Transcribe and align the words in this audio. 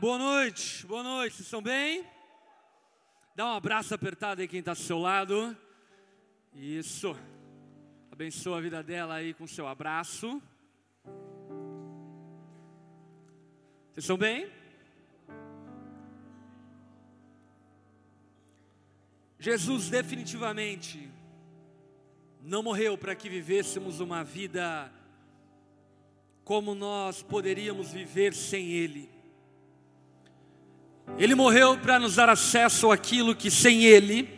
boa 0.00 0.16
noite, 0.16 0.86
boa 0.86 1.02
noite, 1.02 1.34
vocês 1.36 1.46
estão 1.46 1.60
bem? 1.60 2.06
Dá 3.36 3.44
um 3.44 3.54
abraço 3.54 3.94
apertado 3.94 4.40
aí 4.40 4.48
quem 4.48 4.60
está 4.60 4.72
do 4.72 4.78
seu 4.78 4.98
lado. 4.98 5.54
Isso. 6.54 7.14
Abençoa 8.10 8.56
a 8.56 8.60
vida 8.62 8.82
dela 8.82 9.16
aí 9.16 9.34
com 9.34 9.46
seu 9.46 9.68
abraço. 9.68 10.40
Vocês 13.92 13.98
estão 13.98 14.16
bem? 14.16 14.50
Jesus 19.38 19.90
definitivamente 19.90 21.10
não 22.40 22.62
morreu 22.62 22.96
para 22.96 23.14
que 23.14 23.28
vivêssemos 23.28 24.00
uma 24.00 24.24
vida 24.24 24.90
como 26.42 26.74
nós 26.74 27.22
poderíamos 27.22 27.92
viver 27.92 28.32
sem 28.32 28.70
Ele. 28.70 29.19
Ele 31.18 31.34
morreu 31.34 31.76
para 31.78 31.98
nos 31.98 32.16
dar 32.16 32.28
acesso 32.28 32.90
àquilo 32.90 33.34
que 33.34 33.50
sem 33.50 33.84
Ele 33.84 34.28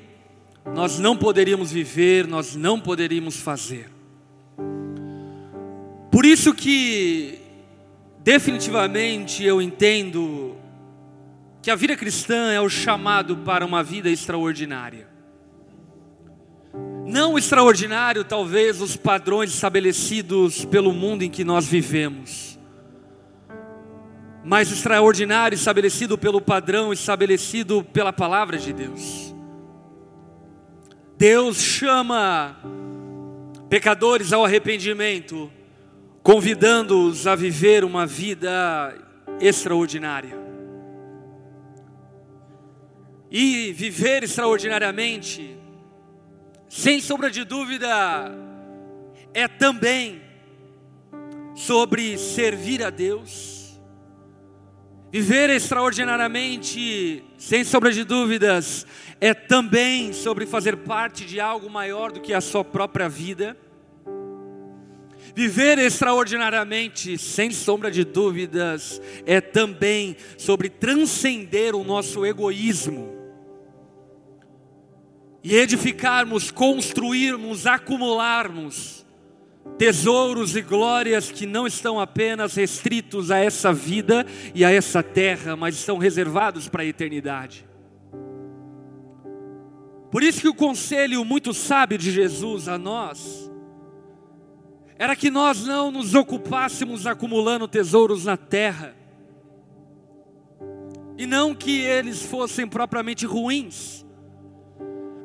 nós 0.74 0.98
não 0.98 1.16
poderíamos 1.16 1.72
viver, 1.72 2.26
nós 2.26 2.54
não 2.54 2.78
poderíamos 2.78 3.36
fazer. 3.36 3.90
Por 6.10 6.24
isso 6.24 6.54
que 6.54 7.38
definitivamente 8.22 9.42
eu 9.42 9.60
entendo 9.60 10.56
que 11.60 11.70
a 11.70 11.74
vida 11.74 11.96
cristã 11.96 12.52
é 12.52 12.60
o 12.60 12.68
chamado 12.68 13.38
para 13.38 13.64
uma 13.64 13.82
vida 13.82 14.10
extraordinária. 14.10 15.08
Não 17.06 17.36
extraordinário, 17.36 18.24
talvez, 18.24 18.80
os 18.80 18.96
padrões 18.96 19.52
estabelecidos 19.52 20.64
pelo 20.64 20.92
mundo 20.92 21.22
em 21.22 21.30
que 21.30 21.44
nós 21.44 21.66
vivemos, 21.66 22.51
mas 24.44 24.72
extraordinário 24.72 25.54
estabelecido 25.54 26.18
pelo 26.18 26.40
padrão 26.40 26.92
estabelecido 26.92 27.84
pela 27.84 28.12
palavra 28.12 28.58
de 28.58 28.72
Deus. 28.72 29.34
Deus 31.16 31.58
chama 31.58 32.56
pecadores 33.68 34.32
ao 34.32 34.44
arrependimento, 34.44 35.50
convidando-os 36.22 37.26
a 37.26 37.34
viver 37.34 37.84
uma 37.84 38.04
vida 38.06 38.94
extraordinária. 39.40 40.36
E 43.30 43.72
viver 43.72 44.24
extraordinariamente, 44.24 45.56
sem 46.68 47.00
sombra 47.00 47.30
de 47.30 47.44
dúvida, 47.44 47.88
é 49.32 49.48
também 49.48 50.20
sobre 51.54 52.18
servir 52.18 52.82
a 52.82 52.90
Deus. 52.90 53.51
Viver 55.12 55.50
extraordinariamente, 55.50 57.22
sem 57.36 57.64
sombra 57.64 57.92
de 57.92 58.02
dúvidas, 58.02 58.86
é 59.20 59.34
também 59.34 60.10
sobre 60.10 60.46
fazer 60.46 60.74
parte 60.78 61.26
de 61.26 61.38
algo 61.38 61.68
maior 61.68 62.10
do 62.10 62.18
que 62.18 62.32
a 62.32 62.40
sua 62.40 62.64
própria 62.64 63.10
vida. 63.10 63.54
Viver 65.34 65.76
extraordinariamente, 65.76 67.18
sem 67.18 67.50
sombra 67.50 67.90
de 67.90 68.04
dúvidas, 68.04 69.02
é 69.26 69.38
também 69.38 70.16
sobre 70.38 70.70
transcender 70.70 71.74
o 71.74 71.84
nosso 71.84 72.24
egoísmo 72.24 73.14
e 75.44 75.54
edificarmos, 75.56 76.50
construirmos, 76.50 77.66
acumularmos 77.66 79.01
tesouros 79.78 80.54
e 80.56 80.62
glórias 80.62 81.30
que 81.30 81.46
não 81.46 81.66
estão 81.66 81.98
apenas 81.98 82.54
restritos 82.54 83.30
a 83.30 83.38
essa 83.38 83.72
vida 83.72 84.26
e 84.54 84.64
a 84.64 84.70
essa 84.70 85.02
terra, 85.02 85.56
mas 85.56 85.74
estão 85.74 85.98
reservados 85.98 86.68
para 86.68 86.82
a 86.82 86.86
eternidade. 86.86 87.66
Por 90.10 90.22
isso 90.22 90.42
que 90.42 90.48
o 90.48 90.54
conselho 90.54 91.24
muito 91.24 91.54
sábio 91.54 91.96
de 91.96 92.10
Jesus 92.10 92.68
a 92.68 92.76
nós 92.76 93.50
era 94.98 95.16
que 95.16 95.30
nós 95.30 95.64
não 95.66 95.90
nos 95.90 96.14
ocupássemos 96.14 97.06
acumulando 97.06 97.66
tesouros 97.66 98.26
na 98.26 98.36
terra, 98.36 98.94
e 101.18 101.26
não 101.26 101.54
que 101.54 101.80
eles 101.80 102.22
fossem 102.22 102.68
propriamente 102.68 103.26
ruins, 103.26 104.01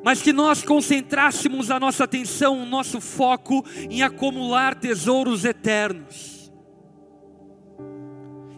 mas 0.07 0.21
que 0.21 0.31
nós 0.31 0.63
concentrássemos 0.63 1.69
a 1.69 1.77
nossa 1.81 2.05
atenção, 2.05 2.63
o 2.63 2.65
nosso 2.65 3.01
foco 3.01 3.65
em 3.89 4.03
acumular 4.03 4.73
tesouros 4.73 5.43
eternos. 5.43 6.49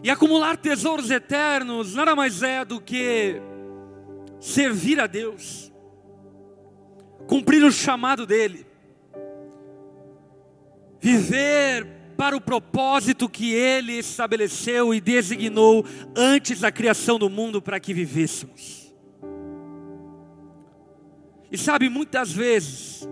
E 0.00 0.08
acumular 0.08 0.56
tesouros 0.56 1.10
eternos 1.10 1.96
nada 1.96 2.14
mais 2.14 2.44
é 2.44 2.64
do 2.64 2.80
que 2.80 3.42
servir 4.38 5.00
a 5.00 5.08
Deus, 5.08 5.72
cumprir 7.26 7.64
o 7.64 7.72
chamado 7.72 8.24
dEle, 8.26 8.64
viver 11.00 11.84
para 12.16 12.36
o 12.36 12.40
propósito 12.40 13.28
que 13.28 13.52
Ele 13.52 13.94
estabeleceu 13.94 14.94
e 14.94 15.00
designou 15.00 15.84
antes 16.14 16.60
da 16.60 16.70
criação 16.70 17.18
do 17.18 17.28
mundo 17.28 17.60
para 17.60 17.80
que 17.80 17.92
vivêssemos. 17.92 18.79
E 21.52 21.58
sabe, 21.58 21.88
muitas 21.88 22.32
vezes, 22.32 23.08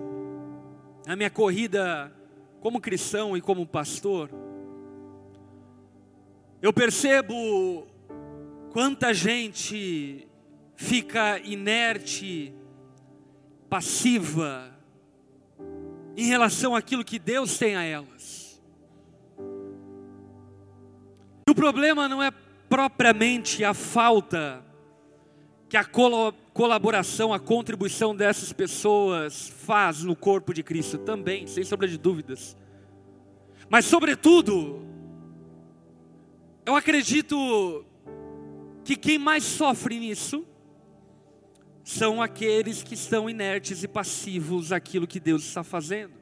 na 1.07 1.17
minha 1.17 1.31
corrida 1.31 2.13
como 2.61 2.81
cristão 2.81 3.37
e 3.37 3.41
como 3.41 3.67
pastor, 3.67 4.31
eu 6.63 6.73
percebo 6.73 7.87
quanta 8.71 9.13
gente 9.13 10.29
fica 10.77 11.41
inerte, 11.41 12.55
passiva, 13.69 14.73
em 16.17 16.27
relação 16.27 16.77
àquilo 16.77 17.05
que 17.05 17.19
Deus 17.19 17.59
tem 17.59 17.75
a 17.75 17.83
elas. 17.83 18.63
E 21.49 21.51
o 21.51 21.55
problema 21.55 22.09
não 22.09 22.23
é 22.23 22.31
propriamente 22.69 23.65
a 23.65 23.73
falta 23.75 24.65
que 25.69 25.77
a 25.77 25.85
colaboração, 26.59 27.33
a 27.33 27.39
contribuição 27.39 28.17
dessas 28.17 28.53
pessoas 28.53 29.49
faz 29.49 30.03
no 30.03 30.17
corpo 30.17 30.53
de 30.53 30.61
Cristo 30.61 30.99
também, 30.99 31.47
sem 31.47 31.63
sombra 31.63 31.87
de 31.87 31.97
dúvidas. 31.97 32.57
Mas 33.71 33.85
sobretudo, 33.85 34.83
eu 36.67 36.75
acredito 36.75 37.87
que 38.83 38.97
quem 38.97 39.19
mais 39.19 39.45
sofre 39.45 40.01
nisso 40.01 40.45
são 41.85 42.21
aqueles 42.21 42.83
que 42.83 42.95
estão 42.95 43.31
inertes 43.31 43.85
e 43.85 43.87
passivos 43.87 44.73
àquilo 44.73 45.07
que 45.07 45.21
Deus 45.21 45.45
está 45.45 45.63
fazendo. 45.63 46.15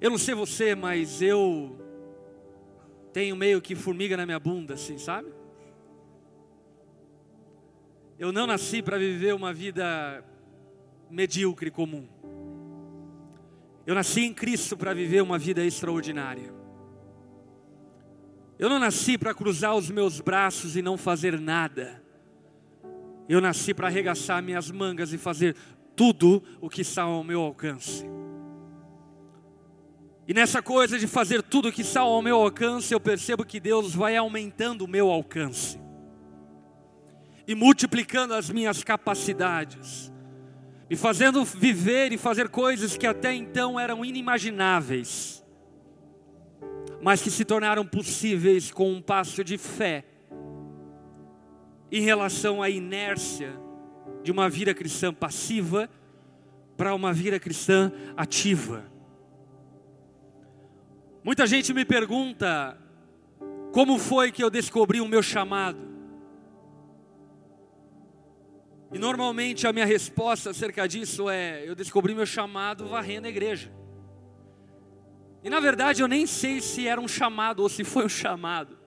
Eu 0.00 0.10
não 0.10 0.18
sei 0.18 0.34
você, 0.34 0.74
mas 0.74 1.22
eu 1.22 1.78
tenho 3.12 3.36
meio 3.36 3.62
que 3.62 3.76
formiga 3.76 4.16
na 4.16 4.26
minha 4.26 4.40
bunda, 4.40 4.74
assim, 4.74 4.98
sabe? 4.98 5.39
Eu 8.20 8.32
não 8.32 8.46
nasci 8.46 8.82
para 8.82 8.98
viver 8.98 9.34
uma 9.34 9.50
vida 9.50 10.22
medíocre 11.10 11.70
comum. 11.70 12.06
Eu 13.86 13.94
nasci 13.94 14.20
em 14.20 14.34
Cristo 14.34 14.76
para 14.76 14.92
viver 14.92 15.22
uma 15.22 15.38
vida 15.38 15.64
extraordinária. 15.64 16.52
Eu 18.58 18.68
não 18.68 18.78
nasci 18.78 19.16
para 19.16 19.32
cruzar 19.32 19.74
os 19.74 19.88
meus 19.88 20.20
braços 20.20 20.76
e 20.76 20.82
não 20.82 20.98
fazer 20.98 21.40
nada. 21.40 22.04
Eu 23.26 23.40
nasci 23.40 23.72
para 23.72 23.86
arregaçar 23.86 24.42
minhas 24.42 24.70
mangas 24.70 25.14
e 25.14 25.16
fazer 25.16 25.56
tudo 25.96 26.42
o 26.60 26.68
que 26.68 26.82
está 26.82 27.04
ao 27.04 27.24
meu 27.24 27.40
alcance. 27.40 28.04
E 30.28 30.34
nessa 30.34 30.60
coisa 30.60 30.98
de 30.98 31.06
fazer 31.06 31.42
tudo 31.42 31.70
o 31.70 31.72
que 31.72 31.80
está 31.80 32.02
ao 32.02 32.20
meu 32.20 32.36
alcance, 32.36 32.92
eu 32.92 33.00
percebo 33.00 33.46
que 33.46 33.58
Deus 33.58 33.94
vai 33.94 34.14
aumentando 34.14 34.84
o 34.84 34.88
meu 34.88 35.10
alcance 35.10 35.80
e 37.50 37.54
multiplicando 37.56 38.32
as 38.32 38.48
minhas 38.48 38.84
capacidades, 38.84 40.12
me 40.88 40.94
fazendo 40.94 41.44
viver 41.44 42.12
e 42.12 42.16
fazer 42.16 42.48
coisas 42.48 42.96
que 42.96 43.08
até 43.08 43.34
então 43.34 43.78
eram 43.78 44.04
inimagináveis, 44.04 45.44
mas 47.02 47.20
que 47.20 47.28
se 47.28 47.44
tornaram 47.44 47.84
possíveis 47.84 48.70
com 48.70 48.92
um 48.92 49.02
passo 49.02 49.42
de 49.42 49.58
fé 49.58 50.04
em 51.90 52.02
relação 52.02 52.62
à 52.62 52.70
inércia 52.70 53.52
de 54.22 54.30
uma 54.30 54.48
vida 54.48 54.72
cristã 54.72 55.12
passiva 55.12 55.90
para 56.76 56.94
uma 56.94 57.12
vida 57.12 57.40
cristã 57.40 57.90
ativa. 58.16 58.84
Muita 61.24 61.48
gente 61.48 61.74
me 61.74 61.84
pergunta 61.84 62.78
como 63.72 63.98
foi 63.98 64.30
que 64.30 64.44
eu 64.44 64.50
descobri 64.50 65.00
o 65.00 65.08
meu 65.08 65.20
chamado. 65.20 65.89
E 68.92 68.98
normalmente 68.98 69.66
a 69.66 69.72
minha 69.72 69.86
resposta 69.86 70.50
acerca 70.50 70.86
disso 70.88 71.30
é: 71.30 71.68
eu 71.68 71.74
descobri 71.74 72.14
meu 72.14 72.26
chamado 72.26 72.88
varrendo 72.88 73.26
a 73.26 73.30
igreja. 73.30 73.72
E 75.42 75.48
na 75.48 75.60
verdade 75.60 76.02
eu 76.02 76.08
nem 76.08 76.26
sei 76.26 76.60
se 76.60 76.86
era 76.86 77.00
um 77.00 77.08
chamado 77.08 77.60
ou 77.60 77.68
se 77.68 77.84
foi 77.84 78.04
um 78.04 78.08
chamado. 78.08 78.80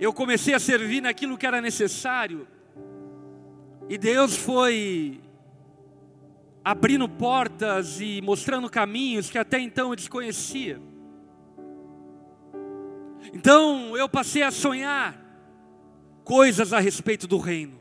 eu 0.00 0.14
comecei 0.14 0.54
a 0.54 0.58
servir 0.58 1.02
naquilo 1.02 1.36
que 1.36 1.46
era 1.46 1.60
necessário, 1.60 2.48
e 3.86 3.98
Deus 3.98 4.34
foi 4.34 5.20
abrindo 6.64 7.06
portas 7.06 8.00
e 8.00 8.22
mostrando 8.22 8.70
caminhos 8.70 9.28
que 9.28 9.36
até 9.36 9.60
então 9.60 9.90
eu 9.90 9.96
desconhecia. 9.96 10.80
Então 13.34 13.94
eu 13.94 14.08
passei 14.08 14.42
a 14.42 14.50
sonhar 14.50 15.18
coisas 16.24 16.72
a 16.72 16.80
respeito 16.80 17.26
do 17.26 17.38
reino. 17.38 17.80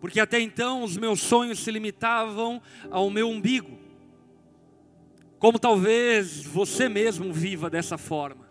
Porque 0.00 0.20
até 0.20 0.38
então 0.38 0.82
os 0.82 0.96
meus 0.96 1.20
sonhos 1.20 1.60
se 1.60 1.70
limitavam 1.70 2.60
ao 2.90 3.08
meu 3.08 3.28
umbigo. 3.28 3.78
Como 5.38 5.58
talvez 5.58 6.42
você 6.42 6.88
mesmo 6.88 7.32
viva 7.32 7.70
dessa 7.70 7.96
forma. 7.96 8.44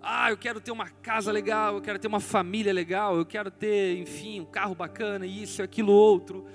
Ah, 0.00 0.30
eu 0.30 0.36
quero 0.36 0.60
ter 0.60 0.70
uma 0.70 0.88
casa 0.88 1.32
legal, 1.32 1.74
eu 1.74 1.80
quero 1.80 1.98
ter 1.98 2.06
uma 2.06 2.20
família 2.20 2.72
legal, 2.72 3.16
eu 3.16 3.26
quero 3.26 3.50
ter, 3.50 3.98
enfim, 3.98 4.40
um 4.40 4.44
carro 4.46 4.74
bacana, 4.74 5.26
isso, 5.26 5.62
aquilo, 5.62 5.92
outro. 5.92 6.46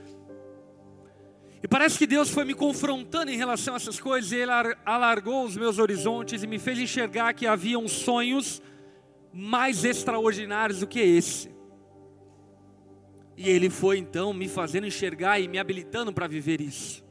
E 1.61 1.67
parece 1.67 1.97
que 1.97 2.05
Deus 2.05 2.29
foi 2.29 2.45
me 2.45 2.53
confrontando 2.53 3.31
em 3.31 3.37
relação 3.37 3.73
a 3.73 3.77
essas 3.77 3.99
coisas, 3.99 4.31
e 4.31 4.37
Ele 4.37 4.51
alargou 4.85 5.45
os 5.45 5.55
meus 5.55 5.79
horizontes 5.79 6.43
e 6.43 6.47
me 6.47 6.59
fez 6.59 6.79
enxergar 6.79 7.33
que 7.33 7.47
haviam 7.47 7.87
sonhos 7.87 8.61
mais 9.33 9.83
extraordinários 9.83 10.81
do 10.81 10.87
que 10.87 10.99
esse. 10.99 11.49
E 13.35 13.49
Ele 13.49 13.69
foi 13.69 13.97
então 13.97 14.31
me 14.31 14.47
fazendo 14.47 14.85
enxergar 14.85 15.39
e 15.39 15.47
me 15.47 15.57
habilitando 15.57 16.13
para 16.13 16.27
viver 16.27 16.61
isso. 16.61 17.03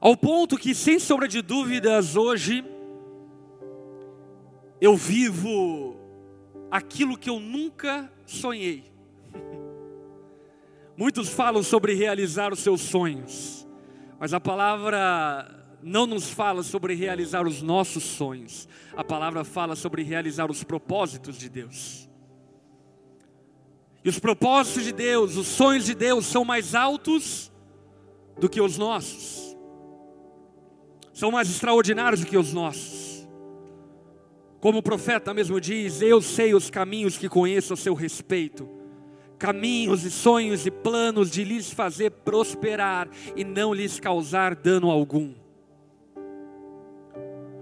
Ao 0.00 0.16
ponto 0.16 0.56
que, 0.56 0.74
sem 0.74 1.00
sombra 1.00 1.26
de 1.26 1.42
dúvidas, 1.42 2.14
hoje, 2.14 2.64
eu 4.80 4.96
vivo 4.96 5.96
aquilo 6.70 7.18
que 7.18 7.28
eu 7.28 7.40
nunca 7.40 8.12
sonhei. 8.24 8.84
Muitos 10.96 11.28
falam 11.30 11.62
sobre 11.62 11.94
realizar 11.94 12.52
os 12.52 12.60
seus 12.60 12.82
sonhos, 12.82 13.66
mas 14.20 14.32
a 14.32 14.38
palavra 14.38 15.65
não 15.86 16.04
nos 16.04 16.28
fala 16.28 16.64
sobre 16.64 16.94
realizar 16.94 17.46
os 17.46 17.62
nossos 17.62 18.02
sonhos, 18.02 18.68
a 18.96 19.04
palavra 19.04 19.44
fala 19.44 19.76
sobre 19.76 20.02
realizar 20.02 20.50
os 20.50 20.64
propósitos 20.64 21.38
de 21.38 21.48
Deus. 21.48 22.10
E 24.04 24.08
os 24.08 24.18
propósitos 24.18 24.82
de 24.82 24.90
Deus, 24.90 25.36
os 25.36 25.46
sonhos 25.46 25.84
de 25.84 25.94
Deus 25.94 26.26
são 26.26 26.44
mais 26.44 26.74
altos 26.74 27.52
do 28.36 28.48
que 28.48 28.60
os 28.60 28.76
nossos, 28.76 29.56
são 31.12 31.30
mais 31.30 31.48
extraordinários 31.48 32.20
do 32.20 32.26
que 32.26 32.36
os 32.36 32.52
nossos. 32.52 33.24
Como 34.58 34.78
o 34.78 34.82
profeta 34.82 35.32
mesmo 35.32 35.60
diz: 35.60 36.02
Eu 36.02 36.20
sei 36.20 36.52
os 36.52 36.68
caminhos 36.68 37.16
que 37.16 37.28
conheço 37.28 37.72
a 37.72 37.76
seu 37.76 37.94
respeito 37.94 38.68
caminhos 39.38 40.02
e 40.02 40.10
sonhos 40.10 40.66
e 40.66 40.70
planos 40.70 41.30
de 41.30 41.44
lhes 41.44 41.70
fazer 41.70 42.10
prosperar 42.10 43.06
e 43.36 43.44
não 43.44 43.74
lhes 43.74 44.00
causar 44.00 44.54
dano 44.54 44.90
algum. 44.90 45.45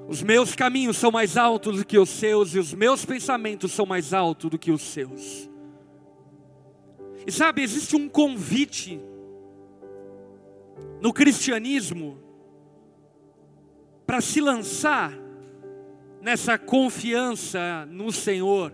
Os 0.07 0.23
meus 0.23 0.55
caminhos 0.55 0.97
são 0.97 1.11
mais 1.11 1.37
altos 1.37 1.79
do 1.79 1.85
que 1.85 1.99
os 1.99 2.11
seus 2.11 2.55
e 2.55 2.59
os 2.59 2.75
meus 2.75 3.05
pensamentos 3.05 3.73
são 3.73 3.87
mais 3.87 4.13
altos 4.13 4.51
do 4.51 4.59
que 4.59 4.71
os 4.71 4.83
seus. 4.83 5.49
E 7.27 7.33
sabe, 7.33 7.63
existe 7.63 7.97
um 7.97 8.09
convite 8.09 9.01
no 11.01 11.13
cristianismo 11.13 12.19
para 14.07 14.21
se 14.21 14.41
lançar 14.41 15.13
nessa 16.21 16.59
confiança 16.59 17.87
no 17.87 18.13
Senhor 18.13 18.73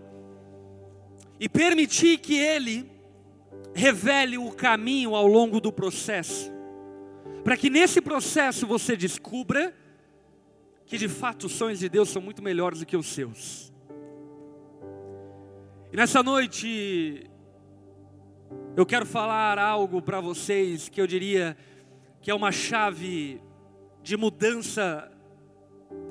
e 1.39 1.47
permitir 1.47 2.17
que 2.17 2.37
Ele 2.37 2.89
revele 3.73 4.37
o 4.37 4.51
caminho 4.51 5.15
ao 5.15 5.25
longo 5.25 5.61
do 5.61 5.71
processo, 5.71 6.51
para 7.43 7.55
que 7.55 7.69
nesse 7.69 8.01
processo 8.01 8.67
você 8.67 8.97
descubra 8.97 9.73
que 10.91 10.97
de 10.97 11.07
fato 11.07 11.45
os 11.45 11.53
sonhos 11.53 11.79
de 11.79 11.87
Deus 11.87 12.09
são 12.09 12.21
muito 12.21 12.43
melhores 12.43 12.79
do 12.79 12.85
que 12.85 12.97
os 12.97 13.05
seus. 13.05 13.71
E 15.89 15.95
nessa 15.95 16.21
noite, 16.21 17.31
eu 18.75 18.85
quero 18.85 19.05
falar 19.05 19.57
algo 19.57 20.01
para 20.01 20.19
vocês 20.19 20.89
que 20.89 20.99
eu 20.99 21.07
diria 21.07 21.55
que 22.19 22.29
é 22.29 22.35
uma 22.35 22.51
chave 22.51 23.41
de 24.03 24.17
mudança, 24.17 25.09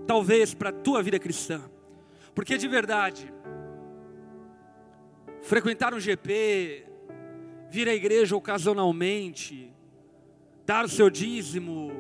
talvez 0.07 0.55
para 0.55 0.71
a 0.71 0.73
tua 0.73 1.03
vida 1.03 1.19
cristã, 1.19 1.61
porque 2.35 2.57
de 2.57 2.67
verdade, 2.67 3.31
frequentar 5.43 5.93
um 5.93 6.01
GP, 6.01 6.87
vir 7.69 7.87
à 7.87 7.95
igreja 7.95 8.35
ocasionalmente, 8.35 9.75
dar 10.65 10.87
o 10.87 10.89
seu 10.89 11.11
dízimo, 11.11 11.93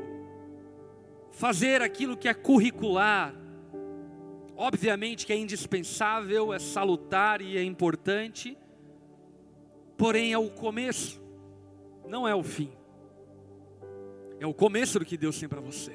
fazer 1.40 1.80
aquilo 1.80 2.18
que 2.18 2.28
é 2.28 2.34
curricular, 2.34 3.34
obviamente 4.54 5.24
que 5.24 5.32
é 5.32 5.36
indispensável, 5.36 6.52
é 6.52 6.58
salutar 6.58 7.40
e 7.40 7.56
é 7.56 7.64
importante, 7.64 8.58
porém 9.96 10.34
é 10.34 10.38
o 10.38 10.50
começo, 10.50 11.18
não 12.06 12.28
é 12.28 12.34
o 12.34 12.42
fim. 12.42 12.70
É 14.38 14.46
o 14.46 14.52
começo 14.52 14.98
do 14.98 15.04
que 15.06 15.16
Deus 15.16 15.40
tem 15.40 15.48
para 15.48 15.62
você. 15.62 15.94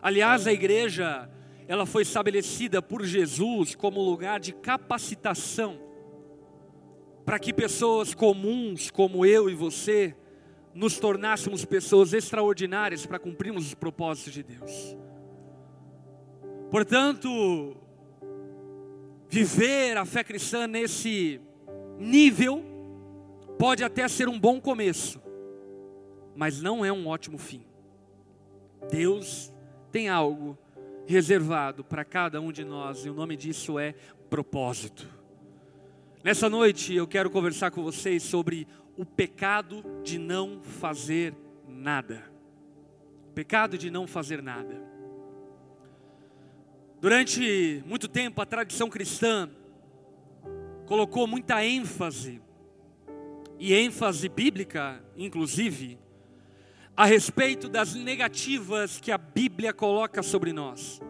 Aliás, 0.00 0.46
a 0.46 0.52
igreja, 0.52 1.30
ela 1.68 1.84
foi 1.84 2.00
estabelecida 2.00 2.80
por 2.80 3.04
Jesus 3.04 3.74
como 3.74 4.00
lugar 4.00 4.40
de 4.40 4.54
capacitação 4.54 5.78
para 7.22 7.38
que 7.38 7.52
pessoas 7.52 8.14
comuns 8.14 8.90
como 8.90 9.26
eu 9.26 9.50
e 9.50 9.54
você 9.54 10.16
nos 10.74 10.98
tornássemos 10.98 11.64
pessoas 11.64 12.12
extraordinárias 12.12 13.04
para 13.04 13.18
cumprirmos 13.18 13.66
os 13.66 13.74
propósitos 13.74 14.32
de 14.32 14.42
Deus. 14.42 14.96
Portanto, 16.70 17.76
viver 19.28 19.96
a 19.96 20.04
fé 20.04 20.24
cristã 20.24 20.66
nesse 20.66 21.40
nível 21.98 22.64
pode 23.58 23.84
até 23.84 24.08
ser 24.08 24.28
um 24.28 24.38
bom 24.38 24.60
começo, 24.60 25.20
mas 26.34 26.62
não 26.62 26.84
é 26.84 26.92
um 26.92 27.06
ótimo 27.06 27.36
fim. 27.36 27.64
Deus 28.90 29.52
tem 29.90 30.08
algo 30.08 30.58
reservado 31.06 31.84
para 31.84 32.04
cada 32.04 32.40
um 32.40 32.50
de 32.50 32.64
nós 32.64 33.04
e 33.04 33.10
o 33.10 33.14
nome 33.14 33.36
disso 33.36 33.78
é 33.78 33.94
propósito. 34.30 35.06
Nessa 36.24 36.48
noite 36.48 36.94
eu 36.94 37.06
quero 37.06 37.28
conversar 37.28 37.70
com 37.70 37.82
vocês 37.82 38.22
sobre 38.22 38.66
o 38.96 39.04
pecado 39.04 39.84
de 40.02 40.18
não 40.18 40.62
fazer 40.62 41.34
nada. 41.66 42.22
O 43.30 43.32
pecado 43.32 43.78
de 43.78 43.90
não 43.90 44.06
fazer 44.06 44.42
nada. 44.42 44.80
Durante 47.00 47.82
muito 47.86 48.06
tempo 48.06 48.40
a 48.40 48.46
tradição 48.46 48.88
cristã 48.88 49.50
colocou 50.86 51.26
muita 51.26 51.64
ênfase, 51.64 52.40
e 53.58 53.74
ênfase 53.74 54.28
bíblica, 54.28 55.02
inclusive, 55.16 55.98
a 56.96 57.04
respeito 57.04 57.68
das 57.68 57.94
negativas 57.94 59.00
que 59.00 59.12
a 59.12 59.18
Bíblia 59.18 59.72
coloca 59.72 60.22
sobre 60.22 60.52
nós. 60.52 61.00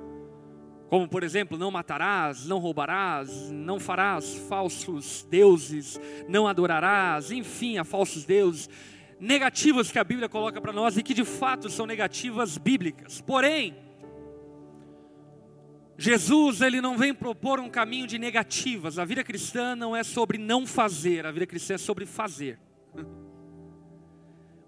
Como, 0.93 1.09
por 1.09 1.23
exemplo, 1.23 1.57
não 1.57 1.71
matarás, 1.71 2.45
não 2.45 2.59
roubarás, 2.59 3.51
não 3.51 3.81
farás 3.81 4.35
falsos 4.47 5.27
deuses, 5.31 5.99
não 6.29 6.47
adorarás, 6.47 7.31
enfim, 7.31 7.79
a 7.79 7.83
falsos 7.83 8.27
deuses. 8.27 8.69
Negativas 9.19 9.91
que 9.91 9.99
a 9.99 10.05
Bíblia 10.05 10.29
coloca 10.29 10.61
para 10.61 10.71
nós 10.71 10.99
e 10.99 11.03
que 11.03 11.15
de 11.15 11.25
fato 11.25 11.71
são 11.71 11.87
negativas 11.87 12.59
bíblicas. 12.59 13.23
Porém, 13.23 13.75
Jesus 15.97 16.61
ele 16.61 16.83
não 16.83 16.99
vem 16.99 17.15
propor 17.15 17.59
um 17.59 17.71
caminho 17.71 18.07
de 18.07 18.19
negativas. 18.19 18.99
A 18.99 19.07
vida 19.07 19.25
cristã 19.25 19.75
não 19.75 19.97
é 19.97 20.03
sobre 20.03 20.37
não 20.37 20.67
fazer, 20.67 21.25
a 21.25 21.33
vida 21.33 21.47
cristã 21.47 21.73
é 21.73 21.79
sobre 21.79 22.05
fazer. 22.05 22.59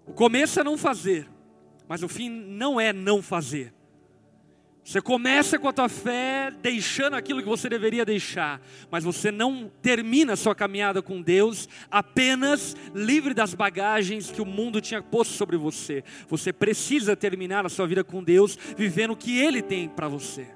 O 0.07 0.13
começo 0.13 0.59
é 0.59 0.63
não 0.63 0.75
fazer, 0.75 1.29
mas 1.87 2.01
o 2.01 2.07
fim 2.07 2.31
não 2.31 2.81
é 2.81 2.91
não 2.91 3.21
fazer. 3.21 3.74
Você 4.85 5.01
começa 5.01 5.57
com 5.57 5.67
a 5.67 5.73
tua 5.73 5.89
fé 5.89 6.53
deixando 6.61 7.15
aquilo 7.15 7.41
que 7.41 7.49
você 7.49 7.67
deveria 7.67 8.05
deixar, 8.05 8.61
mas 8.91 9.03
você 9.03 9.31
não 9.31 9.69
termina 9.81 10.33
a 10.33 10.35
sua 10.35 10.53
caminhada 10.53 11.01
com 11.01 11.23
Deus 11.23 11.67
apenas 11.89 12.77
livre 12.93 13.33
das 13.33 13.55
bagagens 13.55 14.29
que 14.29 14.43
o 14.43 14.45
mundo 14.45 14.79
tinha 14.79 15.01
posto 15.01 15.33
sobre 15.33 15.57
você. 15.57 16.03
Você 16.29 16.53
precisa 16.53 17.15
terminar 17.15 17.65
a 17.65 17.69
sua 17.69 17.87
vida 17.87 18.03
com 18.03 18.23
Deus 18.23 18.59
vivendo 18.77 19.13
o 19.13 19.17
que 19.17 19.35
Ele 19.39 19.59
tem 19.59 19.89
para 19.89 20.07
você. 20.07 20.49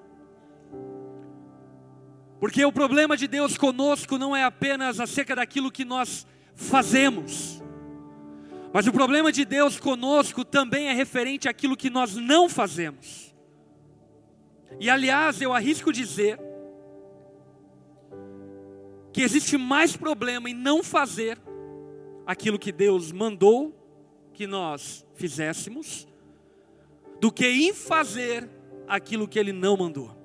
Porque 2.40 2.64
o 2.64 2.72
problema 2.72 3.18
de 3.18 3.28
Deus 3.28 3.58
conosco 3.58 4.20
não 4.20 4.36
é 4.36 4.44
apenas 4.44 5.00
acerca 5.00 5.36
daquilo 5.36 5.72
que 5.72 5.84
nós 5.84 6.28
fazemos, 6.54 7.64
mas 8.72 8.86
o 8.86 8.94
problema 8.94 9.32
de 9.32 9.44
Deus 9.44 9.80
conosco 9.80 10.46
também 10.46 10.88
é 10.88 10.94
referente 10.94 11.50
àquilo 11.50 11.76
que 11.76 11.90
nós 11.90 12.16
não 12.16 12.48
fazemos. 12.48 13.29
E 14.78 14.90
aliás, 14.90 15.42
eu 15.42 15.54
arrisco 15.54 15.94
dizer 15.94 16.40
que 19.12 19.22
existe 19.22 19.58
mais 19.58 19.96
problema 19.96 20.50
em 20.50 20.54
não 20.54 20.84
fazer 20.84 21.40
aquilo 22.26 22.60
que 22.60 22.72
Deus 22.72 23.12
mandou 23.12 23.76
que 24.34 24.46
nós 24.46 25.06
fizéssemos, 25.16 26.08
do 27.20 27.32
que 27.32 27.46
em 27.46 27.74
fazer 27.74 28.48
aquilo 28.88 29.28
que 29.28 29.40
Ele 29.40 29.52
não 29.52 29.76
mandou. 29.76 30.16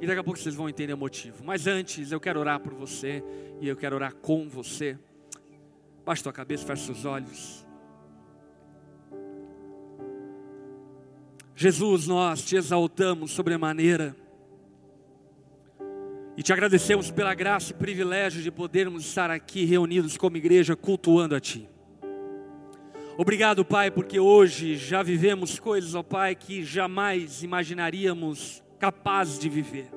E 0.00 0.06
daqui 0.06 0.20
a 0.20 0.24
pouco 0.24 0.38
vocês 0.38 0.54
vão 0.54 0.68
entender 0.68 0.92
o 0.92 0.98
motivo. 0.98 1.44
Mas 1.44 1.66
antes, 1.66 2.12
eu 2.12 2.20
quero 2.20 2.40
orar 2.40 2.60
por 2.60 2.74
você 2.74 3.22
e 3.60 3.68
eu 3.68 3.76
quero 3.76 3.96
orar 3.96 4.14
com 4.14 4.48
você. 4.48 4.98
Baixe 6.04 6.22
tua 6.22 6.32
cabeça, 6.32 6.66
feche 6.66 6.84
seus 6.84 7.04
olhos. 7.04 7.65
Jesus, 11.58 12.06
nós 12.06 12.42
te 12.42 12.54
exaltamos 12.54 13.30
sobremaneira 13.30 14.14
e 16.36 16.42
te 16.42 16.52
agradecemos 16.52 17.10
pela 17.10 17.32
graça 17.32 17.72
e 17.72 17.74
privilégio 17.74 18.42
de 18.42 18.50
podermos 18.50 19.06
estar 19.06 19.30
aqui 19.30 19.64
reunidos 19.64 20.18
como 20.18 20.36
igreja 20.36 20.76
cultuando 20.76 21.34
a 21.34 21.40
Ti. 21.40 21.66
Obrigado, 23.16 23.64
Pai, 23.64 23.90
porque 23.90 24.20
hoje 24.20 24.76
já 24.76 25.02
vivemos 25.02 25.58
coisas, 25.58 25.94
ó 25.94 26.02
Pai, 26.02 26.34
que 26.34 26.62
jamais 26.62 27.42
imaginaríamos 27.42 28.62
capazes 28.78 29.38
de 29.38 29.48
viver. 29.48 29.88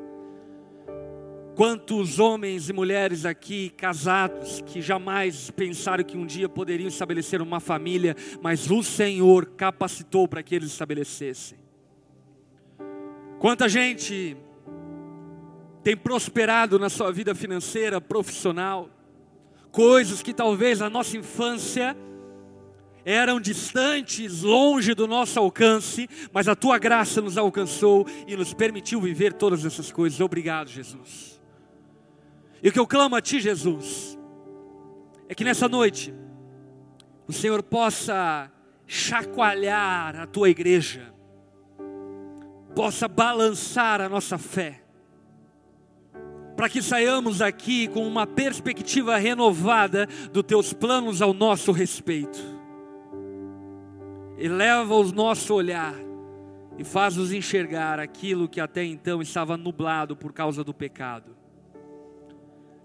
Quantos 1.59 2.19
homens 2.19 2.69
e 2.69 2.73
mulheres 2.73 3.25
aqui 3.25 3.69
casados 3.71 4.61
que 4.65 4.81
jamais 4.81 5.51
pensaram 5.51 6.05
que 6.05 6.15
um 6.15 6.25
dia 6.25 6.47
poderiam 6.47 6.87
estabelecer 6.87 7.41
uma 7.41 7.59
família, 7.59 8.15
mas 8.41 8.71
o 8.71 8.81
Senhor 8.81 9.45
capacitou 9.57 10.25
para 10.25 10.41
que 10.41 10.55
eles 10.55 10.71
estabelecessem. 10.71 11.57
Quanta 13.39 13.67
gente 13.67 14.37
tem 15.83 15.97
prosperado 15.97 16.79
na 16.79 16.87
sua 16.87 17.11
vida 17.11 17.35
financeira, 17.35 17.99
profissional, 17.99 18.89
coisas 19.69 20.23
que 20.23 20.33
talvez 20.33 20.79
na 20.79 20.89
nossa 20.89 21.17
infância 21.17 21.93
eram 23.03 23.37
distantes, 23.37 24.43
longe 24.43 24.93
do 24.93 25.05
nosso 25.05 25.37
alcance, 25.37 26.07
mas 26.31 26.47
a 26.47 26.55
tua 26.55 26.77
graça 26.77 27.21
nos 27.21 27.37
alcançou 27.37 28.07
e 28.25 28.37
nos 28.37 28.53
permitiu 28.53 29.01
viver 29.01 29.33
todas 29.33 29.65
essas 29.65 29.91
coisas. 29.91 30.21
Obrigado, 30.21 30.69
Jesus. 30.69 31.38
E 32.61 32.69
o 32.69 32.71
que 32.71 32.79
eu 32.79 32.87
clamo 32.87 33.15
a 33.15 33.21
Ti, 33.21 33.39
Jesus, 33.39 34.17
é 35.27 35.35
que 35.35 35.43
nessa 35.43 35.69
noite 35.69 36.13
o 37.27 37.31
Senhor 37.31 37.63
possa 37.63 38.51
chacoalhar 38.85 40.19
a 40.19 40.27
Tua 40.27 40.49
igreja, 40.49 41.13
possa 42.75 43.07
balançar 43.07 44.01
a 44.01 44.09
nossa 44.09 44.37
fé, 44.37 44.81
para 46.57 46.67
que 46.67 46.81
saiamos 46.81 47.41
aqui 47.41 47.87
com 47.87 48.05
uma 48.05 48.27
perspectiva 48.27 49.15
renovada 49.17 50.07
dos 50.33 50.43
Teus 50.43 50.73
planos 50.73 51.21
ao 51.21 51.33
nosso 51.33 51.71
respeito. 51.71 52.39
Eleva 54.37 54.95
o 54.95 55.11
nosso 55.11 55.53
olhar 55.53 55.95
e 56.77 56.83
faz-nos 56.83 57.31
enxergar 57.31 57.99
aquilo 57.99 58.47
que 58.47 58.59
até 58.59 58.83
então 58.83 59.21
estava 59.21 59.55
nublado 59.55 60.15
por 60.15 60.33
causa 60.33 60.63
do 60.63 60.73
pecado. 60.73 61.38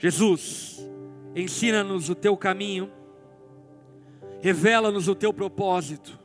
Jesus, 0.05 0.87
ensina-nos 1.35 2.11
o 2.11 2.15
teu 2.15 2.37
caminho, 2.37 2.93
revela-nos 4.43 5.09
o 5.09 5.15
teu 5.15 5.33
propósito 5.33 6.19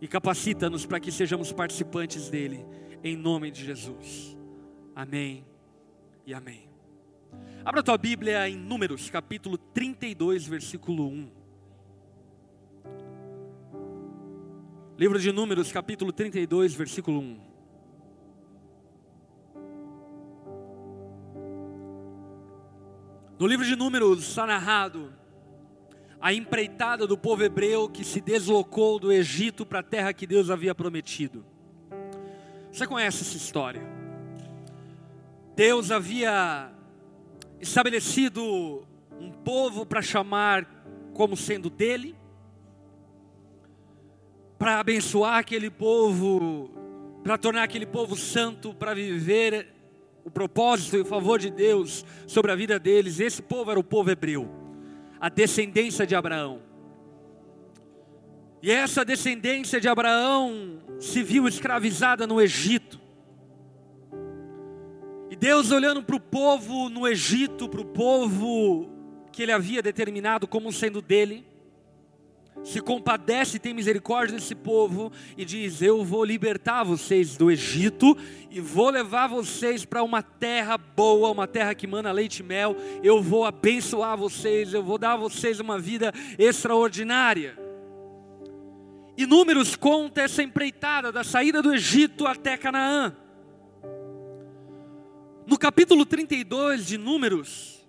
e 0.00 0.06
capacita-nos 0.06 0.86
para 0.86 1.00
que 1.00 1.10
sejamos 1.10 1.50
participantes 1.50 2.30
dele, 2.30 2.64
em 3.02 3.16
nome 3.16 3.50
de 3.50 3.64
Jesus. 3.64 4.38
Amém 4.94 5.44
e 6.24 6.32
amém. 6.32 6.68
Abra 7.64 7.80
a 7.80 7.82
tua 7.82 7.98
Bíblia 7.98 8.48
em 8.48 8.56
Números, 8.56 9.10
capítulo 9.10 9.58
32, 9.58 10.46
versículo 10.46 11.08
1. 11.08 11.30
Livro 14.96 15.18
de 15.18 15.32
Números, 15.32 15.72
capítulo 15.72 16.12
32, 16.12 16.72
versículo 16.72 17.18
1. 17.18 17.51
No 23.42 23.48
livro 23.48 23.66
de 23.66 23.74
Números 23.74 24.20
está 24.20 24.46
narrado 24.46 25.12
a 26.20 26.32
empreitada 26.32 27.08
do 27.08 27.18
povo 27.18 27.42
hebreu 27.42 27.88
que 27.88 28.04
se 28.04 28.20
deslocou 28.20 29.00
do 29.00 29.10
Egito 29.10 29.66
para 29.66 29.80
a 29.80 29.82
terra 29.82 30.12
que 30.12 30.28
Deus 30.28 30.48
havia 30.48 30.72
prometido. 30.72 31.44
Você 32.70 32.86
conhece 32.86 33.22
essa 33.22 33.36
história? 33.36 33.82
Deus 35.56 35.90
havia 35.90 36.70
estabelecido 37.60 38.86
um 39.20 39.32
povo 39.32 39.84
para 39.84 40.00
chamar 40.00 40.64
como 41.12 41.36
sendo 41.36 41.68
dele, 41.68 42.14
para 44.56 44.78
abençoar 44.78 45.38
aquele 45.38 45.68
povo, 45.68 46.70
para 47.24 47.36
tornar 47.36 47.64
aquele 47.64 47.86
povo 47.86 48.14
santo, 48.14 48.72
para 48.72 48.94
viver 48.94 49.81
o 50.24 50.30
propósito 50.30 50.96
e 50.96 51.00
o 51.00 51.04
favor 51.04 51.38
de 51.38 51.50
Deus 51.50 52.04
sobre 52.26 52.52
a 52.52 52.56
vida 52.56 52.78
deles. 52.78 53.20
Esse 53.20 53.42
povo 53.42 53.70
era 53.70 53.80
o 53.80 53.84
povo 53.84 54.10
hebreu, 54.10 54.48
a 55.20 55.28
descendência 55.28 56.06
de 56.06 56.14
Abraão. 56.14 56.60
E 58.62 58.70
essa 58.70 59.04
descendência 59.04 59.80
de 59.80 59.88
Abraão 59.88 60.78
se 61.00 61.22
viu 61.22 61.48
escravizada 61.48 62.26
no 62.26 62.40
Egito. 62.40 63.00
E 65.28 65.34
Deus 65.34 65.72
olhando 65.72 66.02
para 66.02 66.14
o 66.14 66.20
povo 66.20 66.88
no 66.88 67.08
Egito, 67.08 67.68
para 67.68 67.80
o 67.80 67.84
povo 67.84 68.88
que 69.32 69.42
ele 69.42 69.50
havia 69.50 69.82
determinado 69.82 70.46
como 70.46 70.70
sendo 70.70 71.02
dele, 71.02 71.44
se 72.64 72.80
compadece 72.80 73.56
e 73.56 73.60
tem 73.60 73.74
misericórdia 73.74 74.36
desse 74.36 74.54
povo 74.54 75.10
e 75.36 75.44
diz: 75.44 75.82
Eu 75.82 76.04
vou 76.04 76.24
libertar 76.24 76.84
vocês 76.84 77.36
do 77.36 77.50
Egito 77.50 78.16
e 78.50 78.60
vou 78.60 78.90
levar 78.90 79.26
vocês 79.26 79.84
para 79.84 80.02
uma 80.02 80.22
terra 80.22 80.78
boa, 80.78 81.30
uma 81.30 81.46
terra 81.46 81.74
que 81.74 81.86
mana 81.86 82.12
leite 82.12 82.40
e 82.40 82.42
mel. 82.42 82.76
Eu 83.02 83.22
vou 83.22 83.44
abençoar 83.44 84.16
vocês, 84.16 84.72
eu 84.72 84.82
vou 84.82 84.98
dar 84.98 85.14
a 85.14 85.16
vocês 85.16 85.58
uma 85.58 85.78
vida 85.78 86.12
extraordinária. 86.38 87.58
E 89.16 89.26
Números 89.26 89.76
conta 89.76 90.22
essa 90.22 90.42
empreitada 90.42 91.12
da 91.12 91.22
saída 91.22 91.60
do 91.60 91.74
Egito 91.74 92.26
até 92.26 92.56
Canaã. 92.56 93.14
No 95.46 95.58
capítulo 95.58 96.06
32 96.06 96.86
de 96.86 96.96
Números, 96.96 97.84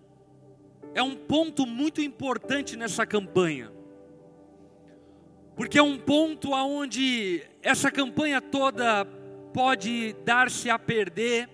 é 0.93 1.01
um 1.01 1.15
ponto 1.15 1.65
muito 1.65 2.01
importante 2.01 2.75
nessa 2.75 3.05
campanha 3.05 3.72
porque 5.55 5.77
é 5.77 5.83
um 5.83 5.97
ponto 5.97 6.53
aonde 6.53 7.43
essa 7.61 7.91
campanha 7.91 8.41
toda 8.41 9.05
pode 9.53 10.15
dar-se 10.25 10.69
a 10.69 10.79
perder 10.79 11.49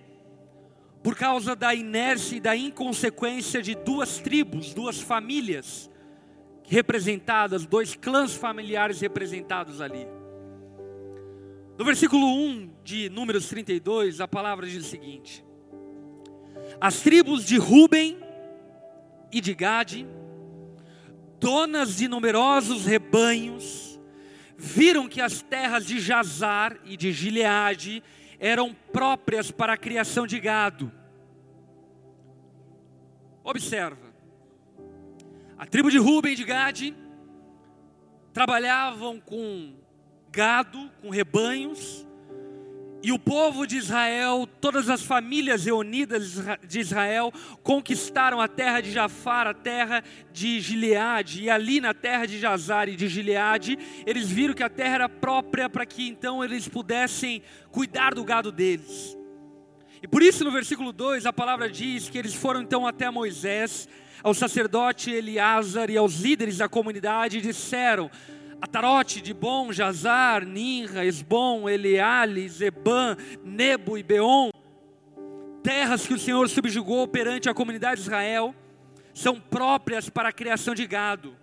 por 1.02 1.16
causa 1.16 1.56
da 1.56 1.74
inércia 1.74 2.36
e 2.36 2.40
da 2.40 2.56
inconsequência 2.56 3.62
de 3.62 3.74
duas 3.74 4.18
tribos, 4.18 4.74
duas 4.74 5.00
famílias 5.00 5.90
representadas, 6.66 7.66
dois 7.66 7.94
clãs 7.94 8.34
familiares 8.34 9.00
representados 9.00 9.80
ali. 9.80 10.06
No 11.76 11.84
versículo 11.84 12.26
1 12.26 12.70
de 12.84 13.08
Números 13.08 13.48
32, 13.48 14.20
a 14.20 14.28
palavra 14.28 14.66
diz 14.66 14.84
o 14.84 14.88
seguinte: 14.88 15.44
As 16.80 17.00
tribos 17.00 17.44
de 17.44 17.56
Ruben 17.56 18.18
e 19.32 19.40
de 19.40 19.54
Gade, 19.54 20.06
donas 21.40 21.96
de 21.96 22.06
numerosos 22.06 22.84
rebanhos, 22.84 23.89
viram 24.60 25.08
que 25.08 25.22
as 25.22 25.40
terras 25.40 25.86
de 25.86 25.98
Jazar 25.98 26.76
e 26.84 26.94
de 26.94 27.12
Gileade 27.12 28.02
eram 28.38 28.74
próprias 28.92 29.50
para 29.50 29.72
a 29.72 29.76
criação 29.76 30.26
de 30.26 30.38
gado. 30.38 30.92
Observa, 33.42 34.12
a 35.56 35.64
tribo 35.64 35.90
de 35.90 35.96
Ruben 35.96 36.34
e 36.34 36.36
de 36.36 36.44
Gade 36.44 36.94
trabalhavam 38.34 39.18
com 39.18 39.74
gado, 40.30 40.90
com 41.00 41.08
rebanhos, 41.08 42.06
e 43.02 43.12
o 43.12 43.18
povo 43.18 43.66
de 43.66 43.78
Israel, 43.78 44.46
todas 44.60 44.90
as 44.90 45.02
famílias 45.02 45.64
reunidas 45.64 46.34
de 46.66 46.80
Israel, 46.80 47.32
conquistaram 47.62 48.40
a 48.40 48.48
terra 48.48 48.82
de 48.82 48.92
Jafar, 48.92 49.46
a 49.46 49.54
terra 49.54 50.04
de 50.32 50.60
Gileade. 50.60 51.44
E 51.44 51.50
ali 51.50 51.80
na 51.80 51.94
terra 51.94 52.26
de 52.26 52.38
Jazar 52.38 52.88
e 52.90 52.96
de 52.96 53.08
Gileade, 53.08 53.78
eles 54.06 54.28
viram 54.28 54.52
que 54.52 54.62
a 54.62 54.68
terra 54.68 54.96
era 54.96 55.08
própria 55.08 55.68
para 55.68 55.86
que 55.86 56.08
então 56.08 56.44
eles 56.44 56.68
pudessem 56.68 57.42
cuidar 57.70 58.14
do 58.14 58.22
gado 58.22 58.52
deles. 58.52 59.16
E 60.02 60.08
por 60.08 60.22
isso 60.22 60.44
no 60.44 60.50
versículo 60.50 60.92
2 60.92 61.24
a 61.24 61.32
palavra 61.32 61.70
diz 61.70 62.08
que 62.10 62.18
eles 62.18 62.34
foram 62.34 62.60
então 62.60 62.86
até 62.86 63.10
Moisés, 63.10 63.88
ao 64.22 64.34
sacerdote 64.34 65.10
Eleazar 65.10 65.88
e 65.88 65.96
aos 65.96 66.20
líderes 66.20 66.58
da 66.58 66.68
comunidade 66.68 67.38
e 67.38 67.40
disseram: 67.40 68.10
Atarote, 68.60 69.20
Dibon, 69.20 69.72
Jazar, 69.72 70.44
Ninra, 70.44 71.04
Esbom, 71.04 71.68
Eleale, 71.68 72.48
Zeban, 72.48 73.16
Nebo 73.42 73.96
e 73.96 74.02
Beon, 74.02 74.50
terra 75.62 75.88
terras 75.90 76.06
que 76.06 76.14
o 76.14 76.18
Senhor 76.18 76.48
subjugou 76.48 77.06
perante 77.08 77.48
a 77.48 77.54
comunidade 77.54 78.00
de 78.00 78.06
Israel 78.06 78.54
são 79.14 79.40
próprias 79.40 80.08
para 80.08 80.28
a 80.28 80.32
criação 80.32 80.74
de 80.74 80.86
gado, 80.86 81.36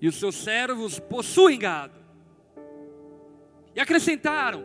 e 0.00 0.08
os 0.08 0.16
seus 0.16 0.36
servos 0.36 0.98
possuem 0.98 1.58
gado. 1.58 1.98
E 3.74 3.80
acrescentaram: 3.80 4.62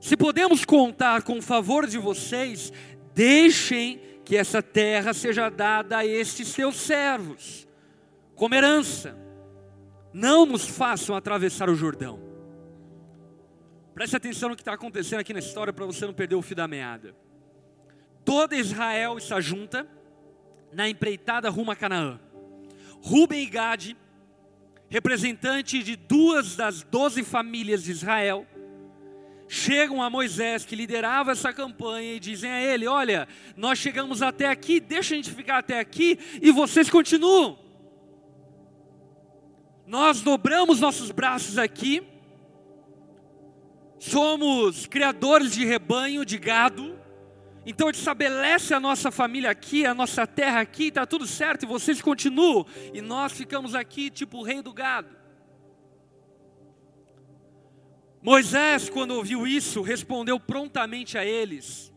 Se 0.00 0.16
podemos 0.16 0.64
contar 0.64 1.22
com 1.22 1.38
o 1.38 1.42
favor 1.42 1.86
de 1.86 1.98
vocês, 1.98 2.72
deixem 3.14 4.00
que 4.24 4.36
essa 4.36 4.62
terra 4.62 5.12
seja 5.12 5.48
dada 5.48 5.98
a 5.98 6.06
estes 6.06 6.48
seus 6.48 6.76
servos, 6.76 7.66
como 8.34 8.54
herança. 8.54 9.27
Não 10.12 10.46
nos 10.46 10.66
façam 10.66 11.14
atravessar 11.14 11.68
o 11.68 11.74
Jordão. 11.74 12.18
Preste 13.94 14.16
atenção 14.16 14.48
no 14.48 14.56
que 14.56 14.62
está 14.62 14.74
acontecendo 14.74 15.20
aqui 15.20 15.32
na 15.32 15.40
história 15.40 15.72
para 15.72 15.84
você 15.84 16.06
não 16.06 16.14
perder 16.14 16.36
o 16.36 16.42
fio 16.42 16.54
da 16.54 16.68
meada. 16.68 17.14
Toda 18.24 18.56
Israel 18.56 19.18
está 19.18 19.40
junta 19.40 19.88
na 20.72 20.88
empreitada 20.88 21.50
rumo 21.50 21.70
a 21.70 21.76
Canaã. 21.76 22.20
Ruben 23.02 23.42
e 23.42 23.46
Gade, 23.46 23.96
representante 24.88 25.82
de 25.82 25.96
duas 25.96 26.56
das 26.56 26.82
doze 26.82 27.22
famílias 27.22 27.82
de 27.82 27.90
Israel, 27.90 28.46
chegam 29.48 30.02
a 30.02 30.10
Moisés, 30.10 30.64
que 30.64 30.76
liderava 30.76 31.32
essa 31.32 31.52
campanha, 31.52 32.14
e 32.14 32.20
dizem 32.20 32.50
a 32.50 32.60
ele: 32.60 32.86
Olha, 32.86 33.26
nós 33.56 33.78
chegamos 33.78 34.22
até 34.22 34.46
aqui, 34.46 34.78
deixa 34.78 35.14
a 35.14 35.16
gente 35.16 35.30
ficar 35.30 35.58
até 35.58 35.78
aqui 35.78 36.18
e 36.40 36.50
vocês 36.50 36.90
continuam. 36.90 37.58
Nós 39.88 40.20
dobramos 40.20 40.80
nossos 40.80 41.10
braços 41.10 41.56
aqui, 41.56 42.06
somos 43.98 44.84
criadores 44.84 45.52
de 45.52 45.64
rebanho, 45.64 46.26
de 46.26 46.36
gado, 46.36 46.98
então 47.64 47.88
estabelece 47.88 48.74
a 48.74 48.80
nossa 48.80 49.10
família 49.10 49.48
aqui, 49.48 49.86
a 49.86 49.94
nossa 49.94 50.26
terra 50.26 50.60
aqui, 50.60 50.88
está 50.88 51.06
tudo 51.06 51.26
certo, 51.26 51.62
e 51.62 51.66
vocês 51.66 52.02
continuam, 52.02 52.66
e 52.92 53.00
nós 53.00 53.32
ficamos 53.32 53.74
aqui 53.74 54.10
tipo 54.10 54.36
o 54.36 54.42
rei 54.42 54.60
do 54.60 54.74
gado. 54.74 55.16
Moisés, 58.20 58.90
quando 58.90 59.12
ouviu 59.12 59.46
isso, 59.46 59.80
respondeu 59.80 60.38
prontamente 60.38 61.16
a 61.16 61.24
eles, 61.24 61.90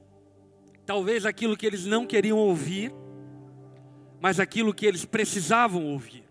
talvez 0.86 1.26
aquilo 1.26 1.58
que 1.58 1.66
eles 1.66 1.86
não 1.86 2.08
queriam 2.08 2.38
ouvir, 2.38 2.94
mas 4.22 4.40
aquilo 4.40 4.74
que 4.74 4.86
eles 4.86 5.04
precisavam 5.04 5.88
ouvir. 5.88 6.31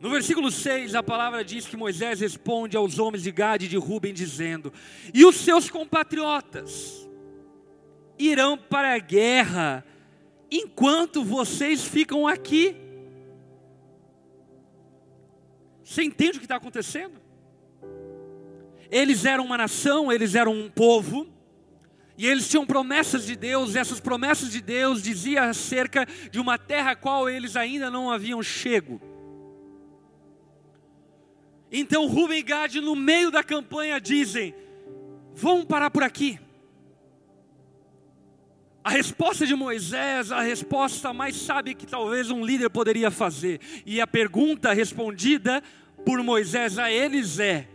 No 0.00 0.08
versículo 0.08 0.50
6, 0.50 0.94
a 0.94 1.02
palavra 1.02 1.44
diz 1.44 1.66
que 1.66 1.76
Moisés 1.76 2.20
responde 2.20 2.76
aos 2.76 2.98
homens 2.98 3.22
de 3.22 3.30
Gade 3.30 3.66
e 3.66 3.68
de 3.68 3.76
Ruben, 3.76 4.14
dizendo: 4.14 4.72
E 5.12 5.24
os 5.26 5.36
seus 5.36 5.68
compatriotas? 5.68 7.00
irão 8.20 8.56
para 8.56 8.94
a 8.94 8.98
guerra 8.98 9.84
enquanto 10.50 11.24
vocês 11.24 11.84
ficam 11.84 12.26
aqui. 12.26 12.76
Você 15.82 16.02
entende 16.02 16.36
o 16.36 16.40
que 16.40 16.44
está 16.44 16.56
acontecendo? 16.56 17.20
Eles 18.90 19.24
eram 19.24 19.44
uma 19.44 19.56
nação, 19.56 20.12
eles 20.12 20.34
eram 20.34 20.52
um 20.52 20.68
povo, 20.68 21.28
e 22.18 22.26
eles 22.26 22.48
tinham 22.48 22.66
promessas 22.66 23.24
de 23.24 23.36
Deus, 23.36 23.74
e 23.74 23.78
essas 23.78 24.00
promessas 24.00 24.50
de 24.50 24.60
Deus 24.60 25.02
diziam 25.02 25.44
acerca 25.44 26.06
de 26.30 26.40
uma 26.40 26.58
terra 26.58 26.92
a 26.92 26.96
qual 26.96 27.28
eles 27.28 27.56
ainda 27.56 27.90
não 27.90 28.10
haviam 28.10 28.42
chego. 28.42 29.00
Então 31.70 32.06
Rubem 32.06 32.38
e 32.38 32.42
Gad, 32.42 32.74
no 32.76 32.96
meio 32.96 33.30
da 33.30 33.44
campanha, 33.44 34.00
dizem: 34.00 34.54
Vamos 35.34 35.64
parar 35.66 35.90
por 35.90 36.02
aqui. 36.02 36.38
A 38.82 38.90
resposta 38.90 39.46
de 39.46 39.54
Moisés, 39.54 40.32
a 40.32 40.40
resposta 40.40 41.12
mais 41.12 41.36
sábia 41.36 41.74
que 41.74 41.86
talvez 41.86 42.30
um 42.30 42.44
líder 42.44 42.70
poderia 42.70 43.10
fazer. 43.10 43.60
E 43.84 44.00
a 44.00 44.06
pergunta 44.06 44.72
respondida 44.72 45.62
por 46.04 46.22
Moisés 46.22 46.78
a 46.78 46.90
eles 46.90 47.38
é: 47.38 47.68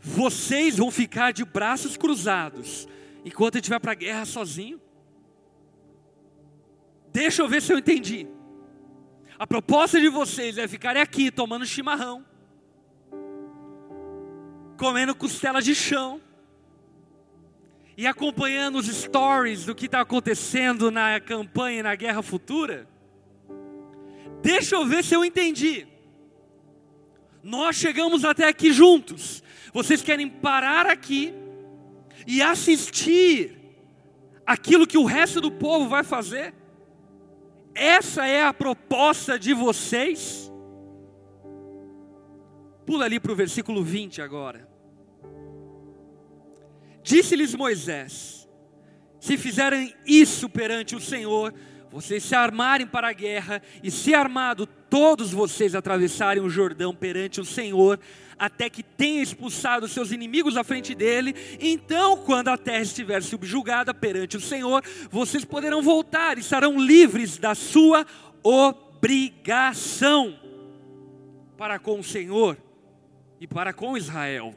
Vocês 0.00 0.76
vão 0.76 0.90
ficar 0.90 1.32
de 1.32 1.44
braços 1.44 1.96
cruzados 1.96 2.88
enquanto 3.24 3.54
a 3.54 3.58
gente 3.58 3.70
vai 3.70 3.80
para 3.80 3.92
a 3.92 3.96
guerra 3.96 4.24
sozinho? 4.24 4.80
Deixa 7.12 7.42
eu 7.42 7.48
ver 7.48 7.62
se 7.62 7.72
eu 7.72 7.78
entendi. 7.78 8.26
A 9.40 9.46
proposta 9.46 9.98
de 9.98 10.10
vocês 10.10 10.58
é 10.58 10.68
ficarem 10.68 11.00
aqui 11.00 11.30
tomando 11.30 11.64
chimarrão, 11.64 12.22
comendo 14.76 15.14
costela 15.14 15.62
de 15.62 15.74
chão 15.74 16.20
e 17.96 18.06
acompanhando 18.06 18.76
os 18.76 18.86
stories 18.86 19.64
do 19.64 19.74
que 19.74 19.86
está 19.86 20.02
acontecendo 20.02 20.90
na 20.90 21.18
campanha 21.20 21.80
e 21.80 21.82
na 21.82 21.94
guerra 21.94 22.20
futura, 22.20 22.86
deixa 24.42 24.76
eu 24.76 24.84
ver 24.84 25.02
se 25.02 25.14
eu 25.14 25.24
entendi. 25.24 25.86
Nós 27.42 27.76
chegamos 27.76 28.26
até 28.26 28.46
aqui 28.46 28.74
juntos. 28.74 29.42
Vocês 29.72 30.02
querem 30.02 30.28
parar 30.28 30.84
aqui 30.84 31.32
e 32.26 32.42
assistir 32.42 33.58
aquilo 34.46 34.86
que 34.86 34.98
o 34.98 35.06
resto 35.06 35.40
do 35.40 35.50
povo 35.50 35.88
vai 35.88 36.04
fazer? 36.04 36.59
Essa 37.80 38.26
é 38.26 38.44
a 38.44 38.52
proposta 38.52 39.38
de 39.38 39.54
vocês? 39.54 40.52
Pula 42.84 43.06
ali 43.06 43.18
para 43.18 43.32
o 43.32 43.34
versículo 43.34 43.82
20 43.82 44.20
agora. 44.20 44.68
Disse-lhes 47.02 47.54
Moisés: 47.54 48.46
Se 49.18 49.38
fizerem 49.38 49.94
isso 50.04 50.46
perante 50.46 50.94
o 50.94 51.00
Senhor, 51.00 51.54
vocês 51.90 52.22
se 52.22 52.34
armarem 52.34 52.86
para 52.86 53.08
a 53.08 53.14
guerra, 53.14 53.62
e 53.82 53.90
se 53.90 54.12
armado 54.12 54.68
todos 54.90 55.32
vocês 55.32 55.74
atravessarem 55.74 56.42
o 56.42 56.50
Jordão 56.50 56.92
perante 56.92 57.40
o 57.40 57.44
Senhor, 57.44 57.98
até 58.36 58.68
que 58.68 58.82
tenha 58.82 59.22
expulsado 59.22 59.86
seus 59.86 60.10
inimigos 60.10 60.56
à 60.56 60.64
frente 60.64 60.94
dele, 60.94 61.34
então, 61.60 62.16
quando 62.16 62.48
a 62.48 62.58
terra 62.58 62.82
estiver 62.82 63.22
subjugada 63.22 63.94
perante 63.94 64.36
o 64.36 64.40
Senhor, 64.40 64.82
vocês 65.10 65.44
poderão 65.44 65.80
voltar 65.80 66.36
e 66.36 66.40
estarão 66.40 66.80
livres 66.80 67.38
da 67.38 67.54
sua 67.54 68.04
obrigação 68.42 70.38
para 71.56 71.78
com 71.78 72.00
o 72.00 72.04
Senhor 72.04 72.56
e 73.38 73.46
para 73.46 73.72
com 73.72 73.96
Israel. 73.96 74.54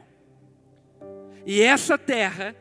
E 1.46 1.60
essa 1.60 1.98
terra 1.98 2.56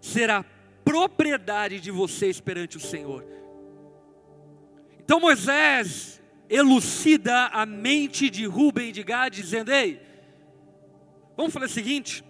será 0.00 0.42
propriedade 0.82 1.80
de 1.80 1.90
vocês 1.90 2.40
perante 2.40 2.78
o 2.78 2.80
Senhor. 2.80 3.24
Então 4.98 5.20
Moisés 5.20 6.21
elucida 6.52 7.46
a 7.46 7.64
mente 7.64 8.28
de 8.28 8.44
Rubem 8.44 8.92
de 8.92 9.02
Gad, 9.02 9.34
dizendo: 9.34 9.72
Ei, 9.72 10.00
vamos 11.34 11.52
fazer 11.52 11.66
o 11.66 11.70
seguinte: 11.70 12.22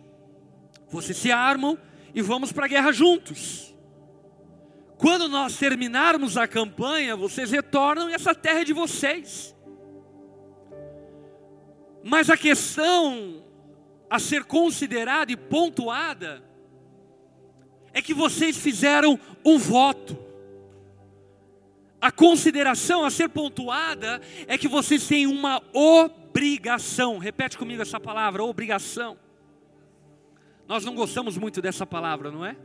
vocês 0.88 1.16
se 1.18 1.32
armam 1.32 1.76
e 2.14 2.22
vamos 2.22 2.52
para 2.52 2.66
a 2.66 2.68
guerra 2.68 2.92
juntos. 2.92 3.74
Quando 4.96 5.28
nós 5.28 5.56
terminarmos 5.56 6.36
a 6.36 6.46
campanha, 6.46 7.16
vocês 7.16 7.50
retornam 7.50 8.08
e 8.08 8.14
essa 8.14 8.32
terra 8.32 8.60
é 8.60 8.64
de 8.64 8.72
vocês. 8.72 9.52
Mas 12.04 12.30
a 12.30 12.36
questão 12.36 13.44
a 14.08 14.20
ser 14.20 14.44
considerada 14.44 15.32
e 15.32 15.36
pontuada 15.36 16.44
é 17.92 18.00
que 18.00 18.14
vocês 18.14 18.56
fizeram 18.56 19.18
um 19.44 19.58
voto. 19.58 20.31
A 22.02 22.10
consideração 22.10 23.04
a 23.04 23.10
ser 23.12 23.28
pontuada 23.28 24.20
é 24.48 24.58
que 24.58 24.66
vocês 24.66 25.06
têm 25.06 25.24
uma 25.24 25.62
obrigação. 25.72 27.16
Repete 27.18 27.56
comigo 27.56 27.80
essa 27.80 28.00
palavra, 28.00 28.42
obrigação. 28.42 29.16
Nós 30.66 30.84
não 30.84 30.96
gostamos 30.96 31.38
muito 31.38 31.62
dessa 31.62 31.86
palavra, 31.86 32.32
não 32.32 32.44
é? 32.44 32.56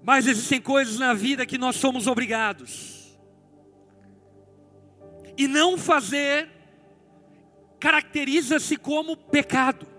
Mas 0.00 0.28
existem 0.28 0.60
coisas 0.60 0.96
na 0.96 1.12
vida 1.12 1.44
que 1.44 1.58
nós 1.58 1.74
somos 1.74 2.06
obrigados. 2.06 3.18
E 5.36 5.48
não 5.48 5.76
fazer 5.76 6.48
caracteriza-se 7.80 8.76
como 8.76 9.16
pecado. 9.16 9.91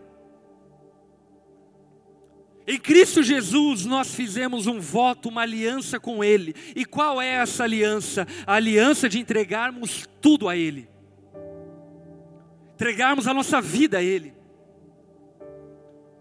Em 2.65 2.80
Cristo 2.80 3.21
Jesus 3.21 3.86
nós 3.86 4.15
fizemos 4.15 4.67
um 4.67 4.80
voto, 4.80 5.28
uma 5.30 5.41
aliança 5.41 5.99
com 5.99 6.23
Ele. 6.23 6.56
E 6.76 6.86
qual 6.86 7.21
é 7.21 7.28
essa 7.28 7.63
aliança? 7.63 8.26
A 8.47 8.56
aliança 8.56 9.10
de 9.10 9.19
entregarmos 9.19 10.08
tudo 10.21 10.47
a 10.47 10.56
Ele, 10.56 10.88
entregarmos 12.73 13.28
a 13.28 13.34
nossa 13.34 13.60
vida 13.60 13.97
a 13.97 14.04
Ele, 14.04 14.34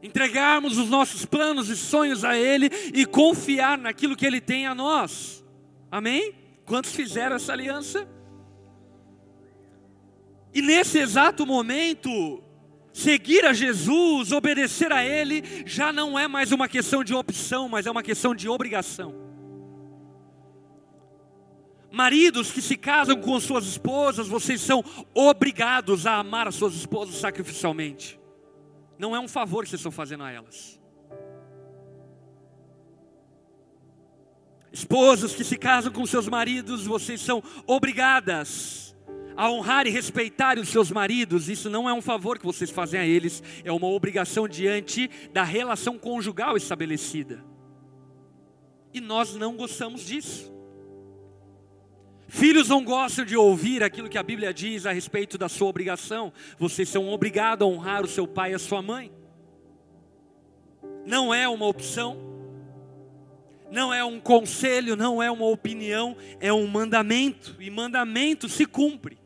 entregarmos 0.02 0.78
os 0.78 0.88
nossos 0.88 1.24
planos 1.24 1.68
e 1.68 1.76
sonhos 1.76 2.24
a 2.24 2.36
Ele 2.36 2.68
e 2.92 3.06
confiar 3.06 3.78
naquilo 3.78 4.16
que 4.16 4.26
Ele 4.26 4.40
tem 4.40 4.66
a 4.66 4.74
nós. 4.74 5.44
Amém? 5.90 6.34
Quantos 6.64 6.92
fizeram 6.92 7.36
essa 7.36 7.52
aliança? 7.52 8.08
E 10.52 10.60
nesse 10.60 10.98
exato 10.98 11.46
momento, 11.46 12.41
Seguir 12.92 13.46
a 13.46 13.52
Jesus, 13.54 14.32
obedecer 14.32 14.92
a 14.92 15.04
Ele, 15.04 15.42
já 15.64 15.92
não 15.92 16.18
é 16.18 16.28
mais 16.28 16.52
uma 16.52 16.68
questão 16.68 17.02
de 17.02 17.14
opção, 17.14 17.68
mas 17.68 17.86
é 17.86 17.90
uma 17.90 18.02
questão 18.02 18.34
de 18.34 18.48
obrigação. 18.48 19.14
Maridos 21.90 22.50
que 22.50 22.60
se 22.60 22.76
casam 22.76 23.20
com 23.20 23.38
suas 23.40 23.66
esposas, 23.66 24.28
vocês 24.28 24.60
são 24.60 24.84
obrigados 25.14 26.06
a 26.06 26.16
amar 26.16 26.48
as 26.48 26.54
suas 26.54 26.74
esposas 26.74 27.16
sacrificialmente. 27.16 28.20
Não 28.98 29.16
é 29.16 29.20
um 29.20 29.28
favor 29.28 29.64
que 29.64 29.70
vocês 29.70 29.80
estão 29.80 29.92
fazendo 29.92 30.22
a 30.22 30.30
elas. 30.30 30.80
Esposas 34.70 35.34
que 35.34 35.44
se 35.44 35.56
casam 35.56 35.92
com 35.92 36.04
seus 36.06 36.28
maridos, 36.28 36.86
vocês 36.86 37.20
são 37.20 37.42
obrigadas 37.66 38.91
a 39.36 39.50
honrar 39.50 39.86
e 39.86 39.90
respeitar 39.90 40.58
os 40.58 40.68
seus 40.68 40.90
maridos. 40.90 41.48
Isso 41.48 41.70
não 41.70 41.88
é 41.88 41.92
um 41.92 42.02
favor 42.02 42.38
que 42.38 42.44
vocês 42.44 42.70
fazem 42.70 43.00
a 43.00 43.06
eles, 43.06 43.42
é 43.64 43.72
uma 43.72 43.86
obrigação 43.86 44.48
diante 44.48 45.10
da 45.32 45.42
relação 45.42 45.98
conjugal 45.98 46.56
estabelecida. 46.56 47.44
E 48.92 49.00
nós 49.00 49.34
não 49.34 49.56
gostamos 49.56 50.06
disso. 50.06 50.52
Filhos 52.28 52.68
não 52.68 52.82
gostam 52.82 53.24
de 53.24 53.36
ouvir 53.36 53.82
aquilo 53.82 54.08
que 54.08 54.16
a 54.16 54.22
Bíblia 54.22 54.54
diz 54.54 54.86
a 54.86 54.92
respeito 54.92 55.36
da 55.36 55.48
sua 55.48 55.68
obrigação. 55.68 56.32
Vocês 56.58 56.88
são 56.88 57.08
obrigados 57.08 57.66
a 57.66 57.70
honrar 57.70 58.04
o 58.04 58.08
seu 58.08 58.26
pai 58.26 58.52
e 58.52 58.54
a 58.54 58.58
sua 58.58 58.80
mãe. 58.80 59.12
Não 61.04 61.32
é 61.32 61.48
uma 61.48 61.66
opção 61.66 62.32
não 63.72 63.92
é 63.92 64.04
um 64.04 64.20
conselho, 64.20 64.94
não 64.94 65.22
é 65.22 65.30
uma 65.30 65.46
opinião, 65.46 66.14
é 66.38 66.52
um 66.52 66.66
mandamento, 66.66 67.56
e 67.58 67.70
mandamento 67.70 68.46
se 68.46 68.66
cumpre. 68.66 69.21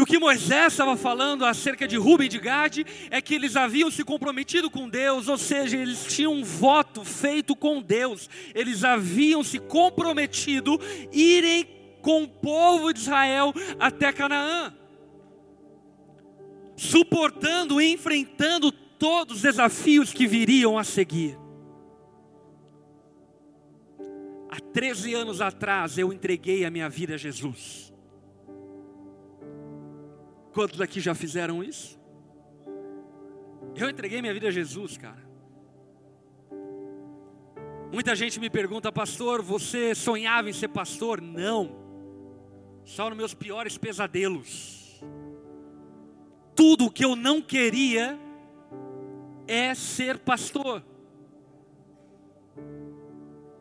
E 0.00 0.02
o 0.02 0.06
que 0.06 0.18
Moisés 0.18 0.72
estava 0.72 0.96
falando 0.96 1.44
acerca 1.44 1.86
de 1.86 1.98
Rubem 1.98 2.24
e 2.24 2.28
de 2.30 2.38
Gade 2.38 2.86
é 3.10 3.20
que 3.20 3.34
eles 3.34 3.54
haviam 3.54 3.90
se 3.90 4.02
comprometido 4.02 4.70
com 4.70 4.88
Deus, 4.88 5.28
ou 5.28 5.36
seja, 5.36 5.76
eles 5.76 6.06
tinham 6.06 6.32
um 6.32 6.42
voto 6.42 7.04
feito 7.04 7.54
com 7.54 7.82
Deus, 7.82 8.26
eles 8.54 8.82
haviam 8.82 9.44
se 9.44 9.58
comprometido 9.58 10.80
irem 11.12 11.68
com 12.00 12.22
o 12.22 12.28
povo 12.28 12.94
de 12.94 13.00
Israel 13.00 13.52
até 13.78 14.10
Canaã, 14.10 14.74
suportando 16.74 17.78
e 17.78 17.92
enfrentando 17.92 18.72
todos 18.72 19.36
os 19.36 19.42
desafios 19.42 20.14
que 20.14 20.26
viriam 20.26 20.78
a 20.78 20.82
seguir. 20.82 21.38
Há 24.48 24.60
13 24.72 25.12
anos 25.12 25.42
atrás 25.42 25.98
eu 25.98 26.10
entreguei 26.10 26.64
a 26.64 26.70
minha 26.70 26.88
vida 26.88 27.16
a 27.16 27.18
Jesus. 27.18 27.89
Quantos 30.60 30.82
aqui 30.82 31.00
já 31.00 31.14
fizeram 31.14 31.64
isso? 31.64 31.98
Eu 33.74 33.88
entreguei 33.88 34.20
minha 34.20 34.34
vida 34.34 34.48
a 34.48 34.50
Jesus, 34.50 34.98
cara. 34.98 35.26
Muita 37.90 38.14
gente 38.14 38.38
me 38.38 38.50
pergunta, 38.50 38.92
pastor, 38.92 39.40
você 39.40 39.94
sonhava 39.94 40.50
em 40.50 40.52
ser 40.52 40.68
pastor? 40.68 41.18
Não. 41.18 41.74
Só 42.84 43.08
nos 43.08 43.16
meus 43.16 43.32
piores 43.32 43.78
pesadelos. 43.78 45.02
Tudo 46.54 46.84
o 46.84 46.90
que 46.90 47.06
eu 47.06 47.16
não 47.16 47.40
queria 47.40 48.20
é 49.48 49.74
ser 49.74 50.18
pastor 50.18 50.84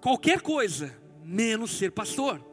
qualquer 0.02 0.42
coisa, 0.42 0.94
menos 1.24 1.72
ser 1.72 1.94
pastor. 1.94 2.49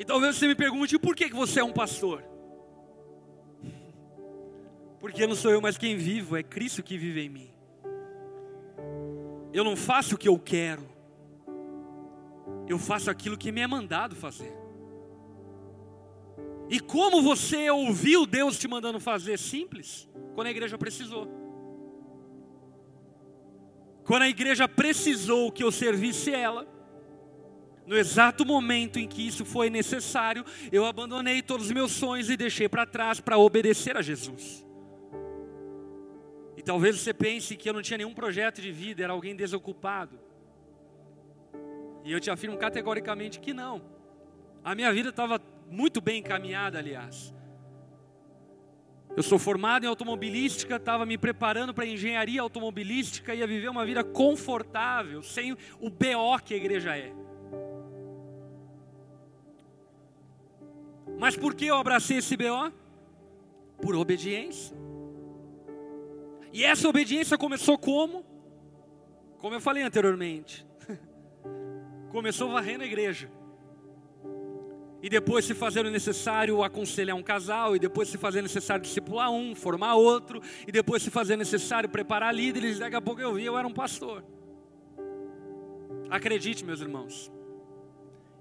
E 0.00 0.04
talvez 0.06 0.36
você 0.36 0.48
me 0.48 0.54
pergunte, 0.54 0.98
por 0.98 1.14
que 1.14 1.28
você 1.28 1.60
é 1.60 1.62
um 1.62 1.74
pastor? 1.74 2.24
Porque 4.98 5.26
não 5.26 5.36
sou 5.36 5.50
eu 5.50 5.60
mais 5.60 5.76
quem 5.76 5.94
vivo, 5.94 6.38
é 6.38 6.42
Cristo 6.42 6.82
que 6.82 6.96
vive 6.96 7.20
em 7.20 7.28
mim. 7.28 7.50
Eu 9.52 9.62
não 9.62 9.76
faço 9.76 10.14
o 10.14 10.18
que 10.18 10.26
eu 10.26 10.38
quero, 10.38 10.88
eu 12.66 12.78
faço 12.78 13.10
aquilo 13.10 13.36
que 13.36 13.52
me 13.52 13.60
é 13.60 13.66
mandado 13.66 14.16
fazer. 14.16 14.54
E 16.70 16.80
como 16.80 17.20
você 17.20 17.68
ouviu 17.68 18.24
Deus 18.24 18.58
te 18.58 18.66
mandando 18.66 18.98
fazer? 18.98 19.38
Simples, 19.38 20.08
quando 20.34 20.46
a 20.46 20.50
igreja 20.50 20.78
precisou. 20.78 21.28
Quando 24.06 24.22
a 24.22 24.30
igreja 24.30 24.66
precisou 24.66 25.52
que 25.52 25.62
eu 25.62 25.70
servisse 25.70 26.32
ela, 26.32 26.66
no 27.86 27.96
exato 27.96 28.44
momento 28.44 28.98
em 28.98 29.08
que 29.08 29.26
isso 29.26 29.44
foi 29.44 29.68
necessário, 29.70 30.44
eu 30.70 30.84
abandonei 30.84 31.42
todos 31.42 31.66
os 31.66 31.72
meus 31.72 31.92
sonhos 31.92 32.30
e 32.30 32.36
deixei 32.36 32.68
para 32.68 32.86
trás 32.86 33.20
para 33.20 33.38
obedecer 33.38 33.96
a 33.96 34.02
Jesus. 34.02 34.64
E 36.56 36.62
talvez 36.62 37.00
você 37.00 37.14
pense 37.14 37.56
que 37.56 37.68
eu 37.68 37.72
não 37.72 37.82
tinha 37.82 37.98
nenhum 37.98 38.14
projeto 38.14 38.60
de 38.60 38.70
vida, 38.70 39.02
era 39.02 39.12
alguém 39.12 39.34
desocupado. 39.34 40.20
E 42.04 42.12
eu 42.12 42.20
te 42.20 42.30
afirmo 42.30 42.56
categoricamente 42.56 43.40
que 43.40 43.52
não. 43.52 43.82
A 44.62 44.74
minha 44.74 44.92
vida 44.92 45.08
estava 45.08 45.40
muito 45.70 46.00
bem 46.00 46.18
encaminhada, 46.18 46.78
aliás. 46.78 47.34
Eu 49.16 49.22
sou 49.22 49.38
formado 49.38 49.84
em 49.84 49.88
automobilística, 49.88 50.76
estava 50.76 51.04
me 51.04 51.18
preparando 51.18 51.74
para 51.74 51.84
engenharia 51.84 52.40
automobilística, 52.40 53.34
ia 53.34 53.46
viver 53.46 53.68
uma 53.68 53.84
vida 53.84 54.04
confortável, 54.04 55.22
sem 55.22 55.52
o 55.52 55.90
BO 55.90 56.38
que 56.44 56.54
a 56.54 56.56
igreja 56.56 56.96
é. 56.96 57.12
Mas 61.20 61.36
por 61.36 61.54
que 61.54 61.66
eu 61.66 61.76
abracei 61.76 62.16
esse 62.16 62.34
BO? 62.34 62.72
Por 63.82 63.94
obediência. 63.94 64.74
E 66.52 66.64
essa 66.64 66.88
obediência 66.88 67.36
começou 67.36 67.76
como? 67.76 68.24
Como 69.38 69.54
eu 69.54 69.60
falei 69.60 69.82
anteriormente. 69.82 70.66
começou 72.10 72.50
varrendo 72.50 72.84
a 72.84 72.86
igreja 72.86 73.30
e 75.02 75.08
depois 75.08 75.44
se 75.44 75.54
fazer 75.54 75.84
o 75.86 75.90
necessário 75.90 76.62
aconselhar 76.62 77.16
um 77.16 77.22
casal, 77.22 77.74
e 77.74 77.78
depois 77.78 78.08
se 78.08 78.18
fazer 78.18 78.42
necessário 78.42 78.82
discipular 78.82 79.30
um, 79.30 79.54
formar 79.54 79.94
outro, 79.94 80.42
e 80.66 80.72
depois 80.72 81.02
se 81.02 81.10
fazer 81.10 81.36
necessário 81.36 81.88
preparar 81.88 82.34
líderes, 82.34 82.78
daqui 82.78 82.96
a 82.96 83.00
pouco 83.00 83.20
eu 83.20 83.32
vi, 83.34 83.44
eu 83.44 83.56
era 83.56 83.66
um 83.66 83.72
pastor. 83.72 84.22
Acredite, 86.10 86.64
meus 86.64 86.80
irmãos, 86.80 87.32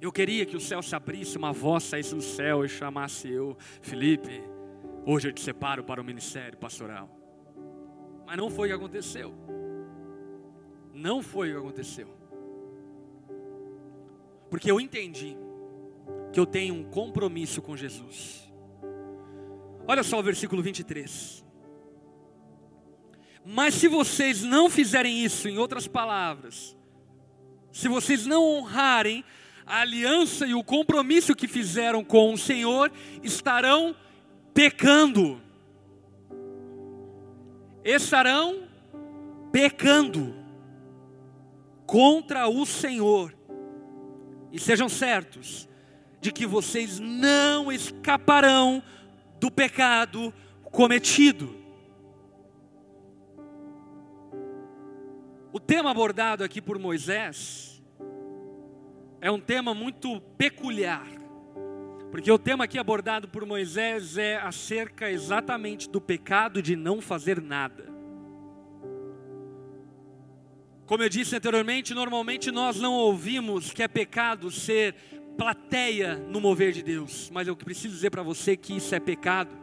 eu 0.01 0.11
queria 0.11 0.45
que 0.45 0.55
o 0.55 0.59
céu 0.59 0.81
se 0.81 0.95
abrisse, 0.95 1.37
uma 1.37 1.51
voz 1.51 1.83
saísse 1.83 2.15
do 2.15 2.21
céu 2.21 2.63
e 2.63 2.69
chamasse 2.69 3.29
eu, 3.29 3.57
Felipe, 3.81 4.41
hoje 5.05 5.27
eu 5.27 5.33
te 5.33 5.41
separo 5.41 5.83
para 5.83 6.01
o 6.01 6.03
ministério 6.03 6.57
pastoral. 6.57 7.09
Mas 8.25 8.37
não 8.37 8.49
foi 8.49 8.67
o 8.67 8.71
que 8.71 8.77
aconteceu. 8.77 9.33
Não 10.93 11.21
foi 11.21 11.49
o 11.49 11.53
que 11.53 11.59
aconteceu. 11.59 12.07
Porque 14.49 14.71
eu 14.71 14.79
entendi 14.79 15.35
que 16.31 16.39
eu 16.39 16.45
tenho 16.45 16.73
um 16.75 16.83
compromisso 16.83 17.61
com 17.61 17.75
Jesus. 17.75 18.49
Olha 19.87 20.03
só 20.03 20.19
o 20.19 20.23
versículo 20.23 20.61
23. 20.61 21.43
Mas 23.45 23.73
se 23.73 23.87
vocês 23.87 24.43
não 24.43 24.69
fizerem 24.69 25.23
isso, 25.23 25.47
em 25.49 25.57
outras 25.57 25.87
palavras, 25.87 26.77
se 27.71 27.87
vocês 27.87 28.25
não 28.25 28.43
honrarem 28.43 29.23
a 29.69 29.81
aliança 29.81 30.47
e 30.47 30.55
o 30.55 30.63
compromisso 30.63 31.35
que 31.35 31.47
fizeram 31.47 32.03
com 32.03 32.33
o 32.33 32.37
Senhor, 32.37 32.91
estarão 33.21 33.95
pecando. 34.51 35.39
Estarão 37.85 38.63
pecando 39.51 40.33
contra 41.85 42.47
o 42.47 42.65
Senhor. 42.65 43.31
E 44.51 44.59
sejam 44.59 44.89
certos, 44.89 45.69
de 46.19 46.31
que 46.31 46.47
vocês 46.47 46.99
não 46.99 47.71
escaparão 47.71 48.81
do 49.39 49.51
pecado 49.51 50.33
cometido. 50.63 51.55
O 55.53 55.59
tema 55.59 55.91
abordado 55.91 56.43
aqui 56.43 56.59
por 56.59 56.79
Moisés 56.79 57.68
é 59.21 59.29
um 59.29 59.39
tema 59.39 59.73
muito 59.73 60.21
peculiar, 60.37 61.07
porque 62.11 62.31
o 62.31 62.39
tema 62.39 62.63
aqui 62.63 62.79
abordado 62.79 63.27
por 63.27 63.45
Moisés 63.45 64.17
é 64.17 64.37
acerca 64.37 65.11
exatamente 65.11 65.89
do 65.89 65.99
pecado 65.99 66.61
de 66.61 66.75
não 66.75 67.01
fazer 67.01 67.41
nada. 67.41 67.89
Como 70.85 71.03
eu 71.03 71.09
disse 71.09 71.35
anteriormente, 71.35 71.93
normalmente 71.93 72.49
nós 72.49 72.79
não 72.79 72.93
ouvimos 72.93 73.71
que 73.71 73.83
é 73.83 73.87
pecado 73.87 74.49
ser 74.49 74.95
plateia 75.37 76.15
no 76.15 76.41
mover 76.41 76.71
de 76.71 76.81
Deus, 76.81 77.29
mas 77.31 77.47
eu 77.47 77.55
preciso 77.55 77.93
dizer 77.93 78.09
para 78.09 78.23
você 78.23 78.57
que 78.57 78.75
isso 78.75 78.95
é 78.95 78.99
pecado. 78.99 79.55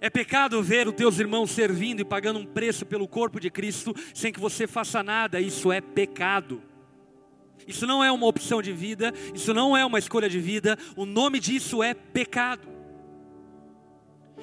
É 0.00 0.08
pecado 0.08 0.62
ver 0.62 0.86
os 0.86 0.94
teus 0.94 1.18
irmãos 1.18 1.50
servindo 1.50 2.00
e 2.00 2.04
pagando 2.04 2.38
um 2.38 2.46
preço 2.46 2.86
pelo 2.86 3.08
corpo 3.08 3.40
de 3.40 3.50
Cristo 3.50 3.94
sem 4.12 4.32
que 4.32 4.40
você 4.40 4.66
faça 4.66 5.02
nada, 5.02 5.40
isso 5.40 5.72
é 5.72 5.80
pecado. 5.80 6.62
Isso 7.66 7.86
não 7.86 8.02
é 8.02 8.10
uma 8.10 8.26
opção 8.26 8.60
de 8.60 8.72
vida, 8.72 9.12
isso 9.34 9.52
não 9.54 9.76
é 9.76 9.84
uma 9.84 9.98
escolha 9.98 10.28
de 10.28 10.38
vida, 10.38 10.78
o 10.96 11.04
nome 11.04 11.40
disso 11.40 11.82
é 11.82 11.94
pecado. 11.94 12.68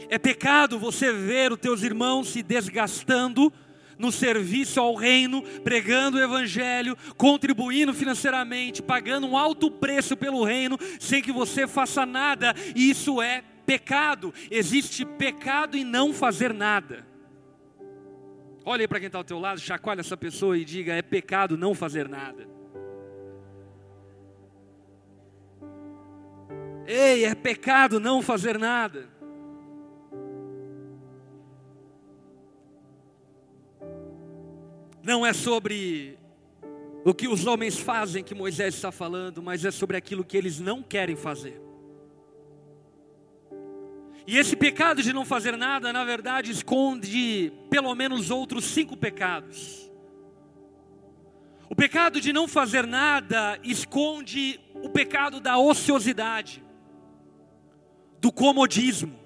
É 0.10 0.18
pecado 0.18 0.80
você 0.80 1.12
ver 1.12 1.52
os 1.52 1.60
teus 1.60 1.84
irmãos 1.84 2.30
se 2.30 2.42
desgastando 2.42 3.52
no 3.98 4.12
serviço 4.12 4.80
ao 4.80 4.96
reino, 4.96 5.44
pregando 5.64 6.18
o 6.18 6.22
evangelho, 6.22 6.98
contribuindo 7.16 7.94
financeiramente, 7.94 8.82
pagando 8.82 9.28
um 9.28 9.38
alto 9.38 9.70
preço 9.70 10.18
pelo 10.18 10.44
reino, 10.44 10.78
sem 11.00 11.22
que 11.22 11.32
você 11.32 11.68
faça 11.68 12.04
nada. 12.04 12.56
Isso 12.76 13.22
é 13.22 13.44
pecado. 13.64 14.34
Existe 14.50 15.06
pecado 15.06 15.78
em 15.78 15.84
não 15.84 16.14
fazer 16.14 16.52
nada. 16.52 17.06
Olha 18.66 18.82
aí 18.82 18.88
para 18.88 19.00
quem 19.00 19.08
está 19.08 19.20
ao 19.20 19.24
teu 19.24 19.40
lado, 19.40 19.60
chacoalha 19.60 20.02
essa 20.02 20.18
pessoa 20.18 20.58
e 20.58 20.66
diga: 20.66 20.94
é 20.94 21.02
pecado 21.02 21.58
não 21.58 21.76
fazer 21.76 22.10
nada. 22.10 22.48
Ei, 26.88 27.26
é 27.26 27.36
pecado 27.36 28.00
não 28.00 28.22
fazer 28.22 28.58
nada. 28.58 29.08
Não 35.04 35.26
é 35.26 35.34
sobre 35.34 36.18
o 37.04 37.14
que 37.14 37.28
os 37.28 37.48
homens 37.48 37.78
fazem 37.78 38.24
que 38.24 38.36
Moisés 38.36 38.76
está 38.76 38.92
falando, 38.92 39.42
mas 39.42 39.66
é 39.66 39.72
sobre 39.72 39.98
aquilo 39.98 40.24
que 40.24 40.38
eles 40.38 40.60
não 40.60 40.84
querem 40.84 41.16
fazer. 41.16 41.60
E 44.28 44.38
esse 44.38 44.56
pecado 44.56 45.02
de 45.02 45.12
não 45.12 45.26
fazer 45.26 45.58
nada, 45.58 45.92
na 45.92 46.06
verdade, 46.06 46.52
esconde 46.52 47.52
pelo 47.70 47.94
menos 47.96 48.30
outros 48.30 48.66
cinco 48.66 48.96
pecados. 48.96 49.90
O 51.68 51.76
pecado 51.76 52.22
de 52.22 52.32
não 52.32 52.48
fazer 52.48 52.86
nada 52.86 53.58
esconde 53.64 54.60
o 54.76 54.90
pecado 54.90 55.40
da 55.40 55.58
ociosidade, 55.58 56.64
do 58.22 58.32
comodismo, 58.32 59.22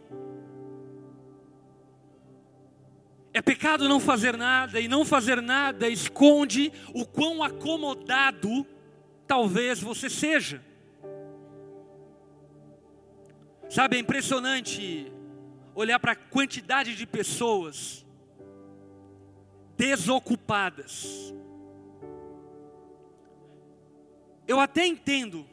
É 3.36 3.42
pecado 3.42 3.90
não 3.90 4.00
fazer 4.00 4.38
nada, 4.38 4.80
e 4.80 4.88
não 4.88 5.04
fazer 5.04 5.42
nada 5.42 5.90
esconde 5.90 6.72
o 6.94 7.06
quão 7.06 7.44
acomodado 7.44 8.66
talvez 9.28 9.82
você 9.82 10.10
seja. 10.10 10.64
Sabe, 13.70 13.98
é 13.98 14.00
impressionante 14.00 15.12
olhar 15.76 16.00
para 16.00 16.14
a 16.14 16.16
quantidade 16.16 16.96
de 16.96 17.06
pessoas 17.06 18.06
desocupadas. 19.76 21.34
Eu 24.48 24.62
até 24.62 24.88
entendo, 24.88 25.46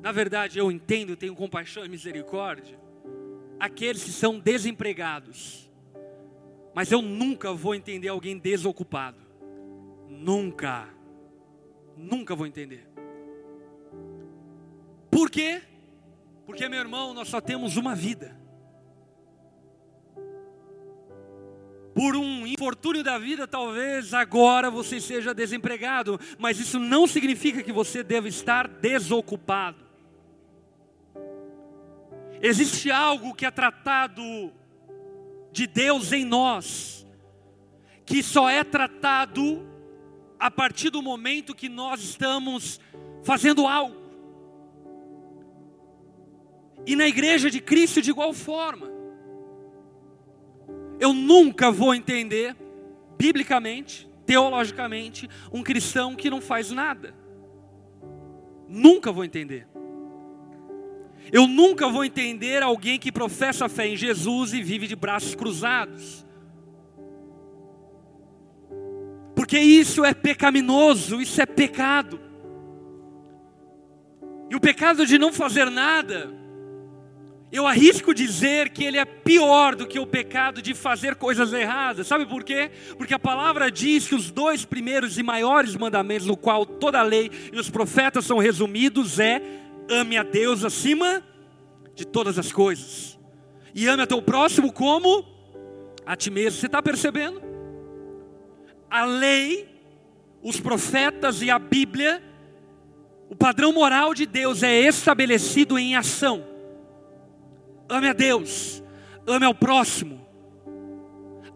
na 0.00 0.12
verdade 0.12 0.58
eu 0.58 0.70
entendo, 0.70 1.16
tenho 1.16 1.34
compaixão 1.34 1.84
e 1.84 1.88
misericórdia, 1.88 2.78
aqueles 3.58 4.02
que 4.02 4.10
são 4.10 4.38
desempregados 4.38 5.70
mas 6.74 6.92
eu 6.92 7.02
nunca 7.02 7.52
vou 7.52 7.74
entender 7.74 8.08
alguém 8.08 8.38
desocupado. 8.38 9.18
Nunca. 10.08 10.88
Nunca 11.96 12.34
vou 12.34 12.46
entender. 12.46 12.88
Por 15.10 15.30
quê? 15.30 15.62
Porque, 16.46 16.68
meu 16.68 16.80
irmão, 16.80 17.12
nós 17.12 17.28
só 17.28 17.40
temos 17.40 17.76
uma 17.76 17.94
vida. 17.94 18.38
Por 21.94 22.16
um 22.16 22.46
infortúnio 22.46 23.02
da 23.02 23.18
vida, 23.18 23.46
talvez 23.48 24.14
agora 24.14 24.70
você 24.70 25.00
seja 25.00 25.34
desempregado, 25.34 26.18
mas 26.38 26.58
isso 26.58 26.78
não 26.78 27.06
significa 27.06 27.62
que 27.62 27.72
você 27.72 28.02
deva 28.02 28.28
estar 28.28 28.68
desocupado. 28.68 29.89
Existe 32.40 32.90
algo 32.90 33.34
que 33.34 33.44
é 33.44 33.50
tratado 33.50 34.22
de 35.52 35.66
Deus 35.66 36.12
em 36.12 36.24
nós, 36.24 37.06
que 38.06 38.22
só 38.22 38.48
é 38.48 38.64
tratado 38.64 39.68
a 40.38 40.50
partir 40.50 40.88
do 40.90 41.02
momento 41.02 41.54
que 41.54 41.68
nós 41.68 42.00
estamos 42.00 42.80
fazendo 43.22 43.66
algo. 43.66 44.00
E 46.86 46.96
na 46.96 47.06
igreja 47.06 47.50
de 47.50 47.60
Cristo 47.60 48.00
de 48.00 48.10
igual 48.10 48.32
forma. 48.32 48.90
Eu 50.98 51.12
nunca 51.12 51.70
vou 51.70 51.94
entender, 51.94 52.56
biblicamente, 53.18 54.10
teologicamente, 54.26 55.28
um 55.52 55.62
cristão 55.62 56.14
que 56.14 56.30
não 56.30 56.40
faz 56.40 56.70
nada. 56.70 57.14
Nunca 58.68 59.10
vou 59.10 59.24
entender. 59.24 59.66
Eu 61.32 61.46
nunca 61.46 61.88
vou 61.88 62.04
entender 62.04 62.62
alguém 62.62 62.98
que 62.98 63.12
professa 63.12 63.68
fé 63.68 63.88
em 63.88 63.96
Jesus 63.96 64.52
e 64.52 64.62
vive 64.62 64.86
de 64.86 64.96
braços 64.96 65.34
cruzados. 65.34 66.26
Porque 69.34 69.58
isso 69.58 70.04
é 70.04 70.12
pecaminoso, 70.12 71.20
isso 71.20 71.40
é 71.40 71.46
pecado. 71.46 72.20
E 74.50 74.56
o 74.56 74.60
pecado 74.60 75.06
de 75.06 75.18
não 75.18 75.32
fazer 75.32 75.70
nada, 75.70 76.34
eu 77.52 77.66
arrisco 77.66 78.12
dizer 78.12 78.70
que 78.70 78.84
ele 78.84 78.98
é 78.98 79.04
pior 79.04 79.74
do 79.74 79.86
que 79.86 79.98
o 79.98 80.06
pecado 80.06 80.60
de 80.60 80.74
fazer 80.74 81.14
coisas 81.14 81.52
erradas. 81.52 82.06
Sabe 82.06 82.26
por 82.26 82.44
quê? 82.44 82.70
Porque 82.96 83.14
a 83.14 83.18
palavra 83.18 83.70
diz 83.70 84.06
que 84.06 84.14
os 84.14 84.30
dois 84.30 84.64
primeiros 84.64 85.18
e 85.18 85.22
maiores 85.22 85.76
mandamentos, 85.76 86.26
no 86.26 86.36
qual 86.36 86.66
toda 86.66 86.98
a 86.98 87.02
lei 87.02 87.30
e 87.52 87.58
os 87.58 87.70
profetas 87.70 88.24
são 88.24 88.38
resumidos, 88.38 89.18
é 89.18 89.40
ame 89.90 90.16
a 90.16 90.22
Deus 90.22 90.64
acima 90.64 91.22
de 91.94 92.06
todas 92.06 92.38
as 92.38 92.52
coisas, 92.52 93.18
e 93.74 93.86
ame 93.86 94.02
a 94.02 94.06
teu 94.06 94.22
próximo 94.22 94.72
como 94.72 95.24
a 96.06 96.16
ti 96.16 96.30
mesmo. 96.30 96.58
Você 96.58 96.66
está 96.66 96.82
percebendo? 96.82 97.42
A 98.88 99.04
lei, 99.04 99.68
os 100.42 100.58
profetas 100.58 101.42
e 101.42 101.50
a 101.50 101.58
Bíblia, 101.58 102.22
o 103.28 103.36
padrão 103.36 103.72
moral 103.72 104.14
de 104.14 104.26
Deus 104.26 104.62
é 104.62 104.72
estabelecido 104.80 105.78
em 105.78 105.94
ação. 105.94 106.44
Ame 107.88 108.08
a 108.08 108.12
Deus, 108.12 108.82
ame 109.26 109.44
ao 109.44 109.54
próximo. 109.54 110.26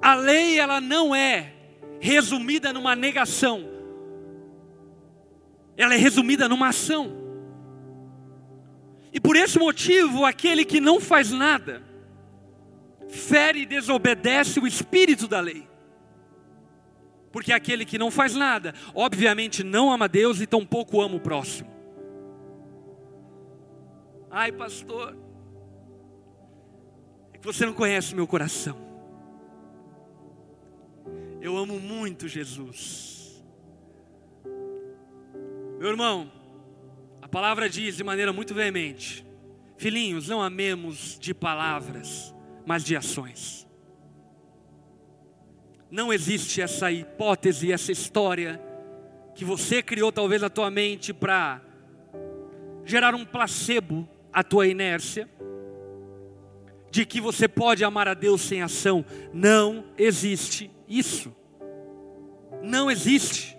A 0.01 0.15
lei 0.15 0.59
ela 0.59 0.81
não 0.81 1.15
é 1.15 1.53
resumida 1.99 2.73
numa 2.73 2.95
negação. 2.95 3.65
Ela 5.77 5.95
é 5.95 5.97
resumida 5.97 6.49
numa 6.49 6.69
ação. 6.69 7.24
E 9.15 9.21
por 9.21 9.37
esse 9.37 9.61
motivo, 9.61 10.25
aquele 10.25 10.65
que 10.65 10.81
não 10.81 11.01
faz 11.01 11.31
nada, 11.31 11.81
fere 13.09 13.61
e 13.61 13.67
desobedece 13.67 14.59
o 14.59 14.67
espírito 14.67 15.29
da 15.29 15.39
lei. 15.39 15.69
Porque 17.31 17.53
aquele 17.53 17.85
que 17.85 17.97
não 17.97 18.11
faz 18.11 18.35
nada, 18.35 18.75
obviamente 18.93 19.63
não 19.63 19.93
ama 19.93 20.09
Deus 20.09 20.41
e 20.41 20.47
tampouco 20.49 21.01
ama 21.01 21.15
o 21.15 21.21
próximo. 21.21 21.73
Ai, 24.29 24.51
pastor, 24.51 25.17
é 27.33 27.39
que 27.39 27.47
você 27.47 27.65
não 27.65 27.73
conhece 27.73 28.17
meu 28.17 28.27
coração. 28.27 28.77
Eu 31.41 31.57
amo 31.57 31.79
muito 31.79 32.27
Jesus. 32.27 33.45
Meu 35.79 35.89
irmão, 35.89 36.33
palavra 37.35 37.69
diz 37.69 37.97
de 37.97 38.05
maneira 38.05 38.33
muito 38.33 38.55
veemente: 38.55 39.27
Filhinhos, 39.77 40.29
não 40.29 40.41
amemos 40.41 41.19
de 41.19 41.35
palavras, 41.35 42.33
mas 42.65 42.85
de 42.85 42.95
ações. 42.95 43.67
Não 45.91 46.13
existe 46.13 46.63
essa 46.63 46.93
hipótese, 46.93 47.73
essa 47.73 47.91
história 47.91 48.63
que 49.35 49.45
você 49.45 49.83
criou 49.83 50.13
talvez 50.13 50.43
na 50.43 50.49
tua 50.49 50.71
mente 50.71 51.13
para 51.13 51.61
gerar 52.85 53.17
um 53.17 53.25
placebo 53.25 54.09
à 54.33 54.45
tua 54.45 54.69
inércia 54.69 55.29
de 56.89 57.05
que 57.05 57.21
você 57.21 57.49
pode 57.49 57.83
amar 57.83 58.07
a 58.07 58.15
Deus 58.15 58.43
sem 58.43 58.63
ação. 58.63 59.05
Não 59.33 59.87
existe 59.99 60.71
isso. 60.89 61.35
Não 62.63 62.89
existe. 62.89 63.59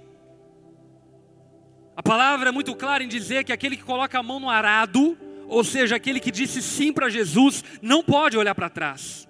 A 1.95 2.03
palavra 2.03 2.49
é 2.49 2.51
muito 2.51 2.75
clara 2.75 3.03
em 3.03 3.07
dizer 3.07 3.43
que 3.43 3.53
aquele 3.53 3.77
que 3.77 3.83
coloca 3.83 4.19
a 4.19 4.23
mão 4.23 4.39
no 4.39 4.49
arado, 4.49 5.17
ou 5.47 5.63
seja, 5.63 5.95
aquele 5.95 6.19
que 6.19 6.31
disse 6.31 6.61
sim 6.61 6.91
para 6.91 7.09
Jesus, 7.09 7.63
não 7.81 8.03
pode 8.03 8.37
olhar 8.37 8.53
para 8.53 8.69
trás. 8.69 9.25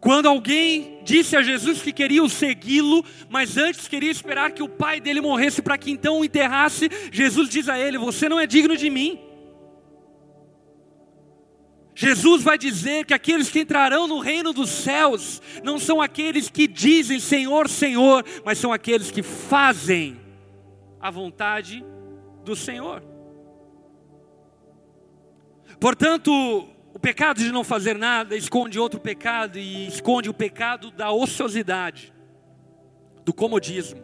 Quando 0.00 0.28
alguém 0.28 1.00
disse 1.02 1.36
a 1.36 1.42
Jesus 1.42 1.82
que 1.82 1.92
queria 1.92 2.26
segui-lo, 2.28 3.04
mas 3.28 3.56
antes 3.56 3.88
queria 3.88 4.10
esperar 4.10 4.52
que 4.52 4.62
o 4.62 4.68
pai 4.68 5.00
dele 5.00 5.20
morresse 5.20 5.60
para 5.60 5.76
que 5.76 5.90
então 5.90 6.20
o 6.20 6.24
enterrasse, 6.24 6.88
Jesus 7.10 7.48
diz 7.48 7.68
a 7.68 7.76
ele: 7.76 7.98
Você 7.98 8.28
não 8.28 8.38
é 8.38 8.46
digno 8.46 8.76
de 8.76 8.88
mim. 8.88 9.18
Jesus 11.96 12.44
vai 12.44 12.56
dizer 12.56 13.04
que 13.06 13.12
aqueles 13.12 13.50
que 13.50 13.58
entrarão 13.58 14.06
no 14.06 14.20
reino 14.20 14.52
dos 14.52 14.70
céus 14.70 15.42
não 15.64 15.80
são 15.80 16.00
aqueles 16.00 16.48
que 16.48 16.68
dizem 16.68 17.18
Senhor, 17.18 17.68
Senhor, 17.68 18.24
mas 18.44 18.58
são 18.58 18.72
aqueles 18.72 19.10
que 19.10 19.24
fazem 19.24 20.27
a 21.00 21.10
vontade 21.10 21.84
do 22.44 22.56
Senhor. 22.56 23.02
Portanto, 25.80 26.32
o 26.94 26.98
pecado 26.98 27.38
de 27.38 27.52
não 27.52 27.62
fazer 27.62 27.96
nada 27.96 28.34
esconde 28.36 28.78
outro 28.78 28.98
pecado 28.98 29.58
e 29.58 29.86
esconde 29.86 30.28
o 30.28 30.34
pecado 30.34 30.90
da 30.90 31.12
ociosidade, 31.12 32.12
do 33.24 33.32
comodismo, 33.32 34.02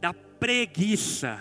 da 0.00 0.12
preguiça. 0.12 1.40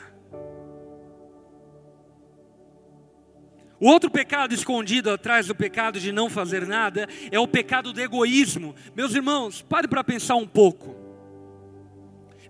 O 3.79 3.88
outro 3.88 4.12
pecado 4.12 4.53
escondido 4.53 5.10
atrás 5.10 5.47
do 5.47 5.55
pecado 5.55 5.99
de 5.99 6.12
não 6.12 6.29
fazer 6.29 6.67
nada 6.67 7.07
é 7.31 7.39
o 7.39 7.47
pecado 7.47 7.91
do 7.91 7.99
egoísmo. 7.99 8.75
Meus 8.95 9.15
irmãos, 9.15 9.63
pare 9.63 9.88
para 9.88 10.03
pensar 10.03 10.36
um 10.36 10.47
pouco. 10.47 11.00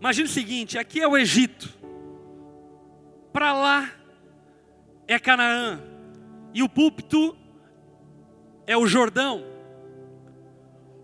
Imagine 0.02 0.28
o 0.28 0.32
seguinte: 0.32 0.80
aqui 0.80 1.00
é 1.00 1.08
o 1.08 1.16
Egito, 1.16 1.72
para 3.32 3.54
lá 3.54 3.92
é 5.08 5.20
Canaã, 5.20 5.80
e 6.56 6.64
o 6.64 6.68
púlpito 6.68 7.38
é 8.66 8.76
o 8.76 8.88
Jordão. 8.88 9.46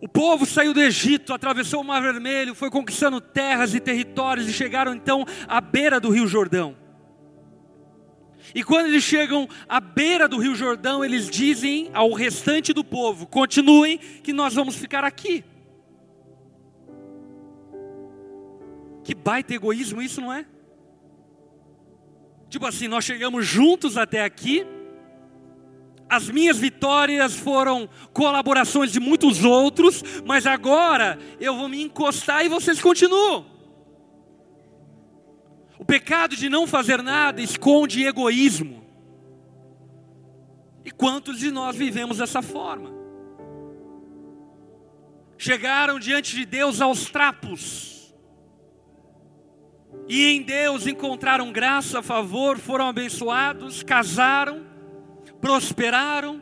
O 0.02 0.08
povo 0.08 0.48
saiu 0.48 0.74
do 0.74 0.82
Egito, 0.82 1.32
atravessou 1.32 1.82
o 1.82 1.84
Mar 1.84 2.02
Vermelho, 2.02 2.56
foi 2.56 2.72
conquistando 2.72 3.22
terras 3.22 3.76
e 3.76 3.80
territórios 3.80 4.48
e 4.48 4.54
chegaram 4.54 4.96
então 4.96 5.24
à 5.48 5.62
beira 5.62 6.00
do 6.00 6.10
Rio 6.10 6.28
Jordão. 6.28 6.76
E 8.56 8.64
quando 8.64 8.88
eles 8.88 9.04
chegam 9.04 9.48
à 9.70 9.80
beira 9.80 10.28
do 10.28 10.40
Rio 10.40 10.56
Jordão, 10.56 11.06
eles 11.06 11.30
dizem 11.30 11.92
ao 11.94 12.14
restante 12.14 12.74
do 12.74 12.84
povo: 12.84 13.28
continuem, 13.28 14.00
que 14.00 14.34
nós 14.34 14.56
vamos 14.56 14.76
ficar 14.76 15.04
aqui. 15.04 15.44
Que 19.08 19.16
baita 19.16 19.54
egoísmo 19.54 20.02
isso, 20.02 20.20
não 20.20 20.34
é? 20.34 20.46
Tipo 22.50 22.66
assim, 22.66 22.90
nós 22.90 23.06
chegamos 23.06 23.46
juntos 23.46 23.96
até 23.96 24.22
aqui, 24.22 24.68
as 26.10 26.30
minhas 26.30 26.58
vitórias 26.58 27.34
foram 27.34 27.88
colaborações 28.12 28.92
de 28.92 29.00
muitos 29.00 29.46
outros, 29.46 30.04
mas 30.26 30.46
agora 30.46 31.18
eu 31.40 31.56
vou 31.56 31.70
me 31.70 31.82
encostar 31.82 32.44
e 32.44 32.50
vocês 32.50 32.82
continuam. 32.82 33.46
O 35.80 35.86
pecado 35.86 36.36
de 36.36 36.50
não 36.50 36.68
fazer 36.68 37.02
nada 37.02 37.42
esconde 37.42 38.04
egoísmo. 38.04 38.84
E 40.84 40.92
quantos 40.92 41.40
de 41.40 41.50
nós 41.50 41.78
vivemos 41.78 42.18
dessa 42.18 42.42
forma? 42.42 42.92
Chegaram 45.38 45.98
diante 45.98 46.36
de 46.36 46.46
Deus 46.46 46.82
aos 46.82 47.10
trapos, 47.10 47.97
e 50.08 50.26
em 50.26 50.42
Deus 50.42 50.88
encontraram 50.88 51.52
graça, 51.52 52.02
favor, 52.02 52.58
foram 52.58 52.88
abençoados, 52.88 53.84
casaram, 53.84 54.66
prosperaram, 55.42 56.42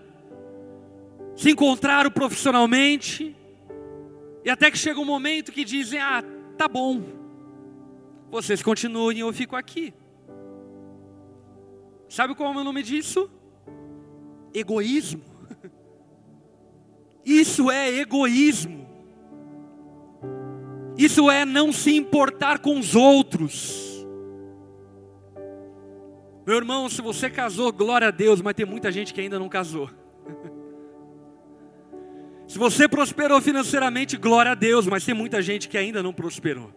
se 1.35 1.51
encontraram 1.51 2.11
profissionalmente, 2.11 3.35
e 4.43 4.49
até 4.49 4.69
que 4.69 4.77
chega 4.77 4.99
um 4.99 5.05
momento 5.05 5.51
que 5.51 5.63
dizem: 5.63 5.99
Ah, 5.99 6.23
tá 6.57 6.67
bom, 6.67 7.03
vocês 8.29 8.61
continuem, 8.61 9.19
eu 9.19 9.33
fico 9.33 9.55
aqui. 9.55 9.93
Sabe 12.07 12.35
qual 12.35 12.53
é 12.53 12.57
o 12.57 12.63
nome 12.63 12.83
disso? 12.83 13.29
Egoísmo. 14.53 15.23
Isso 17.25 17.71
é 17.71 17.89
egoísmo. 17.89 18.85
Isso 20.97 21.29
é 21.29 21.43
não 21.43 21.71
se 21.73 21.95
importar 21.95 22.60
com 22.60 22.79
os 22.79 22.95
outros. 22.95 24.05
Meu 26.45 26.58
irmão, 26.58 26.88
se 26.88 27.01
você 27.01 27.29
casou, 27.29 27.71
glória 27.71 28.08
a 28.08 28.12
Deus, 28.12 28.41
mas 28.41 28.53
tem 28.53 28.65
muita 28.65 28.91
gente 28.91 29.13
que 29.13 29.19
ainda 29.19 29.39
não 29.39 29.49
casou. 29.49 29.89
Se 32.47 32.60
você 32.60 32.88
prosperou 32.88 33.41
financeiramente, 33.41 34.15
glória 34.17 34.51
a 34.51 34.55
Deus, 34.55 34.86
mas 34.86 35.03
tem 35.03 35.15
muita 35.15 35.41
gente 35.41 35.67
que 35.67 35.75
ainda 35.75 36.03
não 36.03 36.13
prosperou. 36.13 36.71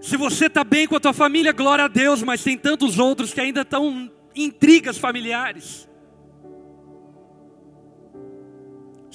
Se 0.00 0.16
você 0.16 0.46
está 0.46 0.62
bem 0.62 0.86
com 0.86 0.94
a 0.94 1.00
tua 1.00 1.12
família, 1.12 1.50
glória 1.50 1.86
a 1.86 1.88
Deus, 1.88 2.22
mas 2.22 2.44
tem 2.44 2.56
tantos 2.56 3.00
outros 3.00 3.34
que 3.34 3.40
ainda 3.40 3.62
estão 3.62 4.08
intrigas 4.36 4.96
familiares. 4.96 5.88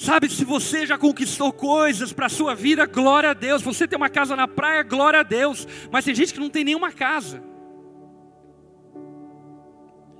Sabe, 0.00 0.30
se 0.30 0.46
você 0.46 0.86
já 0.86 0.96
conquistou 0.96 1.52
coisas 1.52 2.10
para 2.10 2.24
a 2.24 2.30
sua 2.30 2.54
vida, 2.54 2.86
glória 2.86 3.32
a 3.32 3.34
Deus. 3.34 3.60
Você 3.60 3.86
tem 3.86 3.98
uma 3.98 4.08
casa 4.08 4.34
na 4.34 4.48
praia, 4.48 4.82
glória 4.82 5.20
a 5.20 5.22
Deus. 5.22 5.68
Mas 5.92 6.06
tem 6.06 6.14
gente 6.14 6.32
que 6.32 6.40
não 6.40 6.48
tem 6.48 6.64
nenhuma 6.64 6.90
casa. 6.90 7.42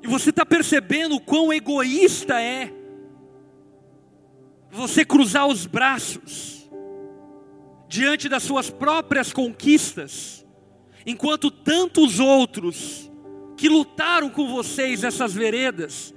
E 0.03 0.07
você 0.07 0.29
está 0.29 0.45
percebendo 0.45 1.15
o 1.15 1.21
quão 1.21 1.51
egoísta 1.51 2.39
é 2.43 2.71
você 4.71 5.03
cruzar 5.03 5.47
os 5.47 5.65
braços 5.65 6.71
diante 7.89 8.29
das 8.29 8.43
suas 8.43 8.69
próprias 8.69 9.33
conquistas 9.33 10.45
enquanto 11.07 11.51
tantos 11.51 12.21
outros 12.21 13.11
que 13.57 13.67
lutaram 13.67 14.29
com 14.29 14.47
vocês 14.47 15.05
essas 15.05 15.33
veredas, 15.33 16.15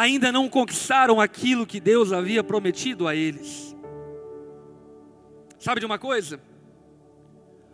ainda 0.00 0.32
não 0.32 0.48
conquistaram 0.48 1.20
aquilo 1.20 1.66
que 1.66 1.78
Deus 1.78 2.10
havia 2.10 2.42
prometido 2.42 3.06
a 3.06 3.14
eles. 3.14 3.76
Sabe 5.58 5.80
de 5.80 5.86
uma 5.86 5.98
coisa? 5.98 6.40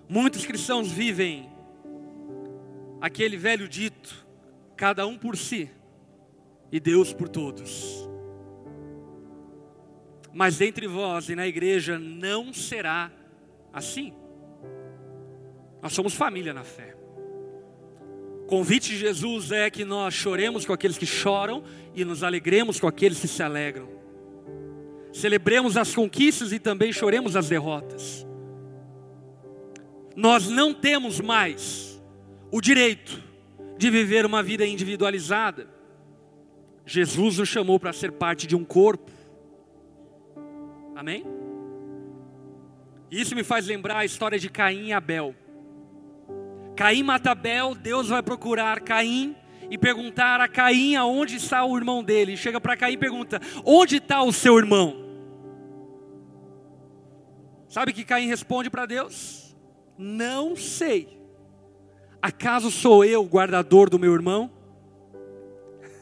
Muitos 0.08 0.44
cristãos 0.44 0.90
vivem 0.90 1.48
aquele 3.00 3.36
velho 3.36 3.68
dito: 3.68 4.26
cada 4.76 5.06
um 5.06 5.16
por 5.16 5.36
si 5.36 5.70
e 6.72 6.80
Deus 6.80 7.12
por 7.12 7.28
todos. 7.28 8.08
Mas 10.34 10.60
entre 10.60 10.88
vós 10.88 11.28
e 11.28 11.36
na 11.36 11.46
igreja 11.46 11.96
não 11.96 12.52
será 12.52 13.10
assim. 13.72 14.12
Nós 15.80 15.92
somos 15.92 16.12
família 16.12 16.52
na 16.52 16.64
fé. 16.64 16.95
Convite 18.46 18.90
de 18.90 18.98
Jesus 18.98 19.50
é 19.50 19.68
que 19.68 19.84
nós 19.84 20.14
choremos 20.14 20.64
com 20.64 20.72
aqueles 20.72 20.96
que 20.96 21.06
choram 21.06 21.64
e 21.94 22.04
nos 22.04 22.22
alegremos 22.22 22.78
com 22.78 22.86
aqueles 22.86 23.18
que 23.18 23.26
se 23.26 23.42
alegram. 23.42 23.88
Celebremos 25.12 25.76
as 25.76 25.94
conquistas 25.94 26.52
e 26.52 26.58
também 26.58 26.92
choremos 26.92 27.34
as 27.34 27.48
derrotas. 27.48 28.26
Nós 30.14 30.48
não 30.48 30.72
temos 30.72 31.20
mais 31.20 32.00
o 32.52 32.60
direito 32.60 33.22
de 33.76 33.90
viver 33.90 34.24
uma 34.24 34.42
vida 34.42 34.64
individualizada. 34.64 35.68
Jesus 36.86 37.38
nos 37.38 37.48
chamou 37.48 37.80
para 37.80 37.92
ser 37.92 38.12
parte 38.12 38.46
de 38.46 38.54
um 38.54 38.64
corpo. 38.64 39.10
Amém? 40.94 41.24
Isso 43.10 43.34
me 43.34 43.42
faz 43.42 43.66
lembrar 43.66 43.98
a 43.98 44.04
história 44.04 44.38
de 44.38 44.48
Caim 44.48 44.86
e 44.86 44.92
Abel. 44.92 45.34
Caim 46.76 47.02
mata 47.02 47.30
Abel, 47.30 47.74
Deus 47.74 48.08
vai 48.08 48.22
procurar 48.22 48.80
Caim 48.80 49.34
e 49.70 49.78
perguntar 49.78 50.42
a 50.42 50.46
Caim 50.46 50.94
aonde 50.94 51.36
está 51.36 51.64
o 51.64 51.76
irmão 51.76 52.04
dele. 52.04 52.36
Chega 52.36 52.60
para 52.60 52.76
Caim 52.76 52.92
e 52.92 52.98
pergunta: 52.98 53.40
Onde 53.64 53.96
está 53.96 54.22
o 54.22 54.32
seu 54.32 54.58
irmão? 54.58 55.04
Sabe 57.66 57.92
que 57.92 58.04
Caim 58.04 58.26
responde 58.26 58.68
para 58.68 58.84
Deus? 58.84 59.56
Não 59.96 60.54
sei. 60.54 61.18
Acaso 62.20 62.70
sou 62.70 63.04
eu 63.04 63.22
o 63.22 63.28
guardador 63.28 63.88
do 63.88 63.98
meu 63.98 64.12
irmão? 64.12 64.50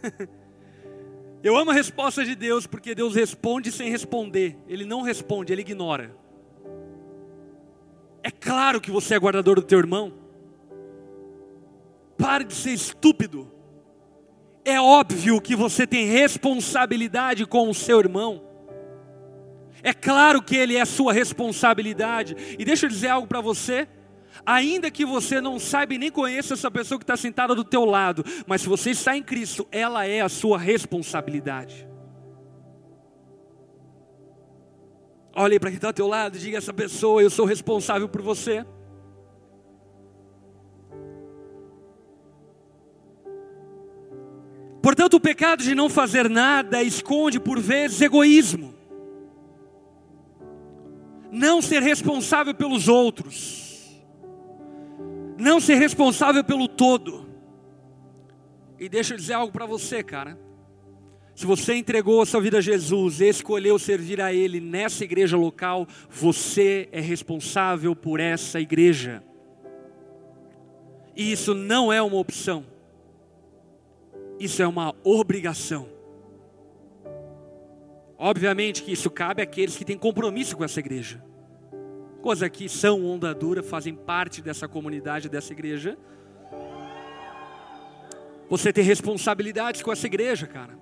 eu 1.42 1.56
amo 1.56 1.70
a 1.70 1.74
resposta 1.74 2.24
de 2.24 2.34
Deus 2.34 2.66
porque 2.66 2.94
Deus 2.94 3.14
responde 3.14 3.70
sem 3.70 3.90
responder. 3.90 4.58
Ele 4.66 4.84
não 4.84 5.02
responde, 5.02 5.52
ele 5.52 5.62
ignora. 5.62 6.16
É 8.22 8.30
claro 8.30 8.80
que 8.80 8.90
você 8.90 9.14
é 9.14 9.18
guardador 9.18 9.56
do 9.56 9.62
teu 9.62 9.78
irmão. 9.78 10.23
Pare 12.16 12.44
de 12.44 12.54
ser 12.54 12.72
estúpido. 12.72 13.50
É 14.64 14.80
óbvio 14.80 15.40
que 15.40 15.54
você 15.54 15.86
tem 15.86 16.06
responsabilidade 16.06 17.44
com 17.46 17.68
o 17.68 17.74
seu 17.74 17.98
irmão. 17.98 18.42
É 19.82 19.92
claro 19.92 20.40
que 20.40 20.56
ele 20.56 20.76
é 20.76 20.84
sua 20.84 21.12
responsabilidade. 21.12 22.34
E 22.58 22.64
deixa 22.64 22.86
eu 22.86 22.90
dizer 22.90 23.08
algo 23.08 23.26
para 23.26 23.40
você. 23.42 23.86
Ainda 24.46 24.90
que 24.90 25.04
você 25.04 25.40
não 25.40 25.58
saiba 25.58 25.94
e 25.94 25.98
nem 25.98 26.10
conheça 26.10 26.54
essa 26.54 26.70
pessoa 26.70 26.98
que 26.98 27.04
está 27.04 27.16
sentada 27.16 27.54
do 27.54 27.62
teu 27.62 27.84
lado, 27.84 28.24
mas 28.46 28.62
se 28.62 28.68
você 28.68 28.90
está 28.90 29.16
em 29.16 29.22
Cristo, 29.22 29.66
ela 29.70 30.06
é 30.06 30.20
a 30.20 30.28
sua 30.28 30.58
responsabilidade. 30.58 31.86
Olhe 35.36 35.58
para 35.58 35.70
quem 35.70 35.76
está 35.76 35.88
ao 35.88 35.94
teu 35.94 36.06
lado 36.06 36.38
diga 36.38 36.58
essa 36.58 36.72
pessoa: 36.72 37.22
Eu 37.22 37.30
sou 37.30 37.44
responsável 37.44 38.08
por 38.08 38.22
você. 38.22 38.64
Portanto, 44.84 45.14
o 45.14 45.20
pecado 45.20 45.62
de 45.62 45.74
não 45.74 45.88
fazer 45.88 46.28
nada 46.28 46.82
esconde 46.82 47.40
por 47.40 47.58
vezes 47.58 48.02
egoísmo, 48.02 48.74
não 51.32 51.62
ser 51.62 51.80
responsável 51.80 52.54
pelos 52.54 52.86
outros, 52.86 54.04
não 55.38 55.58
ser 55.58 55.76
responsável 55.76 56.44
pelo 56.44 56.68
todo. 56.68 57.26
E 58.78 58.86
deixa 58.86 59.14
eu 59.14 59.18
dizer 59.18 59.32
algo 59.32 59.50
para 59.50 59.64
você, 59.64 60.02
cara. 60.02 60.38
Se 61.34 61.46
você 61.46 61.76
entregou 61.76 62.20
a 62.20 62.26
sua 62.26 62.42
vida 62.42 62.58
a 62.58 62.60
Jesus 62.60 63.22
escolheu 63.22 63.78
servir 63.78 64.20
a 64.20 64.34
Ele 64.34 64.60
nessa 64.60 65.02
igreja 65.02 65.38
local, 65.38 65.88
você 66.10 66.90
é 66.92 67.00
responsável 67.00 67.96
por 67.96 68.20
essa 68.20 68.60
igreja. 68.60 69.24
E 71.16 71.32
isso 71.32 71.54
não 71.54 71.90
é 71.90 72.02
uma 72.02 72.18
opção, 72.18 72.66
isso 74.38 74.62
é 74.62 74.66
uma 74.66 74.94
obrigação. 75.02 75.88
Obviamente 78.18 78.82
que 78.82 78.92
isso 78.92 79.10
cabe 79.10 79.42
àqueles 79.42 79.76
que 79.76 79.84
têm 79.84 79.98
compromisso 79.98 80.56
com 80.56 80.64
essa 80.64 80.80
igreja. 80.80 81.22
Coisa 82.22 82.48
que 82.48 82.68
são 82.68 83.04
onda 83.04 83.34
dura, 83.34 83.62
fazem 83.62 83.94
parte 83.94 84.40
dessa 84.40 84.66
comunidade, 84.66 85.28
dessa 85.28 85.52
igreja. 85.52 85.98
Você 88.48 88.72
tem 88.72 88.84
responsabilidades 88.84 89.82
com 89.82 89.92
essa 89.92 90.06
igreja, 90.06 90.46
cara. 90.46 90.78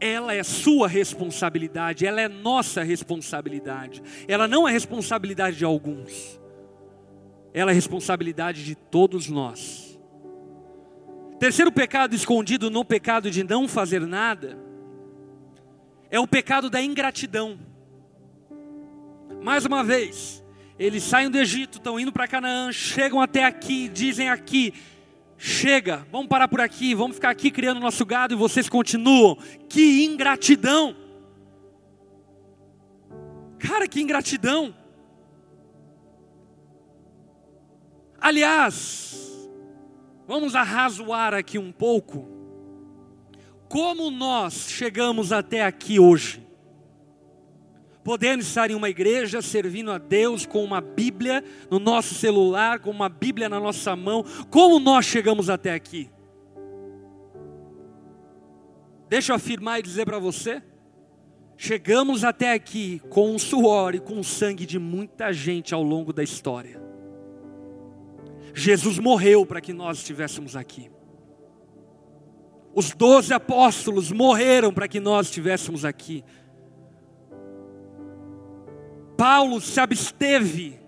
Ela 0.00 0.34
é 0.34 0.42
sua 0.42 0.88
responsabilidade, 0.88 2.04
ela 2.04 2.20
é 2.20 2.28
nossa 2.28 2.82
responsabilidade. 2.82 4.02
Ela 4.26 4.48
não 4.48 4.68
é 4.68 4.72
responsabilidade 4.72 5.56
de 5.56 5.64
alguns. 5.64 6.40
Ela 7.52 7.70
é 7.70 7.74
responsabilidade 7.74 8.64
de 8.64 8.74
todos 8.74 9.28
nós. 9.28 9.83
Terceiro 11.38 11.72
pecado 11.72 12.14
escondido 12.14 12.70
no 12.70 12.84
pecado 12.84 13.30
de 13.30 13.42
não 13.42 13.66
fazer 13.66 14.00
nada 14.06 14.58
é 16.10 16.20
o 16.20 16.26
pecado 16.26 16.70
da 16.70 16.80
ingratidão. 16.80 17.58
Mais 19.42 19.64
uma 19.64 19.82
vez, 19.82 20.44
eles 20.78 21.02
saem 21.02 21.28
do 21.28 21.38
Egito, 21.38 21.78
estão 21.78 21.98
indo 21.98 22.12
para 22.12 22.28
Canaã, 22.28 22.70
chegam 22.72 23.20
até 23.20 23.44
aqui, 23.44 23.88
dizem 23.88 24.28
aqui: 24.28 24.72
chega, 25.36 26.06
vamos 26.10 26.28
parar 26.28 26.48
por 26.48 26.60
aqui, 26.60 26.94
vamos 26.94 27.16
ficar 27.16 27.30
aqui 27.30 27.50
criando 27.50 27.80
nosso 27.80 28.06
gado 28.06 28.32
e 28.32 28.36
vocês 28.36 28.68
continuam. 28.68 29.36
Que 29.68 30.04
ingratidão! 30.04 30.96
Cara, 33.58 33.88
que 33.88 34.00
ingratidão! 34.00 34.74
Aliás, 38.20 39.23
vamos 40.26 40.54
arrazoar 40.54 41.34
aqui 41.34 41.58
um 41.58 41.72
pouco 41.72 42.34
como 43.74 44.08
nós 44.08 44.68
chegamos 44.68 45.32
até 45.32 45.64
aqui 45.64 45.98
hoje. 45.98 46.46
Podemos 48.04 48.46
estar 48.46 48.70
em 48.70 48.74
uma 48.74 48.88
igreja 48.88 49.42
servindo 49.42 49.90
a 49.90 49.98
Deus 49.98 50.46
com 50.46 50.62
uma 50.62 50.80
Bíblia 50.80 51.42
no 51.68 51.80
nosso 51.80 52.14
celular, 52.14 52.78
com 52.78 52.90
uma 52.90 53.08
Bíblia 53.08 53.48
na 53.48 53.58
nossa 53.58 53.96
mão. 53.96 54.24
Como 54.48 54.78
nós 54.78 55.06
chegamos 55.06 55.50
até 55.50 55.72
aqui? 55.72 56.08
Deixa 59.08 59.32
eu 59.32 59.36
afirmar 59.36 59.80
e 59.80 59.82
dizer 59.82 60.04
para 60.04 60.20
você. 60.20 60.62
Chegamos 61.56 62.22
até 62.22 62.52
aqui 62.52 63.00
com 63.10 63.34
o 63.34 63.38
suor 63.40 63.94
e 63.94 64.00
com 64.00 64.20
o 64.20 64.24
sangue 64.24 64.66
de 64.66 64.78
muita 64.78 65.32
gente 65.32 65.74
ao 65.74 65.82
longo 65.82 66.12
da 66.12 66.22
história. 66.22 66.80
Jesus 68.54 68.98
morreu 69.00 69.44
para 69.44 69.60
que 69.60 69.72
nós 69.72 69.98
estivéssemos 69.98 70.54
aqui. 70.54 70.88
Os 72.72 72.92
doze 72.92 73.34
apóstolos 73.34 74.12
morreram 74.12 74.72
para 74.72 74.88
que 74.88 75.00
nós 75.00 75.26
estivéssemos 75.26 75.84
aqui. 75.84 76.24
Paulo 79.16 79.60
se 79.60 79.78
absteve 79.80 80.78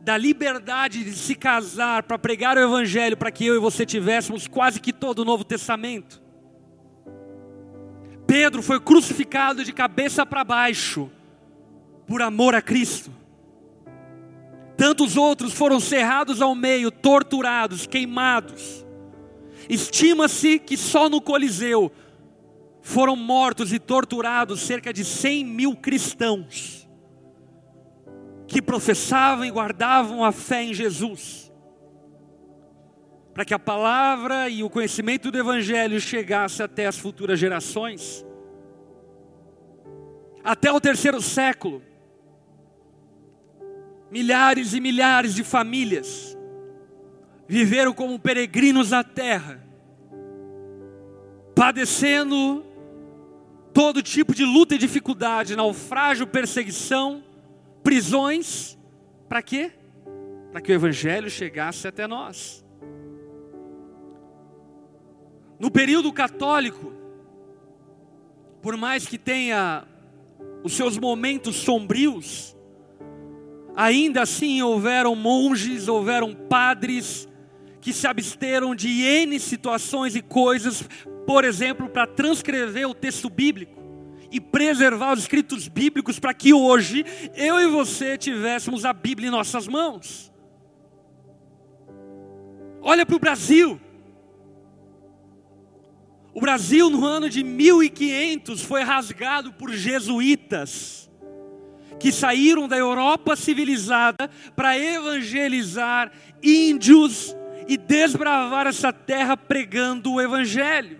da 0.00 0.16
liberdade 0.16 1.04
de 1.04 1.12
se 1.12 1.34
casar 1.34 2.04
para 2.04 2.18
pregar 2.18 2.56
o 2.56 2.60
Evangelho, 2.60 3.16
para 3.16 3.30
que 3.30 3.44
eu 3.44 3.54
e 3.56 3.58
você 3.58 3.84
tivéssemos 3.84 4.46
quase 4.46 4.80
que 4.80 4.92
todo 4.92 5.20
o 5.20 5.24
Novo 5.24 5.44
Testamento. 5.44 6.22
Pedro 8.26 8.62
foi 8.62 8.80
crucificado 8.80 9.64
de 9.64 9.72
cabeça 9.72 10.24
para 10.24 10.44
baixo, 10.44 11.10
por 12.06 12.22
amor 12.22 12.54
a 12.54 12.62
Cristo. 12.62 13.17
Tantos 14.78 15.16
outros 15.16 15.52
foram 15.52 15.80
cerrados 15.80 16.40
ao 16.40 16.54
meio, 16.54 16.92
torturados, 16.92 17.84
queimados. 17.84 18.86
Estima-se 19.68 20.60
que 20.60 20.76
só 20.76 21.08
no 21.08 21.20
Coliseu 21.20 21.90
foram 22.80 23.16
mortos 23.16 23.72
e 23.72 23.80
torturados 23.80 24.60
cerca 24.60 24.92
de 24.92 25.04
100 25.04 25.44
mil 25.44 25.74
cristãos 25.74 26.88
que 28.46 28.62
professavam 28.62 29.44
e 29.44 29.50
guardavam 29.50 30.24
a 30.24 30.30
fé 30.30 30.62
em 30.62 30.72
Jesus, 30.72 31.52
para 33.34 33.44
que 33.44 33.52
a 33.52 33.58
palavra 33.58 34.48
e 34.48 34.62
o 34.62 34.70
conhecimento 34.70 35.32
do 35.32 35.38
Evangelho 35.38 36.00
chegasse 36.00 36.62
até 36.62 36.86
as 36.86 36.96
futuras 36.96 37.36
gerações. 37.36 38.24
Até 40.44 40.70
o 40.70 40.80
terceiro 40.80 41.20
século, 41.20 41.82
milhares 44.10 44.74
e 44.74 44.80
milhares 44.80 45.34
de 45.34 45.44
famílias 45.44 46.36
viveram 47.46 47.94
como 47.94 48.18
peregrinos 48.18 48.90
na 48.90 49.02
terra, 49.02 49.64
padecendo 51.54 52.64
todo 53.72 54.02
tipo 54.02 54.34
de 54.34 54.44
luta 54.44 54.74
e 54.74 54.78
dificuldade, 54.78 55.56
naufrágio, 55.56 56.26
perseguição, 56.26 57.24
prisões, 57.82 58.78
para 59.28 59.42
quê? 59.42 59.72
Para 60.52 60.60
que 60.60 60.70
o 60.70 60.74
Evangelho 60.74 61.30
chegasse 61.30 61.88
até 61.88 62.06
nós. 62.06 62.64
No 65.58 65.70
período 65.70 66.12
católico, 66.12 66.92
por 68.60 68.76
mais 68.76 69.06
que 69.06 69.16
tenha 69.16 69.86
os 70.62 70.74
seus 70.74 70.98
momentos 70.98 71.56
sombrios, 71.56 72.57
ainda 73.74 74.22
assim 74.22 74.62
houveram 74.62 75.14
monges, 75.14 75.88
houveram 75.88 76.34
padres, 76.34 77.28
que 77.80 77.92
se 77.92 78.06
absteram 78.06 78.74
de 78.74 78.88
N 79.02 79.38
situações 79.38 80.16
e 80.16 80.22
coisas, 80.22 80.88
por 81.26 81.44
exemplo, 81.44 81.88
para 81.88 82.06
transcrever 82.06 82.88
o 82.88 82.94
texto 82.94 83.30
bíblico 83.30 83.78
e 84.30 84.40
preservar 84.40 85.14
os 85.14 85.20
escritos 85.20 85.68
bíblicos 85.68 86.18
para 86.18 86.34
que 86.34 86.52
hoje 86.52 87.04
eu 87.34 87.58
e 87.60 87.66
você 87.66 88.18
tivéssemos 88.18 88.84
a 88.84 88.92
Bíblia 88.92 89.28
em 89.28 89.30
nossas 89.30 89.66
mãos. 89.66 90.32
Olha 92.82 93.06
para 93.06 93.16
o 93.16 93.20
Brasil. 93.20 93.80
O 96.34 96.40
Brasil, 96.40 96.88
no 96.90 97.04
ano 97.04 97.28
de 97.28 97.42
1500, 97.42 98.62
foi 98.62 98.82
rasgado 98.82 99.52
por 99.54 99.72
jesuítas 99.72 101.07
que 101.98 102.12
saíram 102.12 102.68
da 102.68 102.76
Europa 102.76 103.36
civilizada 103.36 104.30
para 104.54 104.78
evangelizar 104.78 106.10
índios 106.42 107.36
e 107.66 107.76
desbravar 107.76 108.66
essa 108.66 108.92
terra 108.92 109.36
pregando 109.36 110.12
o 110.12 110.20
Evangelho. 110.20 110.98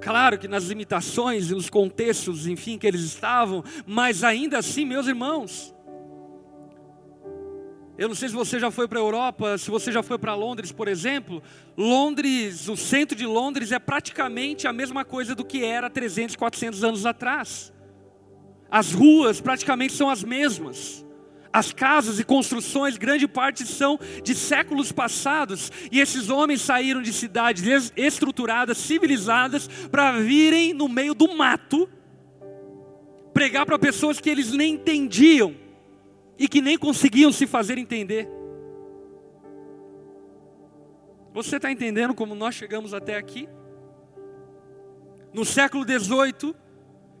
Claro 0.00 0.38
que 0.38 0.46
nas 0.46 0.64
limitações 0.64 1.50
e 1.50 1.54
nos 1.54 1.70
contextos, 1.70 2.46
enfim, 2.46 2.78
que 2.78 2.86
eles 2.86 3.00
estavam, 3.00 3.64
mas 3.86 4.22
ainda 4.22 4.58
assim, 4.58 4.84
meus 4.84 5.06
irmãos, 5.06 5.74
eu 7.98 8.08
não 8.08 8.14
sei 8.14 8.28
se 8.28 8.34
você 8.34 8.60
já 8.60 8.70
foi 8.70 8.86
para 8.86 8.98
a 8.98 9.02
Europa, 9.02 9.56
se 9.56 9.70
você 9.70 9.90
já 9.90 10.02
foi 10.02 10.18
para 10.18 10.34
Londres, 10.34 10.70
por 10.70 10.86
exemplo. 10.86 11.42
Londres, 11.76 12.68
o 12.68 12.76
centro 12.76 13.16
de 13.16 13.24
Londres 13.24 13.72
é 13.72 13.78
praticamente 13.78 14.68
a 14.68 14.72
mesma 14.72 15.02
coisa 15.02 15.34
do 15.34 15.44
que 15.44 15.64
era 15.64 15.88
300, 15.88 16.36
400 16.36 16.84
anos 16.84 17.06
atrás. 17.06 17.72
As 18.76 18.92
ruas 18.92 19.40
praticamente 19.40 19.94
são 19.94 20.10
as 20.10 20.22
mesmas. 20.22 21.02
As 21.50 21.72
casas 21.72 22.20
e 22.20 22.24
construções, 22.24 22.98
grande 22.98 23.26
parte 23.26 23.66
são 23.66 23.98
de 24.22 24.34
séculos 24.34 24.92
passados, 24.92 25.72
e 25.90 25.98
esses 25.98 26.28
homens 26.28 26.60
saíram 26.60 27.00
de 27.00 27.10
cidades 27.10 27.90
estruturadas, 27.96 28.76
civilizadas, 28.76 29.66
para 29.90 30.18
virem 30.18 30.74
no 30.74 30.90
meio 30.90 31.14
do 31.14 31.34
mato, 31.34 31.88
pregar 33.32 33.64
para 33.64 33.78
pessoas 33.78 34.20
que 34.20 34.28
eles 34.28 34.52
nem 34.52 34.74
entendiam 34.74 35.56
e 36.38 36.46
que 36.46 36.60
nem 36.60 36.76
conseguiam 36.76 37.32
se 37.32 37.46
fazer 37.46 37.78
entender. 37.78 38.28
Você 41.32 41.56
está 41.56 41.72
entendendo 41.72 42.14
como 42.14 42.34
nós 42.34 42.54
chegamos 42.54 42.92
até 42.92 43.16
aqui? 43.16 43.48
No 45.32 45.46
século 45.46 45.82
XVIII, 45.82 46.54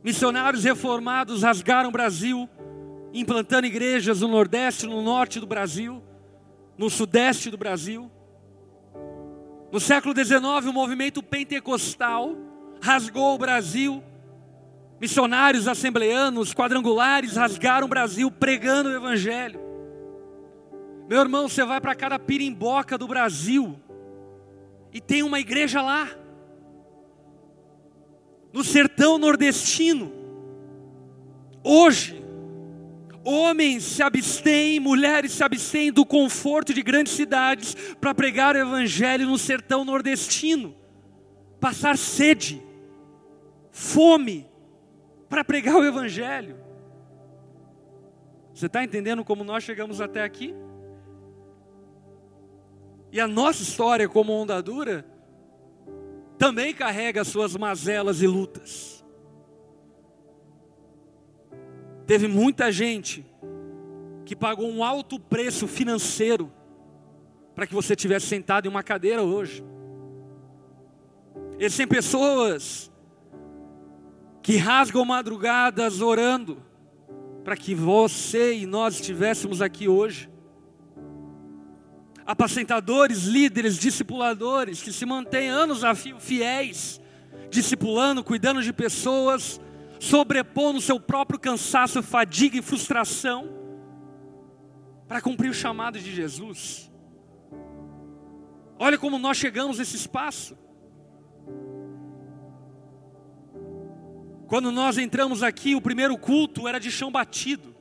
missionários 0.06 0.62
reformados 0.62 1.42
rasgaram 1.42 1.88
o 1.88 1.92
Brasil, 1.92 2.48
implantando 3.12 3.66
igrejas 3.66 4.20
no 4.20 4.28
Nordeste, 4.28 4.86
no 4.86 5.02
Norte 5.02 5.40
do 5.40 5.48
Brasil, 5.48 6.00
no 6.78 6.88
Sudeste 6.88 7.50
do 7.50 7.58
Brasil. 7.58 8.08
No 9.72 9.80
século 9.80 10.14
XIX, 10.14 10.66
o 10.68 10.72
movimento 10.72 11.24
pentecostal 11.24 12.36
rasgou 12.80 13.34
o 13.34 13.38
Brasil. 13.38 14.00
Missionários 15.00 15.66
assembleanos, 15.66 16.54
quadrangulares 16.54 17.34
rasgaram 17.34 17.86
o 17.86 17.90
Brasil 17.90 18.30
pregando 18.30 18.90
o 18.90 18.94
Evangelho. 18.94 19.58
Meu 21.08 21.18
irmão, 21.18 21.48
você 21.48 21.64
vai 21.64 21.80
para 21.80 21.96
cada 21.96 22.16
pirimboca 22.16 22.96
do 22.96 23.08
Brasil 23.08 23.76
e 24.92 25.00
tem 25.00 25.24
uma 25.24 25.40
igreja 25.40 25.82
lá. 25.82 26.08
No 28.56 28.64
sertão 28.64 29.18
nordestino. 29.18 30.10
Hoje, 31.62 32.24
homens 33.22 33.84
se 33.84 34.02
abstêm, 34.02 34.80
mulheres 34.80 35.32
se 35.32 35.44
abstêm 35.44 35.92
do 35.92 36.06
conforto 36.06 36.72
de 36.72 36.82
grandes 36.82 37.12
cidades 37.12 37.76
para 38.00 38.14
pregar 38.14 38.56
o 38.56 38.58
evangelho 38.58 39.26
no 39.26 39.36
sertão 39.36 39.84
nordestino. 39.84 40.74
Passar 41.60 41.98
sede, 41.98 42.62
fome, 43.70 44.48
para 45.28 45.44
pregar 45.44 45.76
o 45.76 45.84
evangelho. 45.84 46.56
Você 48.54 48.68
está 48.68 48.82
entendendo 48.82 49.22
como 49.22 49.44
nós 49.44 49.64
chegamos 49.64 50.00
até 50.00 50.24
aqui? 50.24 50.54
E 53.12 53.20
a 53.20 53.28
nossa 53.28 53.62
história 53.62 54.08
como 54.08 54.32
onda 54.32 54.62
dura 54.62 55.04
também 56.38 56.74
carrega 56.74 57.24
suas 57.24 57.56
mazelas 57.56 58.22
e 58.22 58.26
lutas. 58.26 59.04
Teve 62.06 62.28
muita 62.28 62.70
gente 62.70 63.26
que 64.24 64.36
pagou 64.36 64.70
um 64.70 64.84
alto 64.84 65.18
preço 65.18 65.66
financeiro 65.66 66.52
para 67.54 67.66
que 67.66 67.74
você 67.74 67.96
tivesse 67.96 68.26
sentado 68.26 68.66
em 68.66 68.68
uma 68.68 68.82
cadeira 68.82 69.22
hoje. 69.22 69.64
Existem 71.58 71.86
pessoas 71.86 72.92
que 74.42 74.56
rasgam 74.56 75.04
madrugadas 75.04 76.00
orando 76.00 76.62
para 77.42 77.56
que 77.56 77.74
você 77.74 78.54
e 78.54 78.66
nós 78.66 78.96
estivéssemos 78.96 79.62
aqui 79.62 79.88
hoje 79.88 80.28
apacentadores, 82.26 83.24
líderes, 83.24 83.78
discipuladores, 83.78 84.82
que 84.82 84.92
se 84.92 85.06
mantêm 85.06 85.48
anos 85.48 85.84
a 85.84 85.94
fio 85.94 86.18
fiéis, 86.18 87.00
discipulando, 87.48 88.24
cuidando 88.24 88.62
de 88.62 88.72
pessoas, 88.72 89.60
sobrepondo 90.00 90.80
seu 90.80 90.98
próprio 90.98 91.38
cansaço, 91.38 92.02
fadiga 92.02 92.58
e 92.58 92.62
frustração, 92.62 93.48
para 95.06 95.20
cumprir 95.20 95.50
o 95.50 95.54
chamado 95.54 96.00
de 96.00 96.12
Jesus. 96.12 96.90
Olha 98.78 98.98
como 98.98 99.18
nós 99.18 99.36
chegamos 99.36 99.78
nesse 99.78 99.96
espaço. 99.96 100.58
Quando 104.48 104.70
nós 104.70 104.98
entramos 104.98 105.42
aqui, 105.42 105.74
o 105.74 105.80
primeiro 105.80 106.18
culto 106.18 106.66
era 106.66 106.78
de 106.78 106.90
chão 106.90 107.10
batido. 107.10 107.74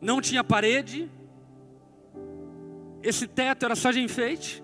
Não 0.00 0.20
tinha 0.20 0.42
parede, 0.42 1.10
esse 3.02 3.26
teto 3.26 3.64
era 3.64 3.76
só 3.76 3.90
de 3.90 4.00
enfeite, 4.00 4.62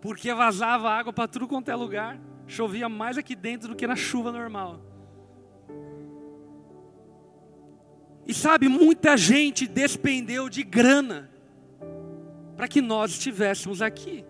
porque 0.00 0.32
vazava 0.32 0.90
água 0.90 1.12
para 1.12 1.28
tudo 1.28 1.46
quanto 1.46 1.70
é 1.70 1.74
lugar, 1.74 2.18
chovia 2.46 2.88
mais 2.88 3.18
aqui 3.18 3.36
dentro 3.36 3.68
do 3.68 3.76
que 3.76 3.86
na 3.86 3.96
chuva 3.96 4.32
normal. 4.32 4.80
E 8.26 8.32
sabe, 8.32 8.68
muita 8.68 9.16
gente 9.16 9.66
despendeu 9.66 10.48
de 10.48 10.62
grana 10.62 11.30
para 12.56 12.68
que 12.68 12.80
nós 12.80 13.12
estivéssemos 13.12 13.82
aqui. 13.82 14.24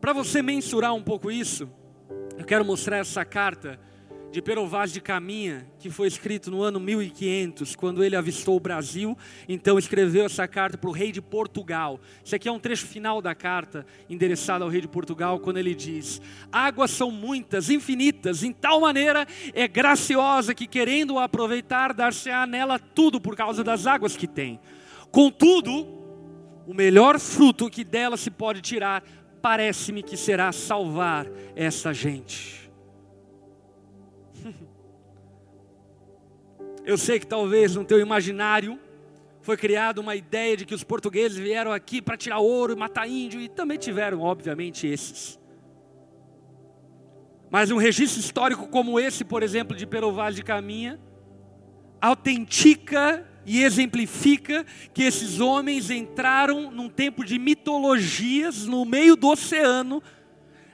Para 0.00 0.14
você 0.14 0.40
mensurar 0.40 0.94
um 0.94 1.02
pouco 1.02 1.30
isso, 1.30 1.68
eu 2.38 2.44
quero 2.44 2.64
mostrar 2.64 2.96
essa 2.96 3.24
carta 3.24 3.78
de 4.30 4.40
Pero 4.40 4.64
Vaz 4.66 4.92
de 4.92 5.00
Caminha, 5.00 5.66
que 5.80 5.90
foi 5.90 6.06
escrito 6.06 6.52
no 6.52 6.62
ano 6.62 6.78
1500, 6.78 7.74
quando 7.74 8.04
ele 8.04 8.14
avistou 8.14 8.56
o 8.56 8.60
Brasil, 8.60 9.18
então 9.48 9.76
escreveu 9.76 10.24
essa 10.24 10.46
carta 10.46 10.78
para 10.78 10.88
o 10.88 10.92
rei 10.92 11.10
de 11.10 11.20
Portugal. 11.20 12.00
Isso 12.24 12.36
aqui 12.36 12.48
é 12.48 12.52
um 12.52 12.58
trecho 12.60 12.86
final 12.86 13.20
da 13.20 13.34
carta, 13.34 13.84
endereçada 14.08 14.64
ao 14.64 14.70
rei 14.70 14.80
de 14.80 14.88
Portugal, 14.88 15.40
quando 15.40 15.56
ele 15.56 15.74
diz: 15.74 16.22
Águas 16.52 16.92
são 16.92 17.10
muitas, 17.10 17.70
infinitas, 17.70 18.44
em 18.44 18.52
tal 18.52 18.80
maneira 18.80 19.26
é 19.52 19.66
graciosa 19.66 20.54
que, 20.54 20.66
querendo 20.66 21.18
aproveitar, 21.18 21.92
dar-se-á 21.92 22.46
nela 22.46 22.78
tudo 22.78 23.20
por 23.20 23.34
causa 23.34 23.64
das 23.64 23.84
águas 23.84 24.16
que 24.16 24.28
tem. 24.28 24.60
Contudo, 25.10 25.86
o 26.68 26.72
melhor 26.72 27.18
fruto 27.18 27.68
que 27.68 27.82
dela 27.82 28.16
se 28.16 28.30
pode 28.30 28.60
tirar, 28.60 29.02
parece-me 29.42 30.04
que 30.04 30.16
será 30.16 30.52
salvar 30.52 31.26
essa 31.56 31.92
gente. 31.92 32.59
Eu 36.84 36.96
sei 36.98 37.18
que 37.20 37.26
talvez 37.26 37.74
no 37.74 37.84
teu 37.84 38.00
imaginário 38.00 38.78
foi 39.42 39.56
criada 39.56 40.00
uma 40.00 40.14
ideia 40.14 40.56
de 40.56 40.64
que 40.64 40.74
os 40.74 40.84
portugueses 40.84 41.38
vieram 41.38 41.72
aqui 41.72 42.02
para 42.02 42.16
tirar 42.16 42.38
ouro 42.38 42.72
e 42.72 42.76
matar 42.76 43.08
índio, 43.08 43.40
e 43.40 43.48
também 43.48 43.78
tiveram, 43.78 44.20
obviamente, 44.20 44.86
esses. 44.86 45.38
Mas 47.50 47.70
um 47.70 47.76
registro 47.76 48.20
histórico 48.20 48.68
como 48.68 49.00
esse, 49.00 49.24
por 49.24 49.42
exemplo, 49.42 49.76
de 49.76 49.86
Perovale 49.86 50.36
de 50.36 50.42
Caminha, 50.42 51.00
autentica 52.00 53.26
e 53.44 53.62
exemplifica 53.62 54.64
que 54.94 55.02
esses 55.02 55.40
homens 55.40 55.90
entraram 55.90 56.70
num 56.70 56.88
tempo 56.88 57.24
de 57.24 57.38
mitologias 57.38 58.66
no 58.66 58.84
meio 58.84 59.16
do 59.16 59.28
oceano 59.28 60.02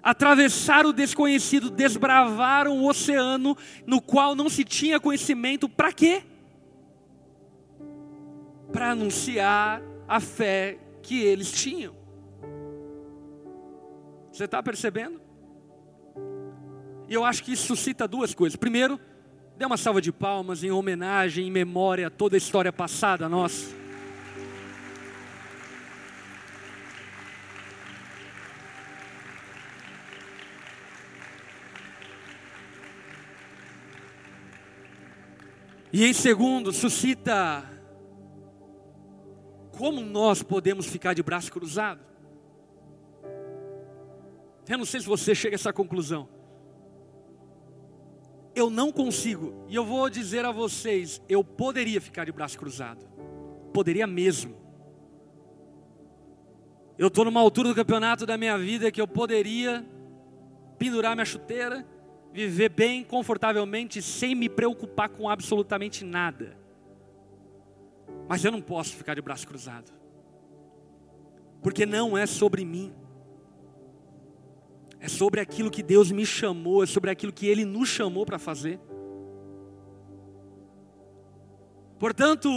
atravessaram 0.07 0.91
o 0.91 0.93
desconhecido, 0.93 1.69
desbravaram 1.69 2.79
o 2.79 2.89
oceano 2.89 3.57
no 3.85 4.01
qual 4.01 4.37
não 4.37 4.49
se 4.49 4.63
tinha 4.63 5.01
conhecimento, 5.01 5.69
para 5.69 5.93
quê? 5.93 6.23
Para 8.71 8.93
anunciar 8.93 9.83
a 10.07 10.21
fé 10.21 10.79
que 11.03 11.21
eles 11.21 11.51
tinham. 11.51 11.93
Você 14.31 14.45
está 14.45 14.63
percebendo? 14.63 15.21
E 17.09 17.15
eu 17.15 17.25
acho 17.25 17.43
que 17.43 17.51
isso 17.51 17.67
suscita 17.67 18.07
duas 18.07 18.33
coisas. 18.33 18.55
Primeiro, 18.55 19.01
dê 19.59 19.67
uma 19.67 19.77
salva 19.77 20.01
de 20.01 20.13
palmas 20.13 20.63
em 20.63 20.71
homenagem, 20.71 21.49
em 21.49 21.51
memória 21.51 22.07
a 22.07 22.11
toda 22.11 22.37
a 22.37 22.39
história 22.39 22.73
passada 22.73 23.29
nossa. 23.29 23.75
E 35.93 36.05
em 36.05 36.13
segundo, 36.13 36.73
suscita 36.73 37.65
como 39.77 40.01
nós 40.01 40.43
podemos 40.43 40.87
ficar 40.87 41.15
de 41.15 41.23
braço 41.23 41.53
cruzado. 41.53 42.01
Eu 44.69 44.79
não 44.79 44.85
sei 44.85 45.01
se 45.01 45.07
você 45.07 45.35
chega 45.35 45.55
a 45.55 45.59
essa 45.59 45.73
conclusão. 45.73 46.29
Eu 48.55 48.71
não 48.71 48.91
consigo, 48.91 49.67
e 49.69 49.75
eu 49.75 49.85
vou 49.85 50.09
dizer 50.09 50.45
a 50.45 50.51
vocês, 50.51 51.21
eu 51.29 51.45
poderia 51.45 52.01
ficar 52.01 52.25
de 52.25 52.33
braço 52.33 52.59
cruzado. 52.59 53.07
Poderia 53.73 54.07
mesmo. 54.07 54.57
Eu 56.99 57.09
estou 57.09 57.27
numa 57.27 57.41
altura 57.41 57.69
do 57.69 57.75
campeonato 57.75 58.25
da 58.25 58.39
minha 58.39 58.57
vida 58.57 58.91
que 58.91 59.01
eu 59.01 59.07
poderia 59.07 59.87
pendurar 60.79 61.15
minha 61.15 61.27
chuteira 61.27 61.87
viver 62.45 62.69
bem, 62.69 63.03
confortavelmente, 63.03 64.03
sem 64.03 64.35
me 64.35 64.49
preocupar 64.49 65.09
com 65.09 65.29
absolutamente 65.29 66.05
nada. 66.05 66.57
Mas 68.29 68.45
eu 68.45 68.53
não 68.53 68.61
posso 68.61 68.95
ficar 68.95 69.15
de 69.15 69.23
braço 69.23 69.47
cruzado, 69.47 69.93
porque 71.63 71.87
não 71.87 72.17
é 72.17 72.27
sobre 72.27 72.65
mim, 72.65 72.93
é 75.01 75.09
sobre 75.09 75.41
aquilo 75.41 75.71
que 75.71 75.83
Deus 75.83 76.11
me 76.11 76.27
chamou, 76.27 76.83
é 76.83 76.87
sobre 76.87 77.11
aquilo 77.11 77.33
que 77.33 77.47
Ele 77.47 77.65
nos 77.65 77.89
chamou 77.89 78.27
para 78.27 78.39
fazer. 78.39 78.81
Portanto, 81.99 82.51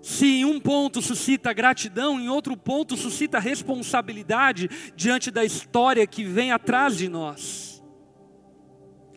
se 0.00 0.26
em 0.26 0.44
um 0.44 0.60
ponto 0.60 1.02
suscita 1.02 1.52
gratidão, 1.52 2.20
em 2.20 2.28
outro 2.28 2.56
ponto 2.56 2.96
suscita 2.96 3.38
responsabilidade 3.38 4.68
diante 4.94 5.30
da 5.30 5.44
história 5.44 6.06
que 6.06 6.24
vem 6.24 6.52
atrás 6.52 6.96
de 6.96 7.08
nós. 7.08 7.75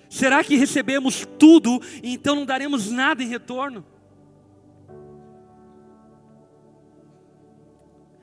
Será 0.10 0.44
que 0.44 0.56
recebemos 0.56 1.28
tudo 1.38 1.80
e 2.02 2.14
então 2.14 2.36
não 2.36 2.46
daremos 2.46 2.90
nada 2.90 3.22
em 3.22 3.28
retorno? 3.28 3.86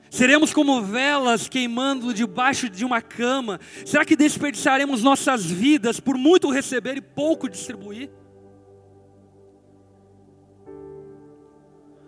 Seremos 0.09 0.53
como 0.53 0.81
velas 0.81 1.47
queimando 1.47 2.13
debaixo 2.13 2.69
de 2.69 2.83
uma 2.83 3.01
cama? 3.01 3.59
Será 3.85 4.03
que 4.03 4.15
desperdiçaremos 4.15 5.03
nossas 5.03 5.45
vidas 5.45 5.99
por 5.99 6.17
muito 6.17 6.49
receber 6.49 6.97
e 6.97 7.01
pouco 7.01 7.49
distribuir? 7.49 8.09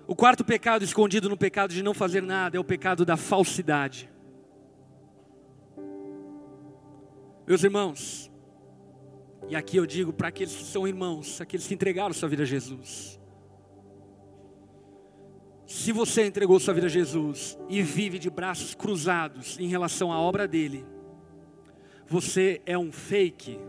O 0.08 0.16
quarto 0.16 0.44
pecado 0.44 0.84
escondido 0.84 1.30
no 1.30 1.38
pecado 1.38 1.72
de 1.72 1.84
não 1.84 1.94
fazer 1.94 2.22
nada 2.22 2.58
é 2.58 2.60
o 2.60 2.64
pecado 2.64 3.06
da 3.06 3.16
falsidade. 3.16 4.10
Meus 7.46 7.64
irmãos, 7.64 8.29
e 9.50 9.56
aqui 9.56 9.78
eu 9.78 9.86
digo 9.86 10.14
para 10.14 10.28
aqueles 10.28 10.56
que 10.56 10.64
são 10.64 10.88
irmãos, 10.88 11.42
aqueles 11.42 11.66
que 11.66 11.74
entregaram 11.74 12.14
sua 12.14 12.30
vida 12.30 12.44
a 12.44 12.46
Jesus. 12.46 13.20
Se 15.66 15.92
você 15.92 16.26
entregou 16.26 16.60
sua 16.60 16.74
vida 16.74 16.86
a 16.86 16.90
Jesus 16.90 17.58
e 17.68 17.82
vive 17.82 18.20
de 18.20 18.30
braços 18.30 18.76
cruzados 18.76 19.58
em 19.60 19.68
relação 19.68 20.12
à 20.12 20.20
obra 20.20 20.48
dele, 20.48 20.86
você 22.08 22.62
é 22.66 22.78
um 22.78 22.92
fake, 22.92 23.60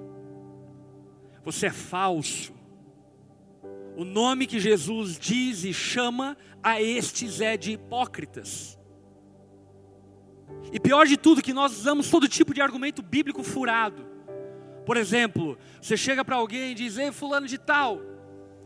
você 1.42 1.66
é 1.66 1.70
falso. 1.70 2.52
O 3.96 4.04
nome 4.04 4.46
que 4.46 4.60
Jesus 4.60 5.18
diz 5.18 5.64
e 5.64 5.72
chama 5.72 6.36
a 6.62 6.80
estes 6.80 7.40
é 7.40 7.56
de 7.56 7.72
hipócritas. 7.72 8.78
E 10.72 10.78
pior 10.78 11.06
de 11.06 11.16
tudo, 11.16 11.42
que 11.42 11.54
nós 11.54 11.72
usamos 11.72 12.10
todo 12.10 12.28
tipo 12.28 12.52
de 12.52 12.60
argumento 12.60 13.02
bíblico 13.02 13.42
furado. 13.42 14.09
Por 14.90 14.96
exemplo, 14.96 15.56
você 15.80 15.96
chega 15.96 16.24
para 16.24 16.34
alguém 16.34 16.72
e 16.72 16.74
diz: 16.74 16.98
Ei, 16.98 17.12
fulano 17.12 17.46
de 17.46 17.56
tal, 17.56 18.00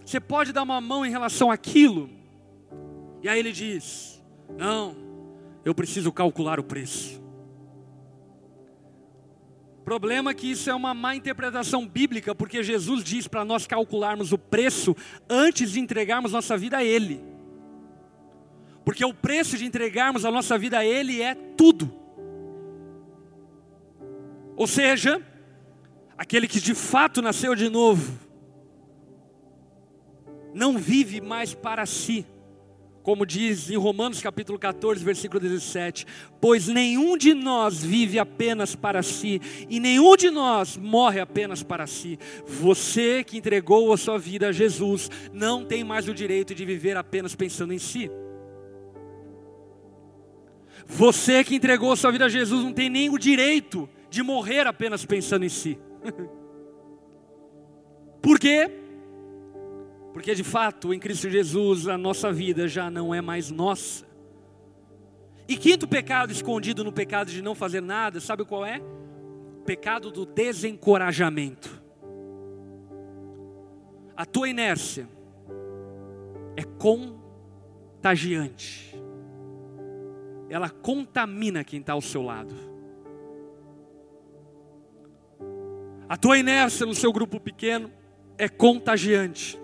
você 0.02 0.18
pode 0.18 0.54
dar 0.54 0.62
uma 0.62 0.80
mão 0.80 1.04
em 1.04 1.10
relação 1.10 1.50
àquilo? 1.50 2.08
E 3.22 3.28
aí 3.28 3.38
ele 3.38 3.52
diz: 3.52 4.24
Não, 4.56 4.96
eu 5.66 5.74
preciso 5.74 6.10
calcular 6.10 6.58
o 6.58 6.64
preço. 6.64 7.22
Problema 9.84 10.30
é 10.30 10.34
que 10.34 10.50
isso 10.50 10.70
é 10.70 10.74
uma 10.74 10.94
má 10.94 11.14
interpretação 11.14 11.86
bíblica, 11.86 12.34
porque 12.34 12.62
Jesus 12.62 13.04
diz 13.04 13.28
para 13.28 13.44
nós 13.44 13.66
calcularmos 13.66 14.32
o 14.32 14.38
preço 14.38 14.96
antes 15.28 15.72
de 15.72 15.78
entregarmos 15.78 16.32
nossa 16.32 16.56
vida 16.56 16.78
a 16.78 16.82
Ele. 16.82 17.22
Porque 18.82 19.04
o 19.04 19.12
preço 19.12 19.58
de 19.58 19.66
entregarmos 19.66 20.24
a 20.24 20.30
nossa 20.30 20.56
vida 20.56 20.78
a 20.78 20.86
Ele 20.86 21.20
é 21.20 21.34
tudo. 21.34 21.92
Ou 24.56 24.66
seja, 24.66 25.22
aquele 26.16 26.46
que 26.46 26.60
de 26.60 26.74
fato 26.74 27.20
nasceu 27.20 27.54
de 27.54 27.68
novo, 27.68 28.18
não 30.54 30.78
vive 30.78 31.20
mais 31.20 31.52
para 31.52 31.84
si, 31.84 32.24
como 33.02 33.26
diz 33.26 33.70
em 33.70 33.76
Romanos 33.76 34.22
capítulo 34.22 34.58
14, 34.58 35.04
versículo 35.04 35.38
17: 35.38 36.06
Pois 36.40 36.68
nenhum 36.68 37.18
de 37.18 37.34
nós 37.34 37.82
vive 37.82 38.18
apenas 38.18 38.74
para 38.74 39.02
si, 39.02 39.42
e 39.68 39.78
nenhum 39.78 40.16
de 40.16 40.30
nós 40.30 40.76
morre 40.76 41.20
apenas 41.20 41.62
para 41.62 41.86
si. 41.86 42.18
Você 42.46 43.22
que 43.22 43.36
entregou 43.36 43.92
a 43.92 43.96
sua 43.98 44.16
vida 44.16 44.48
a 44.48 44.52
Jesus, 44.52 45.10
não 45.34 45.66
tem 45.66 45.84
mais 45.84 46.08
o 46.08 46.14
direito 46.14 46.54
de 46.54 46.64
viver 46.64 46.96
apenas 46.96 47.34
pensando 47.34 47.74
em 47.74 47.78
si. 47.78 48.10
Você 50.86 51.42
que 51.44 51.56
entregou 51.56 51.92
a 51.92 51.96
sua 51.96 52.12
vida 52.12 52.26
a 52.26 52.28
Jesus, 52.28 52.64
não 52.64 52.72
tem 52.72 52.88
nem 52.88 53.10
o 53.10 53.18
direito 53.18 53.88
de 54.08 54.22
morrer 54.22 54.66
apenas 54.66 55.04
pensando 55.04 55.44
em 55.44 55.48
si. 55.48 55.78
Por 58.20 58.38
quê? 58.38 58.70
Porque 60.12 60.34
de 60.34 60.44
fato, 60.44 60.94
em 60.94 60.98
Cristo 60.98 61.28
Jesus, 61.28 61.88
a 61.88 61.98
nossa 61.98 62.32
vida 62.32 62.68
já 62.68 62.90
não 62.90 63.14
é 63.14 63.20
mais 63.20 63.50
nossa. 63.50 64.06
E 65.46 65.56
quinto 65.56 65.86
pecado 65.86 66.32
escondido 66.32 66.82
no 66.84 66.92
pecado 66.92 67.30
de 67.30 67.42
não 67.42 67.54
fazer 67.54 67.82
nada, 67.82 68.18
sabe 68.20 68.44
qual 68.44 68.64
é? 68.64 68.80
Pecado 69.66 70.10
do 70.10 70.24
desencorajamento. 70.24 71.82
A 74.16 74.24
tua 74.24 74.48
inércia 74.48 75.08
é 76.56 76.62
contagiante. 77.98 78.94
Ela 80.48 80.70
contamina 80.70 81.64
quem 81.64 81.80
está 81.80 81.92
ao 81.94 82.00
seu 82.00 82.22
lado. 82.22 82.73
A 86.08 86.16
tua 86.16 86.38
inércia 86.38 86.84
no 86.84 86.94
seu 86.94 87.12
grupo 87.12 87.40
pequeno 87.40 87.90
é 88.36 88.48
contagiante. 88.48 89.58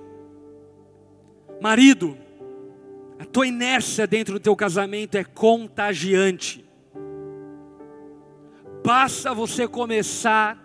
Marido, 1.61 2.17
a 3.19 3.25
tua 3.25 3.47
inércia 3.47 4.07
dentro 4.07 4.35
do 4.35 4.41
teu 4.41 4.57
casamento 4.57 5.17
é 5.17 5.25
contagiante. 5.25 6.65
Basta 8.83 9.35
você 9.35 9.69
começar 9.69 10.59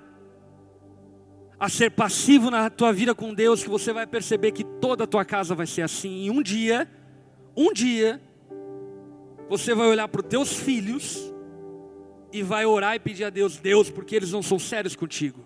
a 1.59 1.67
ser 1.67 1.91
passivo 1.91 2.49
na 2.49 2.69
tua 2.69 2.93
vida 2.93 3.13
com 3.13 3.33
Deus, 3.33 3.63
que 3.63 3.69
você 3.69 3.91
vai 3.91 4.07
perceber 4.07 4.51
que 4.51 4.63
toda 4.63 5.03
a 5.03 5.07
tua 5.07 5.25
casa 5.25 5.53
vai 5.53 5.67
ser 5.67 5.81
assim. 5.81 6.23
E 6.23 6.31
um 6.31 6.41
dia, 6.41 6.89
um 7.55 7.73
dia, 7.73 8.21
você 9.49 9.75
vai 9.75 9.87
olhar 9.87 10.07
para 10.07 10.21
os 10.21 10.27
teus 10.27 10.53
filhos 10.53 11.33
e 12.31 12.41
vai 12.41 12.65
orar 12.65 12.95
e 12.95 12.99
pedir 12.99 13.25
a 13.25 13.29
Deus, 13.29 13.57
Deus, 13.57 13.89
porque 13.89 14.15
eles 14.15 14.31
não 14.31 14.41
são 14.41 14.57
sérios 14.57 14.95
contigo. 14.95 15.44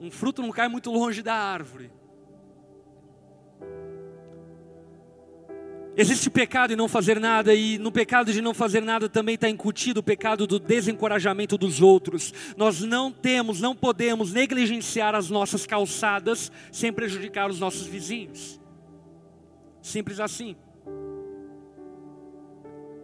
Um 0.00 0.10
fruto 0.10 0.42
não 0.42 0.50
cai 0.50 0.68
muito 0.68 0.90
longe 0.90 1.22
da 1.22 1.34
árvore. 1.34 1.90
Existe 6.00 6.30
pecado 6.30 6.72
em 6.72 6.76
não 6.76 6.86
fazer 6.86 7.18
nada, 7.18 7.52
e 7.52 7.76
no 7.76 7.90
pecado 7.90 8.32
de 8.32 8.40
não 8.40 8.54
fazer 8.54 8.80
nada 8.80 9.08
também 9.08 9.34
está 9.34 9.48
incutido 9.48 9.98
o 9.98 10.02
pecado 10.02 10.46
do 10.46 10.56
desencorajamento 10.60 11.58
dos 11.58 11.82
outros. 11.82 12.32
Nós 12.56 12.80
não 12.80 13.10
temos, 13.10 13.60
não 13.60 13.74
podemos 13.74 14.32
negligenciar 14.32 15.16
as 15.16 15.28
nossas 15.28 15.66
calçadas 15.66 16.52
sem 16.70 16.92
prejudicar 16.92 17.50
os 17.50 17.58
nossos 17.58 17.84
vizinhos. 17.84 18.60
Simples 19.82 20.20
assim. 20.20 20.54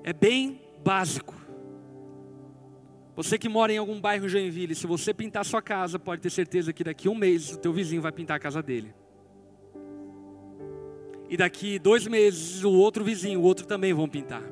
É 0.05 0.12
bem 0.12 0.61
básico. 0.84 1.43
Você 3.17 3.39
que 3.39 3.49
mora 3.49 3.73
em 3.73 3.79
algum 3.79 4.01
bairro 4.01 4.29
Joinville, 4.29 4.75
se 4.75 4.87
você 4.89 5.15
pintar 5.15 5.45
sua 5.45 5.62
casa, 5.62 5.99
pode 5.99 6.21
ter 6.21 6.31
certeza 6.31 6.73
que 6.73 6.83
daqui 6.83 7.07
a 7.07 7.11
um 7.11 7.15
mês 7.15 7.53
o 7.53 7.59
teu 7.59 7.73
vizinho 7.73 8.03
vai 8.03 8.11
pintar 8.11 8.37
a 8.37 8.41
casa 8.41 8.61
dele. 8.61 8.93
E 11.29 11.37
daqui 11.37 11.79
dois 11.79 12.07
meses 12.07 12.65
o 12.65 12.73
outro 12.73 13.05
vizinho, 13.05 13.41
o 13.41 13.43
outro 13.45 13.67
também 13.67 13.93
vão 13.93 14.09
pintar. 14.09 14.43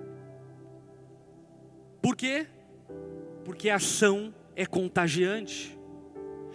Por 2.00 2.16
quê? 2.16 2.46
Porque 3.44 3.68
a 3.68 3.76
ação 3.76 4.32
é 4.54 4.64
contagiante. 4.64 5.76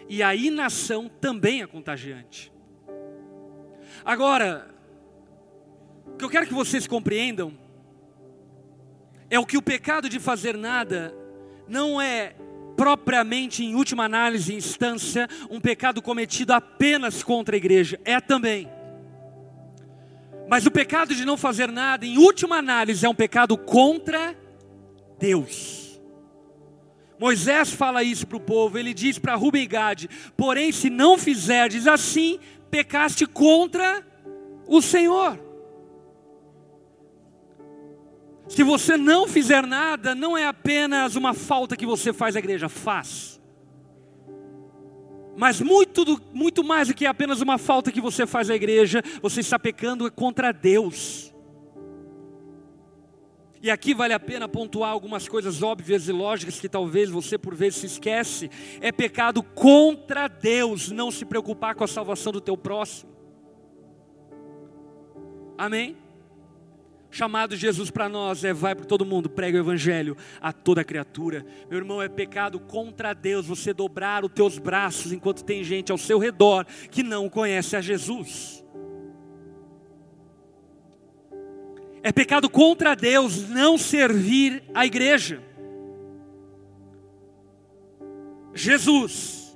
E 0.08 0.24
a 0.24 0.34
inação 0.34 1.10
também 1.10 1.62
é 1.62 1.68
contagiante. 1.68 2.54
Agora, 4.06 4.74
o 6.06 6.16
que 6.16 6.24
eu 6.24 6.30
quero 6.30 6.48
que 6.48 6.54
vocês 6.54 6.88
compreendam 6.88 7.58
é 9.30 9.38
o 9.38 9.46
que 9.46 9.58
o 9.58 9.62
pecado 9.62 10.08
de 10.08 10.20
fazer 10.20 10.58
nada 10.58 11.14
não 11.68 12.00
é 12.02 12.34
propriamente, 12.76 13.64
em 13.64 13.74
última 13.74 14.06
análise, 14.06 14.54
instância, 14.54 15.28
um 15.50 15.60
pecado 15.60 16.02
cometido 16.02 16.54
apenas 16.54 17.24
contra 17.24 17.56
a 17.56 17.58
igreja, 17.58 18.00
é 18.06 18.22
também. 18.22 18.70
Mas 20.48 20.66
o 20.66 20.72
pecado 20.72 21.14
de 21.16 21.26
não 21.26 21.36
fazer 21.36 21.72
nada, 21.72 22.06
em 22.06 22.18
última 22.18 22.58
análise, 22.58 23.06
é 23.06 23.10
um 23.10 23.16
pecado 23.16 23.58
contra 23.58 24.36
Deus. 25.20 26.00
Moisés 27.20 27.72
fala 27.72 28.04
isso 28.04 28.28
para 28.28 28.38
o 28.38 28.42
povo, 28.42 28.78
ele 28.78 28.94
diz 28.94 29.18
para 29.18 29.36
Rubem 29.36 29.64
e 29.64 29.68
Gade: 29.68 30.10
porém, 30.38 30.72
se 30.72 30.90
não 30.90 31.18
fizerdes 31.18 31.88
assim, 31.88 32.40
pecaste 32.70 33.26
contra 33.26 34.06
o 34.68 34.82
Senhor. 34.82 35.47
Se 38.48 38.64
você 38.64 38.96
não 38.98 39.28
fizer 39.28 39.66
nada, 39.66 40.16
não 40.16 40.38
é 40.38 40.46
apenas 40.46 41.16
uma 41.16 41.34
falta 41.34 41.76
que 41.76 41.86
você 41.86 42.14
faz 42.14 42.36
à 42.36 42.40
igreja, 42.40 42.70
faz. 42.70 43.42
Mas 45.36 45.62
muito, 45.62 46.04
do, 46.04 46.22
muito 46.34 46.64
mais 46.64 46.88
do 46.88 46.96
que 46.96 47.06
apenas 47.06 47.42
uma 47.42 47.58
falta 47.58 47.92
que 47.92 48.02
você 48.02 48.26
faz 48.26 48.50
à 48.50 48.56
igreja, 48.56 49.04
você 49.22 49.42
está 49.42 49.60
pecando 49.60 50.12
contra 50.12 50.52
Deus. 50.52 51.32
E 53.62 53.70
aqui 53.70 53.94
vale 53.94 54.14
a 54.14 54.20
pena 54.20 54.48
pontuar 54.48 54.92
algumas 54.92 55.28
coisas 55.28 55.62
óbvias 55.62 56.08
e 56.08 56.12
lógicas 56.12 56.60
que 56.60 56.70
talvez 56.70 57.10
você 57.10 57.38
por 57.38 57.54
vezes 57.54 57.80
se 57.80 57.86
esquece. 57.86 58.50
É 58.80 58.92
pecado 58.92 59.44
contra 59.44 60.28
Deus 60.28 60.90
não 60.90 61.12
se 61.12 61.26
preocupar 61.26 61.76
com 61.76 61.84
a 61.84 61.88
salvação 61.88 62.32
do 62.32 62.42
teu 62.42 62.56
próximo. 62.56 63.12
Amém? 65.58 65.98
Chamado 67.10 67.56
de 67.56 67.62
Jesus 67.62 67.90
para 67.90 68.10
nós 68.10 68.44
é 68.44 68.54
vai 68.54 68.76
para 68.76 68.86
todo 68.86 69.06
mundo, 69.06 69.30
prega 69.30 69.58
o 69.58 69.62
evangelho 69.62 70.18
a 70.42 70.52
toda 70.52 70.84
criatura. 70.84 71.46
Meu 71.70 71.80
irmão, 71.80 72.02
é 72.02 72.10
pecado 72.10 72.60
contra 72.60 73.14
Deus 73.14 73.46
você 73.46 73.74
dobrar 73.74 74.26
os 74.26 74.32
teus 74.32 74.58
braços 74.58 75.12
enquanto 75.12 75.44
tem 75.44 75.64
gente 75.64 75.92
ao 75.92 75.98
seu 75.98 76.20
redor 76.20 76.66
que 76.92 77.04
não 77.04 77.30
conhece 77.30 77.76
a 77.76 77.82
Jesus. 77.82 78.64
É 82.04 82.12
pecado 82.12 82.50
contra 82.50 82.96
Deus 82.96 83.50
não 83.50 83.78
servir 83.78 84.64
a 84.74 84.86
igreja. 84.86 85.42
Jesus 88.54 89.47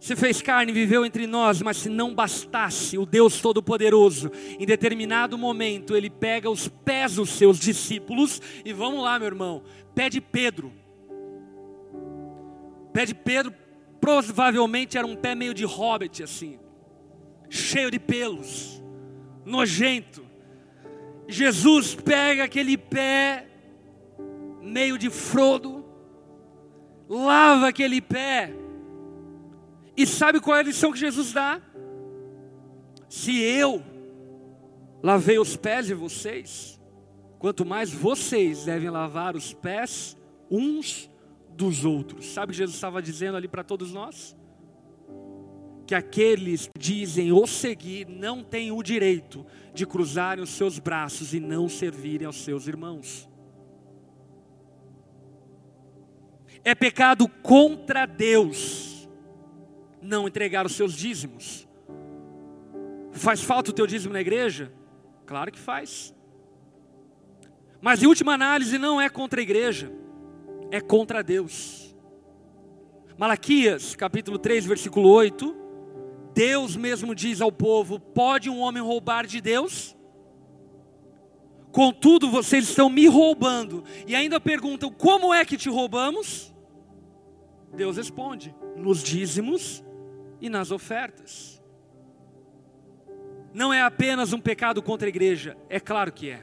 se 0.00 0.16
fez 0.16 0.40
carne 0.40 0.72
viveu 0.72 1.04
entre 1.04 1.26
nós, 1.26 1.60
mas 1.60 1.76
se 1.76 1.90
não 1.90 2.14
bastasse, 2.14 2.96
o 2.96 3.04
Deus 3.04 3.38
Todo-Poderoso, 3.42 4.32
em 4.58 4.64
determinado 4.64 5.36
momento, 5.36 5.94
ele 5.94 6.08
pega 6.08 6.48
os 6.48 6.68
pés 6.68 7.16
dos 7.16 7.28
seus 7.28 7.60
discípulos, 7.60 8.40
e 8.64 8.72
vamos 8.72 9.02
lá, 9.02 9.18
meu 9.18 9.28
irmão, 9.28 9.62
pé 9.94 10.08
de 10.08 10.18
Pedro. 10.18 10.72
Pé 12.94 13.04
de 13.04 13.14
Pedro 13.14 13.52
provavelmente 14.00 14.96
era 14.96 15.06
um 15.06 15.14
pé 15.14 15.34
meio 15.34 15.52
de 15.52 15.66
hobbit 15.66 16.22
assim. 16.22 16.58
cheio 17.50 17.90
de 17.90 17.98
pelos, 17.98 18.82
nojento. 19.44 20.24
Jesus 21.28 21.94
pega 21.94 22.44
aquele 22.44 22.78
pé 22.78 23.46
meio 24.62 24.96
de 24.96 25.10
frodo, 25.10 25.84
lava 27.08 27.68
aquele 27.68 28.00
pé, 28.00 28.54
e 30.02 30.06
sabe 30.06 30.40
qual 30.40 30.56
é 30.56 30.60
a 30.60 30.62
lição 30.62 30.92
que 30.92 30.98
Jesus 30.98 31.30
dá? 31.30 31.60
Se 33.06 33.38
eu 33.38 33.82
lavei 35.02 35.38
os 35.38 35.56
pés 35.56 35.88
de 35.88 35.94
vocês, 35.94 36.80
quanto 37.38 37.66
mais 37.66 37.92
vocês 37.92 38.64
devem 38.64 38.88
lavar 38.88 39.36
os 39.36 39.52
pés 39.52 40.16
uns 40.50 41.10
dos 41.50 41.84
outros. 41.84 42.32
Sabe 42.32 42.50
o 42.50 42.52
que 42.52 42.58
Jesus 42.58 42.76
estava 42.76 43.02
dizendo 43.02 43.36
ali 43.36 43.46
para 43.46 43.62
todos 43.62 43.92
nós? 43.92 44.34
Que 45.86 45.94
aqueles 45.94 46.68
que 46.68 46.78
dizem 46.78 47.30
o 47.30 47.46
seguir 47.46 48.08
não 48.08 48.42
têm 48.42 48.72
o 48.72 48.82
direito 48.82 49.44
de 49.74 49.84
cruzarem 49.84 50.42
os 50.42 50.50
seus 50.50 50.78
braços 50.78 51.34
e 51.34 51.40
não 51.40 51.68
servirem 51.68 52.26
aos 52.26 52.42
seus 52.42 52.66
irmãos. 52.66 53.28
É 56.64 56.74
pecado 56.74 57.28
contra 57.42 58.06
Deus 58.06 58.89
não 60.02 60.26
entregar 60.26 60.66
os 60.66 60.72
seus 60.74 60.94
dízimos. 60.94 61.68
Faz 63.12 63.42
falta 63.42 63.70
o 63.70 63.74
teu 63.74 63.86
dízimo 63.86 64.12
na 64.12 64.20
igreja? 64.20 64.72
Claro 65.26 65.50
que 65.50 65.58
faz. 65.58 66.14
Mas 67.80 68.02
em 68.02 68.06
última 68.06 68.34
análise 68.34 68.78
não 68.78 69.00
é 69.00 69.08
contra 69.08 69.40
a 69.40 69.42
igreja, 69.42 69.92
é 70.70 70.80
contra 70.80 71.22
Deus. 71.22 71.94
Malaquias, 73.16 73.94
capítulo 73.94 74.38
3, 74.38 74.66
versículo 74.66 75.08
8, 75.08 75.56
Deus 76.34 76.76
mesmo 76.76 77.14
diz 77.14 77.40
ao 77.40 77.52
povo: 77.52 77.98
Pode 77.98 78.48
um 78.48 78.60
homem 78.60 78.82
roubar 78.82 79.26
de 79.26 79.40
Deus? 79.40 79.96
Contudo, 81.72 82.30
vocês 82.30 82.68
estão 82.68 82.88
me 82.90 83.06
roubando. 83.06 83.84
E 84.06 84.14
ainda 84.14 84.40
perguntam: 84.40 84.90
Como 84.90 85.32
é 85.32 85.44
que 85.44 85.56
te 85.56 85.68
roubamos? 85.68 86.54
Deus 87.74 87.96
responde: 87.96 88.54
Nos 88.76 89.02
dízimos 89.02 89.84
e 90.40 90.48
nas 90.48 90.70
ofertas. 90.70 91.60
Não 93.52 93.72
é 93.72 93.82
apenas 93.82 94.32
um 94.32 94.40
pecado 94.40 94.82
contra 94.82 95.08
a 95.08 95.10
igreja, 95.10 95.56
é 95.68 95.80
claro 95.80 96.12
que 96.12 96.30
é, 96.30 96.42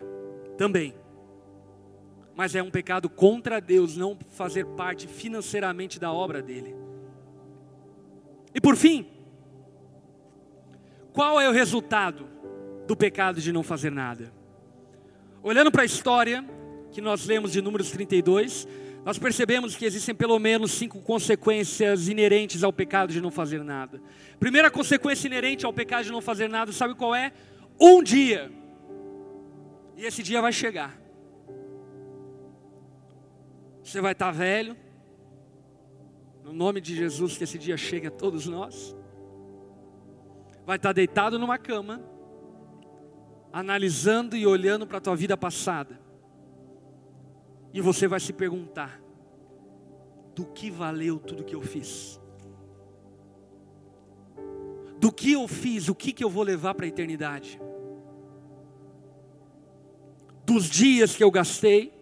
também. 0.58 0.94
Mas 2.36 2.54
é 2.54 2.62
um 2.62 2.70
pecado 2.70 3.10
contra 3.10 3.60
Deus 3.60 3.98
não 3.98 4.18
fazer 4.30 4.66
parte 4.66 5.08
financeiramente 5.08 6.00
da 6.00 6.12
obra 6.12 6.42
dele. 6.42 6.76
E 8.54 8.62
por 8.62 8.76
fim, 8.76 9.08
qual 11.14 11.42
é 11.42 11.50
o 11.50 11.52
resultado 11.52 12.28
do 12.86 12.96
pecado 12.96 13.42
de 13.42 13.52
não 13.52 13.64
fazer 13.64 13.92
nada? 13.92 14.32
Olhando 15.42 15.72
para 15.72 15.82
a 15.82 15.86
história 15.86 16.46
que 16.92 17.02
nós 17.02 17.26
lemos 17.26 17.52
de 17.52 17.62
Números 17.62 17.90
32, 17.90 18.68
nós 19.08 19.18
percebemos 19.18 19.74
que 19.74 19.86
existem 19.86 20.14
pelo 20.14 20.38
menos 20.38 20.74
cinco 20.74 21.00
consequências 21.00 22.10
inerentes 22.10 22.62
ao 22.62 22.74
pecado 22.74 23.14
de 23.14 23.22
não 23.22 23.32
fazer 23.32 23.64
nada. 23.64 24.02
Primeira 24.38 24.70
consequência 24.70 25.28
inerente 25.28 25.66
ao 25.66 25.72
pecado 25.72 26.04
de 26.04 26.12
não 26.12 26.20
fazer 26.20 26.50
nada, 26.50 26.74
sabe 26.74 26.94
qual 26.94 27.16
é? 27.16 27.32
Um 27.80 28.04
dia. 28.04 28.52
E 29.96 30.04
esse 30.04 30.22
dia 30.22 30.42
vai 30.42 30.52
chegar. 30.52 31.00
Você 33.82 34.02
vai 34.02 34.12
estar 34.12 34.32
velho. 34.32 34.76
No 36.44 36.52
nome 36.52 36.82
de 36.82 36.94
Jesus, 36.94 37.38
que 37.38 37.46
esse 37.46 37.58
dia 37.58 37.78
chegue 37.78 38.08
a 38.08 38.12
todos 38.12 38.46
nós. 38.46 38.94
Vai 40.66 40.76
estar 40.76 40.92
deitado 40.92 41.40
numa 41.40 41.58
cama, 41.58 42.04
analisando 43.54 44.36
e 44.36 44.46
olhando 44.46 44.86
para 44.86 44.98
a 44.98 45.02
tua 45.02 45.16
vida 45.16 45.38
passada 45.38 46.07
e 47.74 47.82
você 47.82 48.08
vai 48.08 48.20
se 48.20 48.34
perguntar: 48.34 49.02
do 50.36 50.46
que 50.46 50.70
valeu 50.70 51.18
tudo 51.18 51.44
que 51.44 51.56
eu 51.56 51.62
fiz? 51.62 52.20
Do 55.00 55.12
que 55.12 55.32
eu 55.32 55.48
fiz, 55.48 55.90
o 55.90 55.96
que, 55.96 56.12
que 56.12 56.24
eu 56.24 56.30
vou 56.30 56.44
levar 56.44 56.74
para 56.76 56.86
a 56.86 56.90
eternidade? 56.90 57.60
Dos 60.46 60.70
dias 60.70 61.16
que 61.16 61.24
eu 61.24 61.32
gastei, 61.32 61.94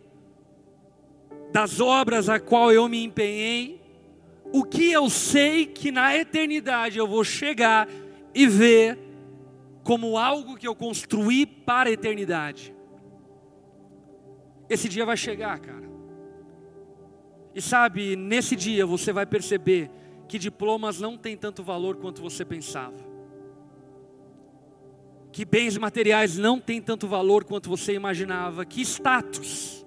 das 1.52 1.80
obras 1.80 2.28
a 2.28 2.40
qual 2.40 2.72
eu 2.72 2.90
me 2.90 3.04
empenhei, 3.04 3.82
o 4.52 4.64
que 4.64 4.92
eu 4.92 5.10
sei 5.10 5.66
que 5.66 5.90
na 5.90 6.16
eternidade 6.16 6.98
eu 7.00 7.08
vou 7.08 7.24
chegar 7.24 7.88
e 8.34 8.46
ver 8.46 9.00
como 9.82 10.18
algo 10.18 10.58
que 10.58 10.68
eu 10.68 10.76
construí 10.76 11.46
para 11.46 11.90
a 11.90 11.94
eternidade. 11.94 12.75
Esse 14.70 14.90
dia 14.90 15.06
vai 15.06 15.18
chegar, 15.18 15.60
cara. 15.60 15.90
E 17.54 17.62
sabe, 17.62 18.16
nesse 18.16 18.56
dia 18.56 18.86
você 18.86 19.14
vai 19.14 19.26
perceber 19.26 19.90
que 20.28 20.38
diplomas 20.38 21.00
não 21.00 21.18
têm 21.18 21.38
tanto 21.38 21.64
valor 21.64 21.98
quanto 21.98 22.22
você 22.22 22.44
pensava. 22.44 22.98
Que 25.32 25.46
bens 25.46 25.78
materiais 25.78 26.38
não 26.38 26.60
têm 26.60 26.82
tanto 26.82 27.08
valor 27.08 27.44
quanto 27.44 27.70
você 27.70 27.94
imaginava. 27.94 28.66
Que 28.66 28.82
status 28.82 29.86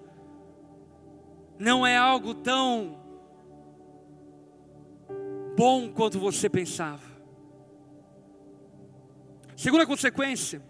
não 1.59 1.87
é 1.87 1.97
algo 1.97 2.35
tão 2.35 2.99
bom 5.57 5.91
quanto 5.91 6.19
você 6.19 6.49
pensava. 6.49 7.09
Segunda 9.57 9.85
consequência, 9.85 10.63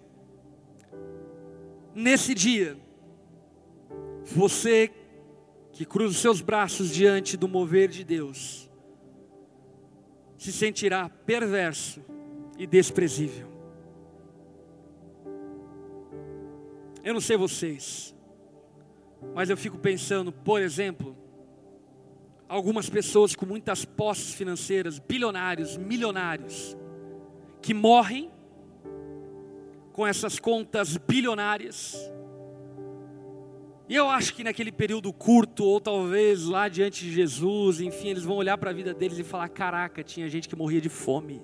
nesse 1.94 2.34
dia, 2.34 2.78
você 4.35 4.91
que 5.72 5.85
cruza 5.85 6.11
os 6.11 6.20
seus 6.20 6.41
braços 6.41 6.93
diante 6.93 7.37
do 7.37 7.49
mover 7.49 7.89
de 7.89 8.05
Deus, 8.05 8.68
se 10.37 10.53
sentirá 10.53 11.09
perverso 11.09 12.03
e 12.59 12.66
desprezível. 12.66 13.49
Eu 17.05 17.14
não 17.14 17.20
sei 17.20 17.37
vocês, 17.37 18.14
mas 19.35 19.51
eu 19.51 19.57
fico 19.57 19.79
pensando, 19.79 20.33
por 20.33 20.61
exemplo, 20.61 21.16
algumas 22.49 22.89
pessoas 22.89 23.35
com 23.35 23.47
muitas 23.47 23.85
posses 23.85 24.35
financeiras, 24.35 24.99
bilionários, 24.99 25.76
milionários, 25.76 26.76
que 27.62 27.74
morrem 27.74 28.31
com 29.93 30.07
essas 30.07 30.39
contas 30.39 30.97
bilionárias, 30.97 31.97
e 33.89 33.95
eu 33.95 34.11
acho 34.11 34.34
que 34.34 34.45
naquele 34.45 34.70
período 34.70 35.11
curto, 35.14 35.64
ou 35.64 35.80
talvez 35.80 36.45
lá 36.45 36.68
diante 36.68 37.05
de 37.05 37.11
Jesus, 37.11 37.80
enfim, 37.80 38.09
eles 38.09 38.22
vão 38.22 38.36
olhar 38.36 38.59
para 38.59 38.68
a 38.68 38.72
vida 38.72 38.93
deles 38.93 39.18
e 39.18 39.24
falar: 39.24 39.49
caraca, 39.49 40.05
tinha 40.05 40.28
gente 40.28 40.47
que 40.47 40.55
morria 40.55 40.80
de 40.80 40.91
fome. 40.91 41.41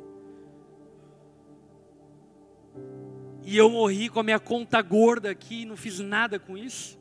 E 3.46 3.56
eu 3.56 3.70
morri 3.70 4.10
com 4.10 4.20
a 4.20 4.22
minha 4.22 4.38
conta 4.38 4.82
gorda 4.82 5.30
aqui 5.30 5.62
e 5.62 5.64
não 5.64 5.76
fiz 5.76 6.00
nada 6.00 6.38
com 6.38 6.56
isso. 6.56 6.98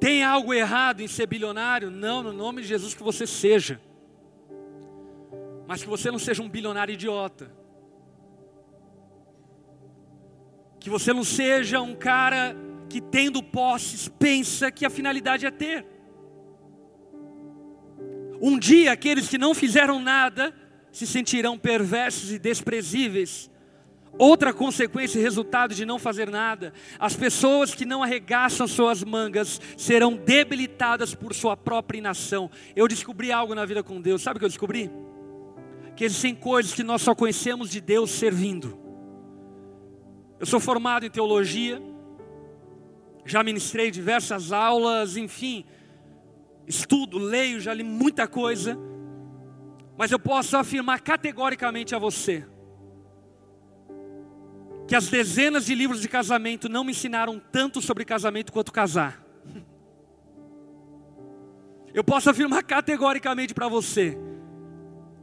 Tem 0.00 0.24
algo 0.24 0.52
errado 0.52 1.02
em 1.02 1.08
ser 1.08 1.26
bilionário? 1.26 1.90
Não, 1.90 2.22
no 2.22 2.32
nome 2.32 2.62
de 2.62 2.68
Jesus 2.68 2.92
que 2.92 3.02
você 3.02 3.26
seja. 3.26 3.80
Mas 5.68 5.82
que 5.82 5.88
você 5.88 6.10
não 6.10 6.18
seja 6.18 6.42
um 6.42 6.48
bilionário 6.48 6.94
idiota 6.94 7.59
Que 10.80 10.90
você 10.90 11.12
não 11.12 11.22
seja 11.22 11.80
um 11.80 11.94
cara 11.94 12.56
que, 12.88 13.00
tendo 13.00 13.42
posses, 13.42 14.08
pensa 14.08 14.70
que 14.70 14.84
a 14.84 14.90
finalidade 14.90 15.46
é 15.46 15.50
ter. 15.50 15.86
Um 18.40 18.58
dia, 18.58 18.92
aqueles 18.92 19.28
que 19.28 19.38
não 19.38 19.54
fizeram 19.54 20.00
nada 20.00 20.52
se 20.90 21.06
sentirão 21.06 21.58
perversos 21.58 22.32
e 22.32 22.38
desprezíveis. 22.38 23.50
Outra 24.18 24.52
consequência 24.52 25.18
e 25.18 25.22
resultado 25.22 25.74
de 25.74 25.86
não 25.86 25.98
fazer 25.98 26.30
nada: 26.30 26.72
as 26.98 27.14
pessoas 27.14 27.74
que 27.74 27.84
não 27.84 28.02
arregaçam 28.02 28.66
suas 28.66 29.04
mangas 29.04 29.60
serão 29.76 30.16
debilitadas 30.16 31.14
por 31.14 31.34
sua 31.34 31.56
própria 31.56 31.98
inação. 31.98 32.50
Eu 32.74 32.88
descobri 32.88 33.30
algo 33.30 33.54
na 33.54 33.64
vida 33.64 33.82
com 33.82 34.00
Deus, 34.00 34.22
sabe 34.22 34.36
o 34.36 34.40
que 34.40 34.44
eu 34.46 34.48
descobri? 34.48 34.90
Que 35.94 36.04
existem 36.04 36.34
coisas 36.34 36.72
que 36.72 36.82
nós 36.82 37.02
só 37.02 37.14
conhecemos 37.14 37.70
de 37.70 37.80
Deus 37.80 38.10
servindo. 38.10 38.79
Eu 40.40 40.46
sou 40.46 40.58
formado 40.58 41.04
em 41.04 41.10
teologia, 41.10 41.82
já 43.26 43.44
ministrei 43.44 43.90
diversas 43.90 44.52
aulas, 44.52 45.18
enfim, 45.18 45.66
estudo, 46.66 47.18
leio, 47.18 47.60
já 47.60 47.74
li 47.74 47.84
muita 47.84 48.26
coisa, 48.26 48.78
mas 49.98 50.10
eu 50.10 50.18
posso 50.18 50.56
afirmar 50.56 51.02
categoricamente 51.02 51.94
a 51.94 51.98
você 51.98 52.46
que 54.88 54.96
as 54.96 55.08
dezenas 55.08 55.66
de 55.66 55.74
livros 55.74 56.00
de 56.00 56.08
casamento 56.08 56.68
não 56.68 56.82
me 56.82 56.90
ensinaram 56.90 57.40
tanto 57.52 57.80
sobre 57.80 58.04
casamento 58.04 58.50
quanto 58.50 58.72
casar. 58.72 59.22
Eu 61.94 62.02
posso 62.02 62.28
afirmar 62.28 62.64
categoricamente 62.64 63.54
para 63.54 63.68
você 63.68 64.18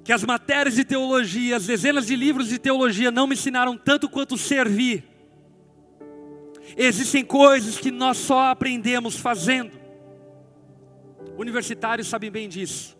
que 0.07 0.13
as 0.13 0.23
matérias 0.23 0.75
de 0.75 0.85
teologia, 0.85 1.57
as 1.57 1.65
dezenas 1.65 2.07
de 2.07 2.15
livros 2.15 2.47
de 2.47 2.57
teologia 2.57 3.11
não 3.11 3.27
me 3.27 3.33
ensinaram 3.33 3.77
tanto 3.77 4.09
quanto 4.09 4.37
servir. 4.37 5.03
Existem 6.77 7.25
coisas 7.25 7.77
que 7.77 7.91
nós 7.91 8.15
só 8.15 8.43
aprendemos 8.43 9.17
fazendo. 9.17 9.77
Universitários 11.37 12.07
sabem 12.07 12.31
bem 12.31 12.47
disso. 12.47 12.97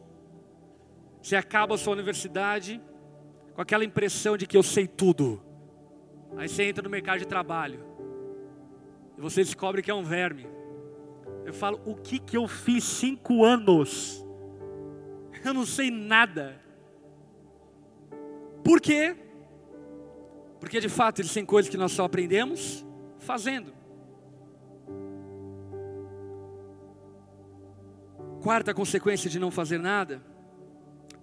Você 1.22 1.38
acaba 1.38 1.76
a 1.76 1.78
sua 1.78 1.94
universidade 1.94 2.82
com 3.54 3.62
aquela 3.62 3.86
impressão 3.86 4.36
de 4.36 4.46
que 4.46 4.58
eu 4.58 4.64
sei 4.64 4.86
tudo. 4.86 5.42
Aí 6.36 6.50
você 6.50 6.64
entra 6.64 6.84
no 6.84 6.90
mercado 6.90 7.20
de 7.20 7.26
trabalho 7.26 7.86
e 9.18 9.22
você 9.22 9.46
descobre 9.46 9.82
que 9.82 9.90
é 9.90 9.96
um 9.96 10.04
verme. 10.04 10.46
Eu 11.46 11.54
falo, 11.54 11.80
o 11.86 11.96
que 11.96 12.20
que 12.20 12.36
eu 12.36 12.50
fiz 12.50 12.84
cinco 12.84 13.46
anos? 13.46 14.28
Eu 15.46 15.54
não 15.54 15.66
sei 15.66 15.90
nada. 15.90 16.67
Por 18.68 18.82
quê? 18.82 19.16
Porque 20.60 20.82
de 20.82 20.90
fato 20.90 21.22
existem 21.22 21.46
coisas 21.46 21.72
que 21.72 21.78
nós 21.78 21.94
só 21.94 22.04
aprendemos 22.04 22.86
fazendo. 23.18 23.72
Quarta 28.42 28.74
consequência 28.74 29.30
de 29.30 29.40
não 29.40 29.52
fazer 29.52 29.80
nada: 29.80 30.22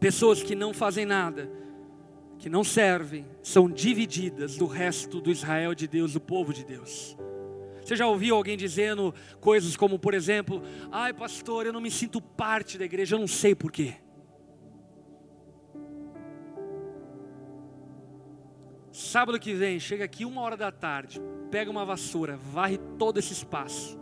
pessoas 0.00 0.42
que 0.42 0.54
não 0.54 0.72
fazem 0.72 1.04
nada, 1.04 1.50
que 2.38 2.48
não 2.48 2.64
servem, 2.64 3.26
são 3.42 3.68
divididas 3.68 4.56
do 4.56 4.64
resto 4.64 5.20
do 5.20 5.30
Israel 5.30 5.74
de 5.74 5.86
Deus, 5.86 6.14
do 6.14 6.20
povo 6.22 6.50
de 6.50 6.64
Deus. 6.64 7.14
Você 7.84 7.94
já 7.94 8.06
ouviu 8.06 8.36
alguém 8.36 8.56
dizendo 8.56 9.14
coisas 9.38 9.76
como, 9.76 9.98
por 9.98 10.14
exemplo, 10.14 10.62
ai 10.90 11.12
pastor, 11.12 11.66
eu 11.66 11.74
não 11.74 11.80
me 11.82 11.90
sinto 11.90 12.22
parte 12.22 12.78
da 12.78 12.86
igreja, 12.86 13.16
eu 13.16 13.20
não 13.20 13.28
sei 13.28 13.54
porquê. 13.54 13.96
Sábado 18.94 19.40
que 19.40 19.52
vem, 19.52 19.80
chega 19.80 20.04
aqui 20.04 20.24
uma 20.24 20.40
hora 20.40 20.56
da 20.56 20.70
tarde, 20.70 21.20
pega 21.50 21.68
uma 21.68 21.84
vassoura, 21.84 22.36
varre 22.36 22.78
todo 22.96 23.18
esse 23.18 23.32
espaço. 23.32 23.98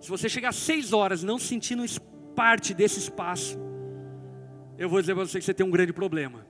Se 0.00 0.08
você 0.08 0.26
chegar 0.26 0.48
às 0.48 0.56
seis 0.56 0.94
horas 0.94 1.22
não 1.22 1.38
sentindo 1.38 1.84
parte 2.34 2.72
desse 2.72 2.98
espaço, 2.98 3.58
eu 4.78 4.88
vou 4.88 5.02
dizer 5.02 5.14
para 5.14 5.26
você 5.26 5.38
que 5.38 5.44
você 5.44 5.52
tem 5.52 5.66
um 5.66 5.70
grande 5.70 5.92
problema. 5.92 6.46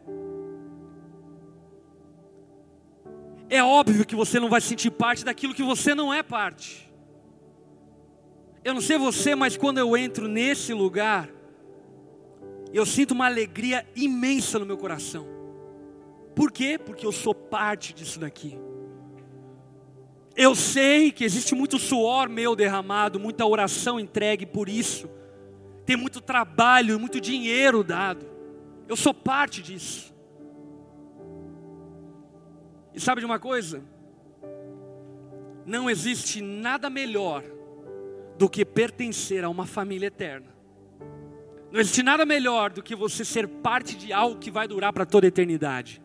É 3.51 3.64
óbvio 3.64 4.07
que 4.07 4.14
você 4.14 4.39
não 4.39 4.49
vai 4.49 4.61
sentir 4.61 4.93
parte 4.93 5.24
daquilo 5.24 5.55
que 5.55 5.62
você 5.64 5.93
não 5.93 6.14
é 6.14 6.22
parte. 6.22 6.89
Eu 8.62 8.74
não 8.74 8.80
sei 8.80 8.97
você, 8.97 9.35
mas 9.35 9.57
quando 9.57 9.78
eu 9.78 9.97
entro 9.97 10.28
nesse 10.28 10.72
lugar, 10.72 11.28
eu 12.72 12.87
sinto 12.87 13.11
uma 13.11 13.26
alegria 13.26 13.85
imensa 13.97 14.57
no 14.57 14.64
meu 14.64 14.78
coração. 14.78 15.35
Por 16.35 16.51
quê? 16.51 16.78
Porque 16.78 17.07
eu 17.07 17.12
sou 17.12 17.35
parte 17.35 17.95
disso 17.95 18.18
daqui. 18.18 18.59
Eu 20.37 20.55
sei 20.55 21.12
que 21.12 21.24
existe 21.24 21.55
muito 21.55 21.78
suor 21.78 22.28
meu 22.28 22.57
derramado, 22.57 23.20
muita 23.20 23.47
oração 23.47 24.01
entregue 24.01 24.45
por 24.45 24.68
isso. 24.68 25.09
Tem 25.87 25.97
muito 25.97 26.20
trabalho, 26.20 26.99
muito 26.99 27.20
dinheiro 27.20 27.85
dado. 27.85 28.26
Eu 28.89 28.97
sou 28.97 29.14
parte 29.14 29.62
disso. 29.62 30.12
E 32.93 33.01
sabe 33.01 33.20
de 33.20 33.26
uma 33.26 33.39
coisa? 33.39 33.82
Não 35.64 35.89
existe 35.89 36.43
nada 36.43 36.91
melhor 36.91 37.45
do 38.37 38.49
que 38.49 38.64
pertencer 38.64 39.45
a 39.45 39.49
uma 39.49 39.66
família 39.66 40.09
eterna. 40.09 40.55
Não 41.70 41.80
existe 41.80 42.03
nada 42.03 42.24
melhor 42.24 42.70
do 42.70 42.82
que 42.82 42.95
você 42.95 43.24
ser 43.24 43.49
parte 43.49 43.97
de 43.97 44.12
algo 44.12 44.39
que 44.39 44.51
vai 44.51 44.68
durar 44.68 44.93
para 44.93 45.07
toda 45.07 45.26
a 45.26 45.28
eternidade. 45.28 46.03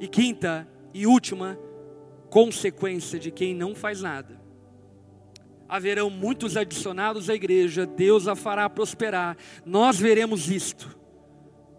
E 0.00 0.08
quinta 0.08 0.68
e 0.92 1.06
última 1.06 1.58
consequência 2.30 3.18
de 3.18 3.30
quem 3.30 3.54
não 3.54 3.74
faz 3.74 4.02
nada. 4.02 4.40
Haverão 5.68 6.08
muitos 6.08 6.56
adicionados 6.56 7.28
à 7.28 7.34
igreja, 7.34 7.86
Deus 7.86 8.28
a 8.28 8.36
fará 8.36 8.68
prosperar, 8.68 9.36
nós 9.64 9.98
veremos 9.98 10.48
isto, 10.48 10.96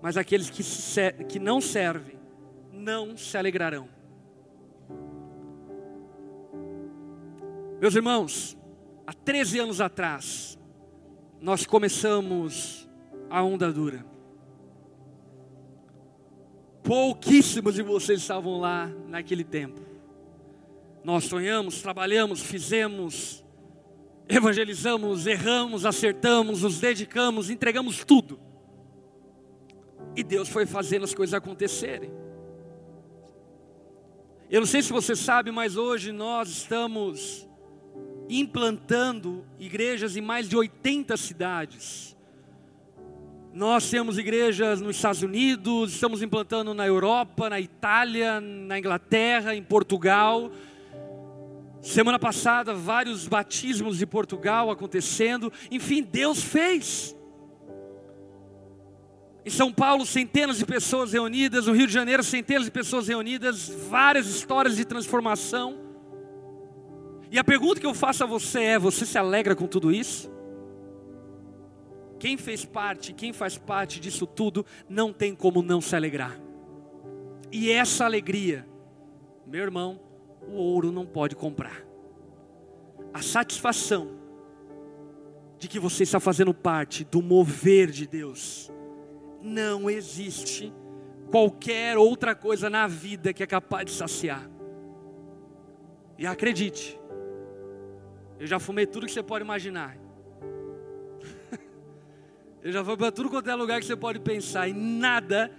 mas 0.02 0.18
aqueles 0.18 0.50
que, 0.50 0.62
se, 0.62 1.12
que 1.30 1.40
não 1.40 1.62
servem, 1.62 2.18
não 2.72 3.16
se 3.16 3.38
alegrarão. 3.38 3.88
Meus 7.80 7.96
irmãos, 7.96 8.58
há 9.06 9.14
13 9.14 9.60
anos 9.60 9.80
atrás, 9.80 10.58
nós 11.40 11.66
começamos 11.66 12.90
a 13.30 13.44
onda 13.44 13.72
dura. 13.72 14.17
Pouquíssimos 16.88 17.76
de 17.76 17.84
vocês 17.84 18.22
estavam 18.22 18.62
lá 18.62 18.90
naquele 19.10 19.44
tempo. 19.44 19.82
Nós 21.04 21.26
sonhamos, 21.26 21.82
trabalhamos, 21.82 22.42
fizemos, 22.42 23.44
evangelizamos, 24.28 25.28
erramos, 25.28 25.86
acertamos, 25.86 26.62
nos 26.62 26.80
dedicamos, 26.80 27.50
entregamos 27.50 28.06
tudo. 28.06 28.40
E 30.16 30.24
Deus 30.24 30.48
foi 30.48 30.66
fazendo 30.66 31.04
as 31.04 31.14
coisas 31.14 31.34
acontecerem. 31.34 32.10
Eu 34.50 34.62
não 34.62 34.68
sei 34.68 34.82
se 34.82 34.94
você 34.94 35.14
sabe, 35.14 35.52
mas 35.52 35.76
hoje 35.76 36.14
nós 36.14 36.48
estamos 36.48 37.46
implantando 38.30 39.46
igrejas 39.60 40.16
em 40.16 40.22
mais 40.22 40.48
de 40.48 40.56
80 40.56 41.18
cidades. 41.18 42.17
Nós 43.58 43.90
temos 43.90 44.20
igrejas 44.20 44.82
nos 44.82 44.98
Estados 44.98 45.24
Unidos, 45.24 45.94
estamos 45.94 46.22
implantando 46.22 46.76
na 46.76 46.86
Europa, 46.86 47.50
na 47.50 47.60
Itália, 47.60 48.40
na 48.40 48.78
Inglaterra, 48.78 49.56
em 49.56 49.64
Portugal. 49.64 50.52
Semana 51.82 52.20
passada, 52.20 52.76
vários 52.76 53.28
batismos 53.28 53.98
de 53.98 54.06
Portugal 54.06 54.70
acontecendo. 54.70 55.52
Enfim, 55.72 56.04
Deus 56.04 56.44
fez. 56.44 57.16
Em 59.44 59.50
São 59.50 59.74
Paulo, 59.74 60.06
centenas 60.06 60.60
de 60.60 60.66
pessoas 60.68 61.14
reunidas. 61.14 61.66
No 61.66 61.74
Rio 61.74 61.88
de 61.88 61.94
Janeiro, 61.94 62.24
centenas 62.24 62.66
de 62.66 62.72
pessoas 62.72 63.08
reunidas. 63.08 63.70
Várias 63.90 64.28
histórias 64.28 64.76
de 64.76 64.86
transformação. 64.86 65.80
E 67.32 67.40
a 67.40 67.44
pergunta 67.44 67.82
que 67.82 67.88
eu 67.88 67.96
faço 67.96 68.24
a 68.24 68.28
você 68.28 68.62
é: 68.62 68.78
você 68.78 69.04
se 69.04 69.18
alegra 69.18 69.56
com 69.56 69.66
tudo 69.66 69.92
isso? 69.92 70.37
Quem 72.20 72.38
fez 72.38 72.66
parte, 72.66 73.14
quem 73.14 73.32
faz 73.32 73.58
parte 73.58 74.00
disso 74.00 74.26
tudo, 74.26 74.66
não 74.90 75.14
tem 75.14 75.36
como 75.36 75.62
não 75.62 75.80
se 75.80 75.96
alegrar. 75.96 76.40
E 77.52 77.72
essa 77.72 78.06
alegria, 78.06 78.68
meu 79.46 79.64
irmão, 79.64 80.00
o 80.48 80.54
ouro 80.54 80.92
não 80.92 81.06
pode 81.06 81.36
comprar. 81.36 81.86
A 83.14 83.22
satisfação 83.22 84.18
de 85.58 85.68
que 85.68 85.80
você 85.80 86.04
está 86.04 86.20
fazendo 86.20 86.54
parte 86.54 87.04
do 87.04 87.22
mover 87.22 87.90
de 87.90 88.08
Deus, 88.08 88.72
não 89.42 89.90
existe 89.90 90.74
qualquer 91.32 91.98
outra 91.98 92.36
coisa 92.36 92.70
na 92.70 92.88
vida 92.88 93.34
que 93.34 93.44
é 93.44 93.48
capaz 93.48 93.86
de 93.86 93.92
saciar. 93.92 94.50
E 96.18 96.26
acredite, 96.26 97.00
eu 98.40 98.48
já 98.48 98.60
fumei 98.60 98.86
tudo 98.86 99.06
que 99.06 99.12
você 99.12 99.24
pode 99.24 99.44
imaginar. 99.44 99.98
Eu 102.64 102.72
já 102.72 102.84
fui 102.84 102.98
para 102.98 103.12
tudo 103.12 103.30
quanto 103.30 103.50
é 103.50 103.56
lugar 103.56 103.80
que 103.80 103.86
você 103.86 103.96
pode 103.96 104.20
pensar, 104.20 104.68
e 104.68 104.74
nada 104.74 105.52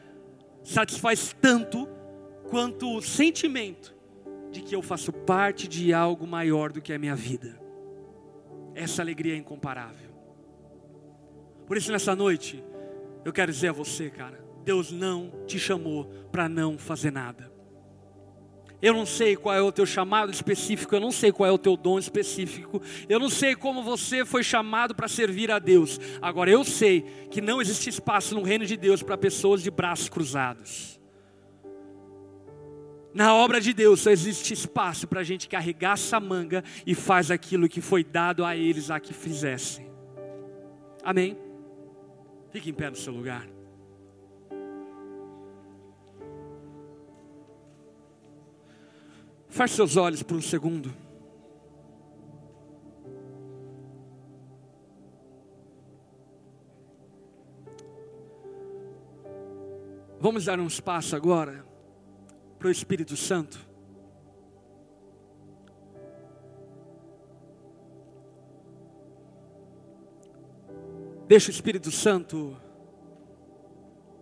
satisfaz 0.62 1.34
tanto 1.40 1.88
quanto 2.48 2.96
o 2.96 3.00
sentimento 3.00 3.94
de 4.50 4.62
que 4.62 4.74
eu 4.74 4.82
faço 4.82 5.12
parte 5.12 5.68
de 5.68 5.92
algo 5.92 6.26
maior 6.26 6.72
do 6.72 6.80
que 6.80 6.92
a 6.92 6.98
minha 6.98 7.14
vida. 7.14 7.58
Essa 8.74 9.02
alegria 9.02 9.34
é 9.34 9.36
incomparável. 9.36 10.08
Por 11.66 11.76
isso, 11.76 11.92
nessa 11.92 12.16
noite, 12.16 12.64
eu 13.24 13.32
quero 13.32 13.52
dizer 13.52 13.68
a 13.68 13.72
você, 13.72 14.08
cara, 14.08 14.42
Deus 14.64 14.90
não 14.90 15.32
te 15.46 15.58
chamou 15.58 16.06
para 16.30 16.48
não 16.48 16.78
fazer 16.78 17.10
nada. 17.10 17.52
Eu 18.80 18.94
não 18.94 19.04
sei 19.04 19.34
qual 19.34 19.54
é 19.54 19.60
o 19.60 19.72
teu 19.72 19.84
chamado 19.84 20.30
específico, 20.30 20.94
eu 20.94 21.00
não 21.00 21.10
sei 21.10 21.32
qual 21.32 21.48
é 21.48 21.52
o 21.52 21.58
teu 21.58 21.76
dom 21.76 21.98
específico, 21.98 22.80
eu 23.08 23.18
não 23.18 23.28
sei 23.28 23.56
como 23.56 23.82
você 23.82 24.24
foi 24.24 24.44
chamado 24.44 24.94
para 24.94 25.08
servir 25.08 25.50
a 25.50 25.58
Deus. 25.58 25.98
Agora 26.22 26.48
eu 26.48 26.62
sei 26.62 27.04
que 27.30 27.40
não 27.40 27.60
existe 27.60 27.90
espaço 27.90 28.36
no 28.36 28.42
reino 28.42 28.64
de 28.64 28.76
Deus 28.76 29.02
para 29.02 29.18
pessoas 29.18 29.62
de 29.62 29.70
braços 29.70 30.08
cruzados. 30.08 30.98
Na 33.12 33.34
obra 33.34 33.60
de 33.60 33.72
Deus 33.72 34.00
só 34.00 34.10
existe 34.10 34.54
espaço 34.54 35.08
para 35.08 35.20
a 35.20 35.24
gente 35.24 35.48
carregar 35.48 35.94
essa 35.94 36.20
manga 36.20 36.62
e 36.86 36.94
faz 36.94 37.32
aquilo 37.32 37.68
que 37.68 37.80
foi 37.80 38.04
dado 38.04 38.44
a 38.44 38.56
eles 38.56 38.92
a 38.92 39.00
que 39.00 39.12
fizessem. 39.12 39.90
Amém? 41.02 41.36
Fique 42.52 42.70
em 42.70 42.74
pé 42.74 42.90
no 42.90 42.96
seu 42.96 43.12
lugar. 43.12 43.57
Feche 49.58 49.74
seus 49.74 49.96
olhos 49.96 50.22
por 50.22 50.36
um 50.36 50.40
segundo. 50.40 50.94
Vamos 60.20 60.44
dar 60.44 60.60
um 60.60 60.66
espaço 60.68 61.16
agora 61.16 61.66
para 62.56 62.68
o 62.68 62.70
Espírito 62.70 63.16
Santo. 63.16 63.58
Deixa 71.26 71.48
o 71.48 71.50
Espírito 71.50 71.90
Santo 71.90 72.56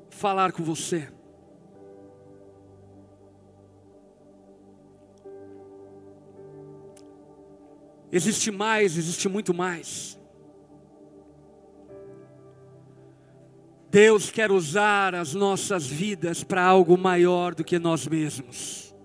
falar 0.08 0.52
com 0.52 0.64
você. 0.64 1.14
Existe 8.16 8.50
mais, 8.50 8.96
existe 8.96 9.28
muito 9.28 9.52
mais. 9.52 10.18
Deus 13.90 14.30
quer 14.30 14.50
usar 14.50 15.14
as 15.14 15.34
nossas 15.34 15.86
vidas 15.86 16.42
para 16.42 16.64
algo 16.64 16.96
maior 16.96 17.54
do 17.54 17.62
que 17.62 17.78
nós 17.78 18.06
mesmos. 18.06 18.96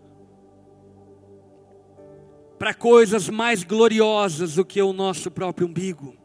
Para 2.57 2.73
coisas 2.73 3.27
mais 3.27 3.65
gloriosas 3.65 4.55
do 4.55 4.63
que 4.63 4.81
o 4.81 4.93
nosso 4.93 5.29
próprio 5.29 5.67
umbigo. 5.67 6.15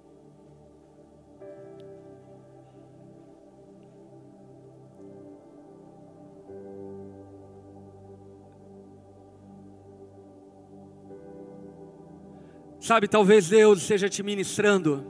Sabe, 12.87 13.09
talvez 13.09 13.49
Deus 13.49 13.81
esteja 13.81 14.09
te 14.09 14.23
ministrando 14.23 15.05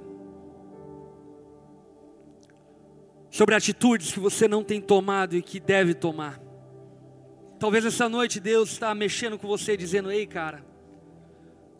sobre 3.29 3.55
atitudes 3.55 4.13
que 4.13 4.19
você 4.19 4.49
não 4.49 4.65
tem 4.65 4.81
tomado 4.81 5.37
e 5.37 5.43
que 5.43 5.61
deve 5.61 5.93
tomar. 5.93 6.41
Talvez 7.59 7.85
essa 7.85 8.09
noite 8.09 8.41
Deus 8.41 8.71
está 8.71 8.95
mexendo 8.95 9.39
com 9.39 9.47
você, 9.47 9.77
dizendo: 9.77 10.11
Ei, 10.11 10.27
cara, 10.27 10.65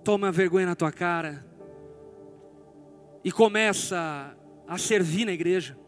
toma 0.05 0.31
vergonha 0.31 0.67
na 0.67 0.75
tua 0.75 0.93
cara 0.93 1.47
e 3.25 3.33
começa 3.33 4.37
a 4.69 4.77
servir 4.77 5.25
na 5.25 5.33
igreja. 5.33 5.79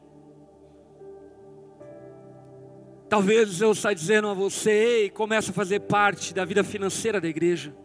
Talvez 3.11 3.59
Deus 3.59 3.77
está 3.77 3.93
dizendo 3.93 4.29
a 4.29 4.33
você: 4.33 4.71
Ei, 4.71 5.11
começa 5.11 5.51
a 5.51 5.55
fazer 5.55 5.81
parte 5.81 6.33
da 6.33 6.47
vida 6.47 6.65
financeira 6.65 7.21
da 7.21 7.29
igreja. 7.29 7.77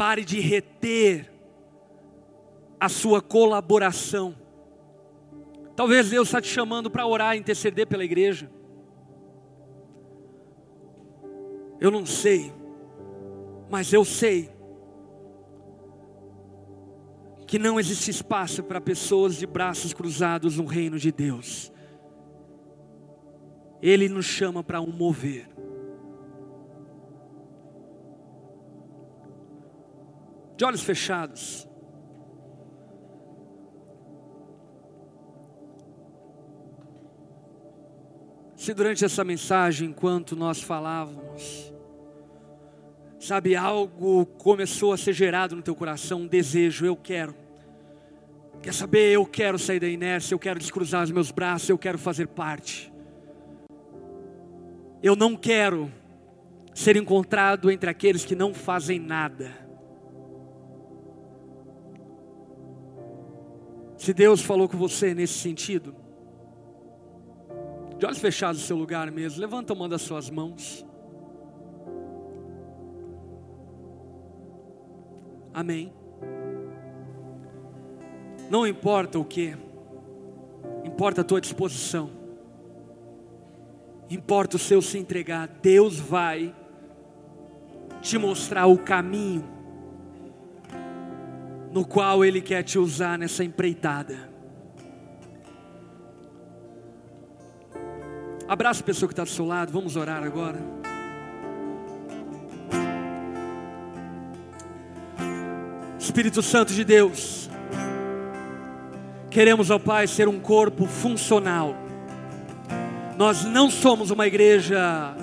Pare 0.00 0.24
de 0.24 0.40
reter 0.40 1.30
a 2.80 2.88
sua 2.88 3.20
colaboração. 3.20 4.34
Talvez 5.76 6.08
Deus 6.08 6.28
está 6.28 6.40
te 6.40 6.48
chamando 6.48 6.90
para 6.90 7.06
orar, 7.06 7.36
interceder 7.36 7.86
pela 7.86 8.02
igreja. 8.02 8.50
Eu 11.78 11.90
não 11.90 12.06
sei, 12.06 12.50
mas 13.68 13.92
eu 13.92 14.02
sei 14.02 14.50
que 17.46 17.58
não 17.58 17.78
existe 17.78 18.10
espaço 18.10 18.62
para 18.62 18.80
pessoas 18.80 19.36
de 19.36 19.46
braços 19.46 19.92
cruzados 19.92 20.56
no 20.56 20.64
reino 20.64 20.98
de 20.98 21.12
Deus. 21.12 21.70
Ele 23.82 24.08
nos 24.08 24.24
chama 24.24 24.64
para 24.64 24.80
um 24.80 24.90
mover. 24.90 25.46
De 30.60 30.64
olhos 30.66 30.82
fechados. 30.82 31.66
Se 38.54 38.74
durante 38.74 39.02
essa 39.02 39.24
mensagem, 39.24 39.88
enquanto 39.88 40.36
nós 40.36 40.60
falávamos, 40.60 41.72
sabe, 43.18 43.56
algo 43.56 44.26
começou 44.26 44.92
a 44.92 44.98
ser 44.98 45.14
gerado 45.14 45.56
no 45.56 45.62
teu 45.62 45.74
coração, 45.74 46.20
um 46.20 46.26
desejo, 46.26 46.84
eu 46.84 46.94
quero. 46.94 47.34
Quer 48.62 48.74
saber, 48.74 49.12
eu 49.12 49.24
quero 49.24 49.58
sair 49.58 49.80
da 49.80 49.88
inércia, 49.88 50.34
eu 50.34 50.38
quero 50.38 50.60
descruzar 50.60 51.04
os 51.04 51.10
meus 51.10 51.30
braços, 51.30 51.70
eu 51.70 51.78
quero 51.78 51.96
fazer 51.96 52.28
parte. 52.28 52.92
Eu 55.02 55.16
não 55.16 55.34
quero 55.36 55.90
ser 56.74 56.98
encontrado 56.98 57.70
entre 57.70 57.88
aqueles 57.88 58.26
que 58.26 58.36
não 58.36 58.52
fazem 58.52 58.98
nada. 58.98 59.59
Se 64.00 64.14
Deus 64.14 64.40
falou 64.40 64.66
com 64.66 64.78
você 64.78 65.12
nesse 65.14 65.34
sentido, 65.34 65.94
de 67.98 68.06
olhos 68.06 68.18
fechados 68.18 68.62
no 68.62 68.66
seu 68.66 68.74
lugar 68.74 69.10
mesmo, 69.10 69.38
levanta 69.38 69.74
uma 69.74 69.86
das 69.86 70.00
suas 70.00 70.30
mãos. 70.30 70.86
Amém. 75.52 75.92
Não 78.48 78.66
importa 78.66 79.18
o 79.18 79.24
que, 79.24 79.54
importa 80.82 81.20
a 81.20 81.24
tua 81.24 81.38
disposição, 81.38 82.08
importa 84.08 84.56
o 84.56 84.58
seu 84.58 84.80
se 84.80 84.96
entregar. 84.96 85.46
Deus 85.60 86.00
vai 86.00 86.56
te 88.00 88.16
mostrar 88.16 88.64
o 88.64 88.78
caminho 88.78 89.59
no 91.72 91.84
qual 91.84 92.24
Ele 92.24 92.40
quer 92.40 92.62
te 92.62 92.78
usar 92.78 93.18
nessa 93.18 93.44
empreitada. 93.44 94.28
Abraça 98.48 98.82
a 98.82 98.84
pessoa 98.84 99.08
que 99.08 99.12
está 99.12 99.22
do 99.22 99.30
seu 99.30 99.46
lado, 99.46 99.70
vamos 99.72 99.94
orar 99.94 100.24
agora. 100.24 100.58
Espírito 105.96 106.42
Santo 106.42 106.74
de 106.74 106.82
Deus, 106.82 107.48
queremos, 109.30 109.70
ó 109.70 109.78
Pai, 109.78 110.08
ser 110.08 110.26
um 110.26 110.40
corpo 110.40 110.86
funcional. 110.86 111.76
Nós 113.16 113.44
não 113.44 113.70
somos 113.70 114.10
uma 114.10 114.26
igreja 114.26 115.14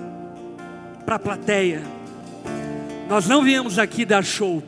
para 1.05 1.19
plateia, 1.19 1.83
nós 3.09 3.27
não 3.27 3.43
viemos 3.43 3.77
aqui 3.77 4.05
dar 4.05 4.23
show. 4.23 4.63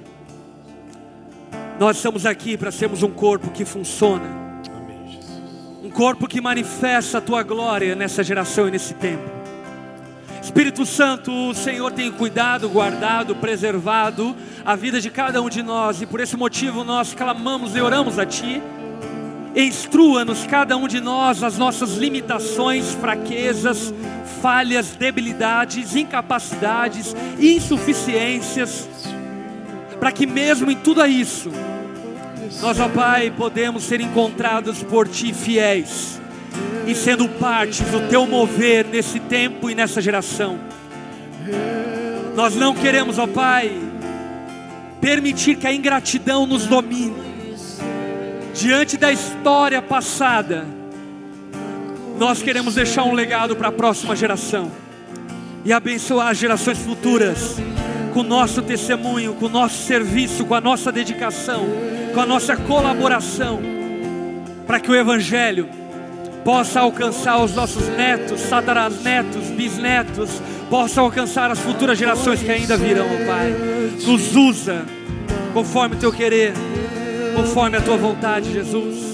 Nós 1.80 1.96
estamos 1.96 2.26
aqui 2.26 2.58
para 2.58 2.72
sermos 2.72 3.04
um 3.04 3.10
corpo 3.10 3.52
que 3.52 3.64
funciona. 3.64 4.26
Um 5.82 5.90
corpo 5.90 6.28
que 6.28 6.42
manifesta 6.42 7.20
a 7.20 7.22
tua 7.22 7.42
glória 7.42 7.96
nessa 7.96 8.22
geração 8.22 8.68
e 8.68 8.72
nesse 8.72 8.94
tempo. 8.96 9.24
Espírito 10.44 10.86
Santo, 10.86 11.32
o 11.32 11.54
Senhor 11.54 11.90
tem 11.94 12.12
cuidado, 12.12 12.68
guardado, 12.68 13.34
preservado 13.34 14.36
a 14.66 14.76
vida 14.76 15.00
de 15.00 15.10
cada 15.10 15.42
um 15.42 15.48
de 15.48 15.64
nós 15.64 16.02
e 16.02 16.06
por 16.06 16.20
esse 16.20 16.36
motivo 16.36 16.84
nós 16.84 17.14
clamamos 17.14 17.74
e 17.78 17.80
oramos 17.80 18.20
a 18.20 18.26
Ti. 18.26 18.62
Instrua-nos, 19.56 20.46
cada 20.48 20.76
um 20.76 20.86
de 20.86 21.00
nós, 21.00 21.44
as 21.44 21.58
nossas 21.58 21.94
limitações, 21.94 22.94
fraquezas, 22.96 23.94
falhas, 24.42 24.98
debilidades, 24.98 25.96
incapacidades, 25.96 27.16
insuficiências 27.40 28.90
para 30.00 30.12
que 30.12 30.26
mesmo 30.26 30.72
em 30.72 30.78
tudo 30.78 31.06
isso, 31.06 31.52
nós, 32.62 32.80
ó 32.80 32.90
Pai, 32.90 33.32
podemos 33.36 33.84
ser 33.84 34.02
encontrados 34.02 34.84
por 34.84 35.08
Ti 35.08 35.34
fiéis 35.34 36.20
e 36.86 36.96
sendo 36.96 37.30
parte 37.30 37.84
do 37.84 38.10
Teu 38.10 38.26
mover 38.26 38.86
nesse 38.86 39.20
tempo 39.20 39.70
e 39.70 39.76
nessa 39.76 40.02
geração. 40.02 40.60
Nós 42.36 42.56
não 42.56 42.74
queremos, 42.74 43.18
ó 43.18 43.28
Pai, 43.28 43.72
permitir 45.00 45.56
que 45.56 45.68
a 45.68 45.74
ingratidão 45.74 46.46
nos 46.46 46.66
domine. 46.66 47.30
Diante 48.54 48.98
da 48.98 49.12
história 49.12 49.82
passada, 49.82 50.66
nós 52.18 52.42
queremos 52.42 52.76
deixar 52.76 53.04
um 53.04 53.14
legado 53.14 53.56
para 53.56 53.70
a 53.70 53.72
próxima 53.72 54.16
geração 54.16 54.70
e 55.64 55.72
abençoar 55.72 56.30
as 56.30 56.38
gerações 56.38 56.78
futuras 56.78 57.58
com 58.14 58.22
o 58.22 58.24
nosso 58.24 58.62
testemunho, 58.62 59.34
com 59.36 59.46
o 59.46 59.50
nosso 59.50 59.84
serviço, 59.84 60.46
com 60.46 60.56
a 60.56 60.62
nossa 60.62 60.92
dedicação, 60.92 61.66
com 62.14 62.20
a 62.20 62.26
nossa 62.26 62.56
colaboração, 62.56 63.60
para 64.66 64.80
que 64.80 64.92
o 64.92 64.96
Evangelho 64.96 65.68
possa 66.44 66.80
alcançar 66.80 67.42
os 67.44 67.54
nossos 67.54 67.88
netos, 67.90 68.42
netos, 69.04 69.48
bisnetos, 69.50 70.42
possa 70.70 71.02
alcançar 71.02 71.52
as 71.52 71.60
futuras 71.60 71.98
gerações 71.98 72.42
que 72.42 72.52
ainda 72.52 72.78
virão, 72.78 73.08
Pai. 73.26 73.54
Nos 74.06 74.36
usa 74.36 74.86
conforme 75.54 75.96
o 75.96 76.00
teu 76.00 76.12
querer, 76.12 76.54
conforme 77.36 77.78
a 77.78 77.82
tua 77.82 77.98
vontade, 77.98 78.52
Jesus. 78.52 79.09